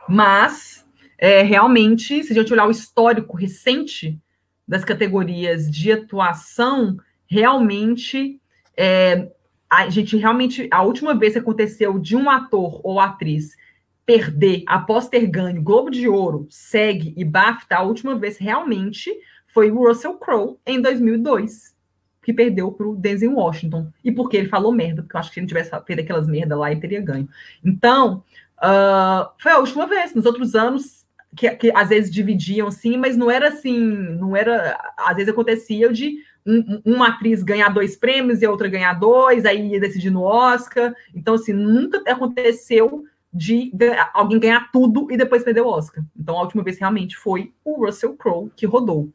Mas, 0.07 0.87
é, 1.17 1.41
realmente, 1.41 2.23
se 2.23 2.31
a 2.31 2.35
gente 2.35 2.53
olhar 2.53 2.67
o 2.67 2.71
histórico 2.71 3.35
recente 3.35 4.17
das 4.65 4.85
categorias 4.85 5.69
de 5.69 5.91
atuação, 5.91 6.97
realmente 7.27 8.39
é, 8.77 9.29
a 9.69 9.89
gente 9.89 10.15
realmente 10.15 10.69
a 10.71 10.83
última 10.83 11.13
vez 11.13 11.33
que 11.33 11.39
aconteceu 11.39 11.99
de 11.99 12.15
um 12.15 12.29
ator 12.29 12.79
ou 12.81 12.97
atriz 12.97 13.57
perder 14.05 14.63
após 14.65 15.09
ter 15.09 15.27
ganho 15.27 15.61
Globo 15.61 15.91
de 15.91 16.07
Ouro, 16.07 16.47
SEG 16.49 17.13
e 17.17 17.25
BAFTA, 17.25 17.75
a 17.75 17.83
última 17.83 18.15
vez 18.15 18.37
realmente 18.37 19.13
foi 19.53 19.71
o 19.71 19.87
Russell 19.87 20.15
Crowe 20.15 20.57
em 20.65 20.81
2002, 20.81 21.75
que 22.23 22.33
perdeu 22.33 22.71
para 22.71 22.87
o 22.87 22.95
Denzel 22.95 23.33
Washington. 23.33 23.91
E 24.03 24.11
porque 24.11 24.37
ele 24.37 24.47
falou 24.47 24.71
merda, 24.71 25.01
porque 25.01 25.15
eu 25.15 25.19
acho 25.19 25.29
que 25.29 25.35
se 25.35 25.39
ele 25.39 25.47
tivesse 25.47 25.71
feito 25.85 26.01
aquelas 26.01 26.27
merda 26.27 26.55
lá, 26.55 26.71
ele 26.71 26.81
teria 26.81 27.01
ganho. 27.01 27.27
Então, 27.63 28.23
uh, 28.57 29.29
foi 29.39 29.51
a 29.51 29.59
última 29.59 29.87
vez. 29.87 30.13
Nos 30.13 30.25
outros 30.25 30.55
anos, 30.55 31.05
que, 31.35 31.49
que 31.51 31.71
às 31.75 31.89
vezes 31.89 32.11
dividiam 32.11 32.67
assim, 32.67 32.97
mas 32.97 33.17
não 33.17 33.29
era 33.29 33.49
assim, 33.49 33.79
não 33.79 34.35
era. 34.35 34.77
Às 34.97 35.15
vezes 35.15 35.31
acontecia 35.31 35.91
de 35.91 36.17
um, 36.45 36.81
uma 36.85 37.09
atriz 37.09 37.43
ganhar 37.43 37.69
dois 37.69 37.95
prêmios 37.95 38.41
e 38.41 38.45
a 38.45 38.51
outra 38.51 38.67
ganhar 38.67 38.93
dois, 38.93 39.45
aí 39.45 39.71
ia 39.71 39.79
decidir 39.79 40.09
no 40.09 40.23
Oscar. 40.23 40.93
Então, 41.13 41.35
assim, 41.35 41.53
nunca 41.53 42.01
aconteceu 42.11 43.05
de 43.31 43.71
alguém 44.13 44.39
ganhar 44.39 44.71
tudo 44.71 45.07
e 45.11 45.17
depois 45.17 45.43
perder 45.43 45.61
o 45.61 45.67
Oscar. 45.67 46.03
Então, 46.17 46.37
a 46.37 46.41
última 46.41 46.63
vez 46.63 46.79
realmente 46.79 47.15
foi 47.15 47.53
o 47.63 47.85
Russell 47.85 48.15
Crowe 48.15 48.51
que 48.55 48.65
rodou. 48.65 49.09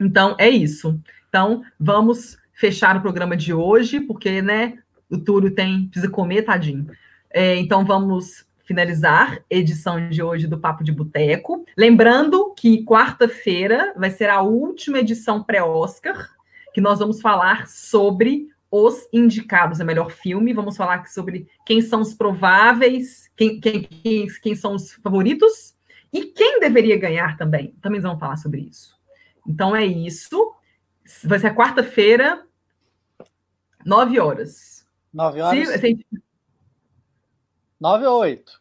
Então, 0.00 0.34
é 0.38 0.48
isso. 0.48 0.98
Então, 1.28 1.62
vamos 1.78 2.38
fechar 2.54 2.96
o 2.96 3.00
programa 3.00 3.36
de 3.36 3.52
hoje, 3.52 4.00
porque, 4.00 4.40
né, 4.40 4.78
o 5.10 5.18
Túlio 5.18 5.50
tem, 5.50 5.86
precisa 5.86 6.10
comer, 6.10 6.42
tadinho. 6.42 6.86
É, 7.30 7.56
então, 7.56 7.84
vamos 7.84 8.46
finalizar 8.64 9.40
edição 9.50 10.08
de 10.08 10.22
hoje 10.22 10.46
do 10.46 10.58
Papo 10.58 10.84
de 10.84 10.92
Boteco. 10.92 11.64
Lembrando 11.76 12.54
que 12.56 12.84
quarta-feira 12.84 13.92
vai 13.96 14.10
ser 14.10 14.30
a 14.30 14.42
última 14.42 15.00
edição 15.00 15.42
pré-Oscar, 15.42 16.30
que 16.72 16.80
nós 16.80 17.00
vamos 17.00 17.20
falar 17.20 17.66
sobre 17.66 18.48
os 18.70 19.08
indicados 19.12 19.80
a 19.80 19.84
melhor 19.84 20.12
filme. 20.12 20.52
Vamos 20.52 20.76
falar 20.76 21.08
sobre 21.08 21.48
quem 21.66 21.80
são 21.80 22.00
os 22.00 22.14
prováveis, 22.14 23.28
quem, 23.36 23.60
quem, 23.60 23.82
quem, 23.82 24.28
quem 24.40 24.54
são 24.54 24.76
os 24.76 24.92
favoritos 24.92 25.74
e 26.12 26.26
quem 26.26 26.60
deveria 26.60 26.96
ganhar 26.96 27.36
também. 27.36 27.74
Também 27.82 28.00
vamos 28.00 28.20
falar 28.20 28.36
sobre 28.36 28.60
isso. 28.60 28.99
Então 29.50 29.74
é 29.74 29.84
isso. 29.84 30.54
Vai 31.24 31.38
ser 31.38 31.54
quarta-feira, 31.54 32.46
nove 33.84 34.20
horas. 34.20 34.86
Nove 35.12 35.40
horas? 35.40 35.68
Se, 35.68 35.78
se... 35.78 36.06
Nove 37.80 38.06
ou 38.06 38.20
oito? 38.20 38.60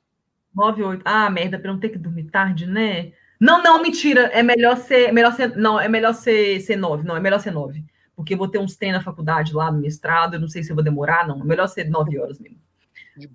9, 0.56 0.84
8. 0.84 1.02
Ah, 1.06 1.30
merda, 1.30 1.60
para 1.60 1.72
não 1.72 1.80
ter 1.80 1.90
que 1.90 1.98
dormir 1.98 2.26
tarde, 2.26 2.66
né? 2.66 3.14
Não, 3.40 3.62
não, 3.62 3.82
mentira. 3.82 4.24
É 4.34 4.42
melhor 4.44 4.78
ser. 4.78 5.10
É 5.10 5.12
melhor 5.12 5.34
ser 5.34 5.56
não, 5.56 5.80
é 5.80 5.88
melhor 5.88 6.14
ser, 6.14 6.60
ser 6.62 6.76
9. 6.76 7.08
Não, 7.08 7.16
é 7.16 7.20
melhor 7.20 7.40
ser 7.40 7.52
9. 7.52 7.84
Porque 8.16 8.34
eu 8.34 8.38
vou 8.38 8.48
ter 8.48 8.60
uns 8.60 8.76
treinos 8.76 9.00
na 9.00 9.06
faculdade 9.06 9.54
lá 9.54 9.72
no 9.72 9.80
mestrado. 9.80 10.34
Eu 10.34 10.40
não 10.40 10.48
sei 10.48 10.64
se 10.64 10.72
eu 10.72 10.76
vou 10.76 10.84
demorar, 10.84 11.28
não. 11.28 11.40
É 11.40 11.46
melhor 11.46 11.68
ser 11.68 11.90
9 11.90 12.20
horas 12.20 12.40
mesmo. 12.40 12.60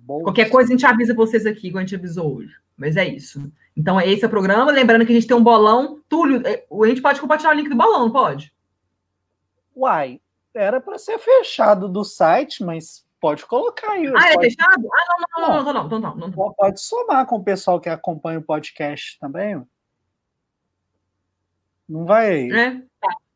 Qualquer 0.05 0.49
coisa 0.49 0.69
a 0.69 0.71
gente 0.71 0.85
avisa 0.85 1.13
vocês 1.13 1.45
aqui, 1.45 1.67
igual 1.67 1.79
a 1.79 1.85
gente 1.85 1.95
avisou 1.95 2.35
hoje. 2.35 2.53
Mas 2.77 2.97
é 2.97 3.07
isso. 3.07 3.51
Então, 3.75 3.99
esse 3.99 4.23
é 4.23 4.27
o 4.27 4.29
programa. 4.29 4.71
Lembrando 4.71 5.05
que 5.05 5.11
a 5.11 5.15
gente 5.15 5.27
tem 5.27 5.35
um 5.35 5.43
bolão. 5.43 6.01
Túlio, 6.07 6.41
é, 6.45 6.65
a 6.71 6.87
gente 6.87 7.01
pode 7.01 7.19
compartilhar 7.19 7.51
o 7.51 7.55
link 7.55 7.69
do 7.69 7.75
bolão, 7.75 8.01
não 8.01 8.11
pode? 8.11 8.53
Uai, 9.75 10.21
era 10.53 10.79
para 10.79 10.97
ser 10.97 11.19
fechado 11.19 11.89
do 11.89 12.03
site, 12.03 12.63
mas 12.63 13.05
Pode 13.25 13.43
colocar 13.47 13.93
aí. 13.93 14.05
Ah, 14.15 14.33
é 14.33 14.39
fechado? 14.39 14.87
Ah, 14.87 15.39
não, 15.39 15.47
não, 15.47 15.63
não, 15.63 15.63
não, 15.63 15.73
não, 15.73 15.99
não, 15.99 16.15
não, 16.15 16.27
não. 16.27 16.53
Pode 16.53 16.79
somar 16.79 17.25
com 17.25 17.37
o 17.37 17.43
pessoal 17.43 17.79
que 17.79 17.89
acompanha 17.89 18.37
o 18.37 18.43
podcast 18.43 19.17
também. 19.19 19.59
Não 21.89 22.05
vai. 22.05 22.51
É. 22.51 22.83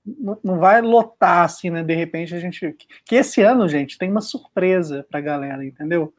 Não, 0.05 0.39
não 0.43 0.59
vai 0.59 0.79
lotar 0.81 1.43
assim, 1.43 1.71
né? 1.71 1.81
De 1.81 1.95
repente 1.95 2.35
a 2.35 2.39
gente. 2.39 2.75
Que 3.03 3.15
esse 3.15 3.41
ano, 3.41 3.67
gente, 3.67 3.97
tem 3.97 4.11
uma 4.11 4.21
surpresa 4.21 5.07
pra 5.09 5.19
galera, 5.21 5.65
entendeu? 5.65 6.13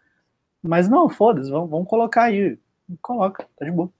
Mas 0.60 0.88
não, 0.88 1.08
foda-se, 1.08 1.48
vamos, 1.48 1.70
vamos 1.70 1.88
colocar 1.88 2.24
aí. 2.24 2.58
Coloca, 3.00 3.48
tá 3.56 3.64
de 3.64 3.70
boa. 3.70 3.92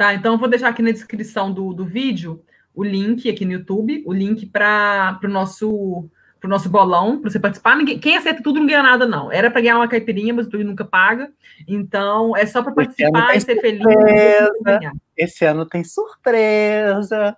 Tá, 0.00 0.14
então 0.14 0.32
eu 0.32 0.38
vou 0.38 0.48
deixar 0.48 0.70
aqui 0.70 0.80
na 0.80 0.92
descrição 0.92 1.52
do, 1.52 1.74
do 1.74 1.84
vídeo 1.84 2.42
o 2.74 2.82
link 2.82 3.28
aqui 3.28 3.44
no 3.44 3.52
YouTube, 3.52 4.02
o 4.06 4.14
link 4.14 4.46
para 4.46 5.20
o 5.22 5.28
nosso 5.28 6.08
pro 6.40 6.48
nosso 6.48 6.70
bolão, 6.70 7.20
para 7.20 7.28
você 7.28 7.38
participar. 7.38 7.76
Ninguém, 7.76 7.98
quem 7.98 8.16
acerta 8.16 8.42
tudo 8.42 8.60
não 8.60 8.66
ganha 8.66 8.82
nada, 8.82 9.04
não. 9.04 9.30
Era 9.30 9.50
para 9.50 9.60
ganhar 9.60 9.76
uma 9.76 9.86
caipirinha, 9.86 10.32
mas 10.32 10.46
o 10.46 10.48
Túlio 10.48 10.66
nunca 10.66 10.86
paga. 10.86 11.30
Então, 11.68 12.34
é 12.34 12.46
só 12.46 12.62
para 12.62 12.72
participar 12.72 13.36
e 13.36 13.42
ser 13.42 13.60
feliz. 13.60 13.84
Esse 15.14 15.44
ano 15.44 15.66
tem 15.66 15.84
surpresa. 15.84 17.36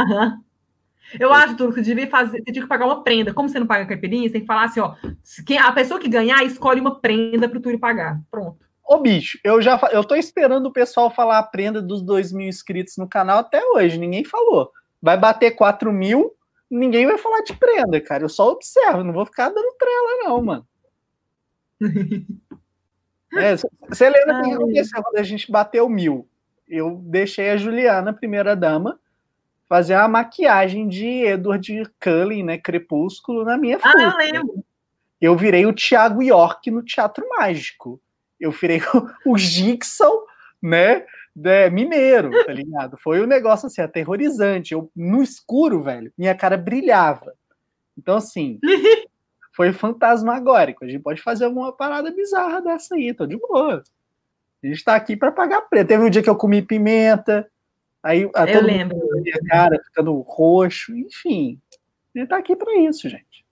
Aham. 0.00 0.40
Eu 1.18 1.30
acho, 1.30 1.58
Túlio, 1.58 1.74
que 1.74 1.80
você 1.80 1.90
devia 1.90 2.08
fazer, 2.08 2.38
você 2.38 2.52
tinha 2.52 2.62
que 2.62 2.68
pagar 2.70 2.86
uma 2.86 3.04
prenda. 3.04 3.34
Como 3.34 3.50
você 3.50 3.60
não 3.60 3.66
paga 3.66 3.84
caipirinha, 3.84 4.26
você 4.26 4.32
tem 4.32 4.40
que 4.40 4.46
falar 4.46 4.64
assim, 4.64 4.80
ó. 4.80 4.94
Quem, 5.44 5.58
a 5.58 5.70
pessoa 5.72 6.00
que 6.00 6.08
ganhar, 6.08 6.42
escolhe 6.42 6.80
uma 6.80 6.98
prenda 6.98 7.46
para 7.50 7.58
o 7.58 7.60
Túlio 7.60 7.78
pagar. 7.78 8.18
Pronto. 8.30 8.69
Ô, 8.90 8.98
bicho, 8.98 9.38
eu 9.44 9.62
já 9.62 9.80
eu 9.92 10.02
tô 10.02 10.16
esperando 10.16 10.66
o 10.66 10.72
pessoal 10.72 11.14
falar 11.14 11.38
a 11.38 11.44
prenda 11.44 11.80
dos 11.80 12.02
dois 12.02 12.32
mil 12.32 12.48
inscritos 12.48 12.96
no 12.96 13.08
canal 13.08 13.38
até 13.38 13.64
hoje. 13.64 13.96
Ninguém 13.96 14.24
falou. 14.24 14.72
Vai 15.00 15.16
bater 15.16 15.52
4 15.52 15.92
mil, 15.92 16.34
ninguém 16.68 17.06
vai 17.06 17.16
falar 17.16 17.40
de 17.42 17.54
prenda, 17.54 18.00
cara. 18.00 18.24
Eu 18.24 18.28
só 18.28 18.50
observo, 18.50 19.04
não 19.04 19.12
vou 19.12 19.24
ficar 19.24 19.48
dando 19.48 19.76
trela, 19.78 20.24
não, 20.24 20.42
mano. 20.42 20.66
é, 23.32 23.54
você 23.88 24.10
lembra 24.10 24.40
o 24.40 24.42
que 24.42 24.50
aconteceu 24.54 25.02
quando 25.04 25.18
a 25.18 25.22
gente 25.22 25.52
bateu 25.52 25.88
mil? 25.88 26.28
Eu 26.68 27.00
deixei 27.04 27.50
a 27.50 27.56
Juliana, 27.56 28.12
primeira 28.12 28.56
dama, 28.56 28.98
fazer 29.68 29.94
a 29.94 30.08
maquiagem 30.08 30.88
de 30.88 31.06
Edward 31.06 31.92
Cullen, 32.02 32.42
né? 32.42 32.58
Crepúsculo, 32.58 33.44
na 33.44 33.56
minha 33.56 33.78
frente. 33.78 33.96
Ah, 33.96 34.10
eu 34.10 34.32
lembro. 34.32 34.64
Eu 35.20 35.36
virei 35.36 35.64
o 35.64 35.72
Thiago 35.72 36.20
York 36.20 36.72
no 36.72 36.82
Teatro 36.82 37.24
Mágico. 37.28 38.02
Eu 38.40 38.50
virei 38.50 38.80
o, 39.26 39.36
Gixon, 39.36 40.24
né? 40.62 41.04
é, 41.44 41.70
mineiro, 41.70 42.30
tá 42.44 42.52
ligado? 42.52 42.98
Foi 42.98 43.20
um 43.20 43.26
negócio 43.26 43.66
assim, 43.66 43.80
aterrorizante. 43.80 44.72
Eu, 44.72 44.90
no 44.94 45.22
escuro, 45.22 45.82
velho, 45.82 46.12
minha 46.16 46.34
cara 46.34 46.56
brilhava. 46.56 47.34
Então, 47.96 48.16
assim, 48.16 48.58
foi 49.52 49.72
fantasmagórico. 49.72 50.84
A 50.84 50.88
gente 50.88 51.02
pode 51.02 51.22
fazer 51.22 51.44
alguma 51.44 51.72
parada 51.72 52.10
bizarra 52.10 52.60
dessa 52.60 52.94
aí, 52.94 53.14
tô 53.14 53.26
de 53.26 53.36
boa. 53.36 53.82
A 54.62 54.66
gente 54.66 54.84
tá 54.84 54.94
aqui 54.94 55.16
para 55.16 55.32
pagar 55.32 55.62
preto. 55.62 55.88
Teve 55.88 56.04
um 56.04 56.10
dia 56.10 56.22
que 56.22 56.30
eu 56.30 56.36
comi 56.36 56.62
pimenta, 56.62 57.50
aí 58.02 58.28
a 58.34 58.44
eu 58.46 58.62
lembro. 58.62 58.98
minha 59.22 59.40
cara 59.48 59.80
ficando 59.84 60.18
roxo, 60.20 60.94
enfim. 60.96 61.60
A 62.14 62.18
gente 62.18 62.28
tá 62.28 62.36
aqui 62.36 62.56
para 62.56 62.76
isso, 62.78 63.08
gente. 63.08 63.46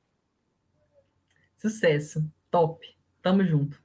Sucesso. 1.57 2.25
Top. 2.51 2.85
Tamo 3.23 3.45
junto. 3.45 3.81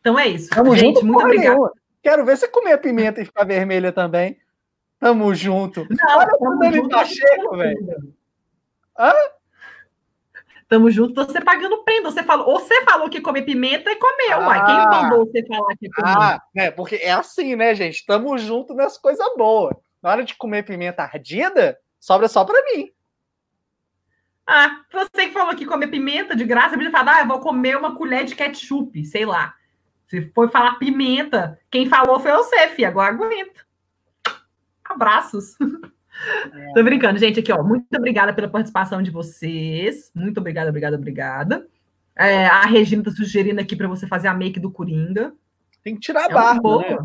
Então 0.00 0.18
é 0.18 0.28
isso. 0.28 0.50
Tamo 0.50 0.74
gente, 0.74 0.96
junto, 0.96 1.06
muito 1.06 1.24
obrigada. 1.24 1.72
Quero 2.02 2.24
ver 2.24 2.36
você 2.36 2.48
comer 2.48 2.72
a 2.72 2.78
pimenta 2.78 3.20
e 3.20 3.24
ficar 3.24 3.44
vermelha 3.44 3.92
também. 3.92 4.38
Tamo 4.98 5.34
junto. 5.34 5.86
Não, 5.90 6.18
Olha 6.18 6.30
o 6.40 6.58
Dani 6.58 6.88
Pacheco, 6.88 7.56
velho. 7.56 8.14
Hã? 8.98 9.12
Tamo 10.68 10.90
junto, 10.90 11.14
você 11.14 11.40
pagando 11.40 11.82
prenda. 11.82 12.10
Você 12.10 12.22
falou, 12.22 12.58
você 12.58 12.84
falou 12.84 13.10
que 13.10 13.20
comer 13.20 13.42
pimenta 13.42 13.90
e 13.90 13.96
comeu, 13.96 14.40
ah, 14.40 14.46
uai. 14.46 14.66
Quem 14.66 14.76
mandou 14.76 15.26
você 15.26 15.44
falar 15.46 15.76
que 15.76 15.90
comeu? 15.90 16.12
Ah, 16.16 16.40
é, 16.54 16.70
porque 16.70 16.96
é 16.96 17.12
assim, 17.12 17.56
né, 17.56 17.74
gente? 17.74 18.06
Tamo 18.06 18.38
junto 18.38 18.72
nas 18.74 18.96
coisas 18.96 19.26
boas. 19.36 19.74
Na 20.02 20.10
hora 20.10 20.22
de 20.22 20.34
comer 20.36 20.62
pimenta 20.64 21.02
ardida, 21.02 21.76
sobra 21.98 22.28
só 22.28 22.44
pra 22.44 22.62
mim. 22.72 22.90
Ah, 24.46 24.82
você 24.92 25.26
que 25.26 25.32
falou 25.32 25.54
que 25.56 25.66
comer 25.66 25.88
pimenta 25.88 26.36
de 26.36 26.44
graça, 26.44 26.76
podia 26.76 26.90
falar, 26.90 27.16
ah, 27.16 27.20
eu 27.20 27.28
vou 27.28 27.40
comer 27.40 27.76
uma 27.76 27.96
colher 27.96 28.24
de 28.24 28.34
ketchup, 28.34 29.04
sei 29.04 29.24
lá. 29.24 29.54
Se 30.10 30.28
foi 30.34 30.48
falar 30.48 30.74
pimenta, 30.74 31.56
quem 31.70 31.88
falou 31.88 32.18
foi 32.18 32.32
você, 32.32 32.66
filho, 32.70 32.88
agora 32.88 33.14
aguenta. 33.14 33.64
Abraços. 34.84 35.54
É. 36.52 36.72
Tô 36.74 36.82
brincando, 36.82 37.18
gente, 37.18 37.38
aqui, 37.40 37.50
ó, 37.50 37.62
muito 37.62 37.86
obrigada 37.96 38.34
pela 38.34 38.48
participação 38.48 39.00
de 39.00 39.10
vocês. 39.10 40.10
Muito 40.14 40.38
obrigada, 40.38 40.68
obrigada, 40.68 40.96
obrigada. 40.96 41.66
É, 42.14 42.44
a 42.44 42.62
Regina 42.62 43.04
tá 43.04 43.10
sugerindo 43.10 43.60
aqui 43.60 43.74
para 43.74 43.88
você 43.88 44.06
fazer 44.06 44.28
a 44.28 44.34
make 44.34 44.60
do 44.60 44.70
Coringa. 44.70 45.32
Tem 45.82 45.94
que 45.94 46.00
tirar 46.00 46.22
a 46.22 46.30
é 46.30 46.34
barba, 46.34 46.76
um 46.76 46.80
né? 46.80 46.98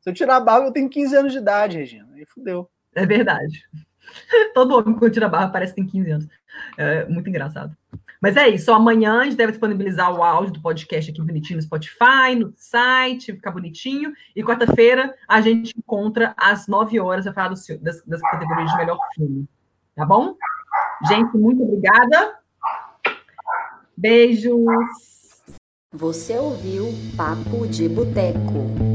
Se 0.00 0.08
eu 0.08 0.14
tirar 0.14 0.36
a 0.36 0.40
barba, 0.40 0.68
eu 0.68 0.72
tenho 0.72 0.88
15 0.88 1.16
anos 1.16 1.32
de 1.32 1.38
idade, 1.38 1.76
Regina. 1.76 2.08
Aí 2.14 2.24
fudeu. 2.24 2.70
É 2.94 3.04
verdade. 3.04 3.68
Todo 4.54 4.76
homem 4.76 4.94
quando 4.94 5.12
tira 5.12 5.28
barba 5.28 5.52
parece 5.52 5.74
que 5.74 5.80
tem 5.80 5.90
15 5.90 6.10
anos. 6.10 6.28
É 6.76 7.04
muito 7.06 7.28
engraçado. 7.28 7.76
Mas 8.20 8.36
é 8.36 8.48
isso. 8.48 8.72
Amanhã 8.72 9.20
a 9.20 9.24
gente 9.24 9.36
deve 9.36 9.52
disponibilizar 9.52 10.12
o 10.12 10.22
áudio 10.22 10.54
do 10.54 10.60
podcast 10.60 11.10
aqui 11.10 11.20
bonitinho 11.20 11.56
no 11.56 11.62
Spotify, 11.62 12.34
no 12.36 12.52
site, 12.56 13.32
ficar 13.32 13.50
bonitinho. 13.50 14.12
E 14.34 14.42
quarta-feira 14.42 15.14
a 15.28 15.40
gente 15.40 15.74
encontra 15.76 16.34
às 16.36 16.66
9 16.66 16.98
horas 17.00 17.24
para 17.24 17.34
falar 17.34 17.48
do, 17.48 17.54
das, 17.80 18.02
das 18.04 18.20
categorias 18.22 18.70
de 18.70 18.76
melhor 18.78 18.98
filme. 19.14 19.46
Tá 19.94 20.04
bom? 20.04 20.34
Gente, 21.08 21.36
muito 21.36 21.62
obrigada. 21.62 22.38
Beijos. 23.96 24.64
Você 25.92 26.36
ouviu 26.36 26.86
Papo 27.16 27.66
de 27.66 27.88
Boteco. 27.88 28.85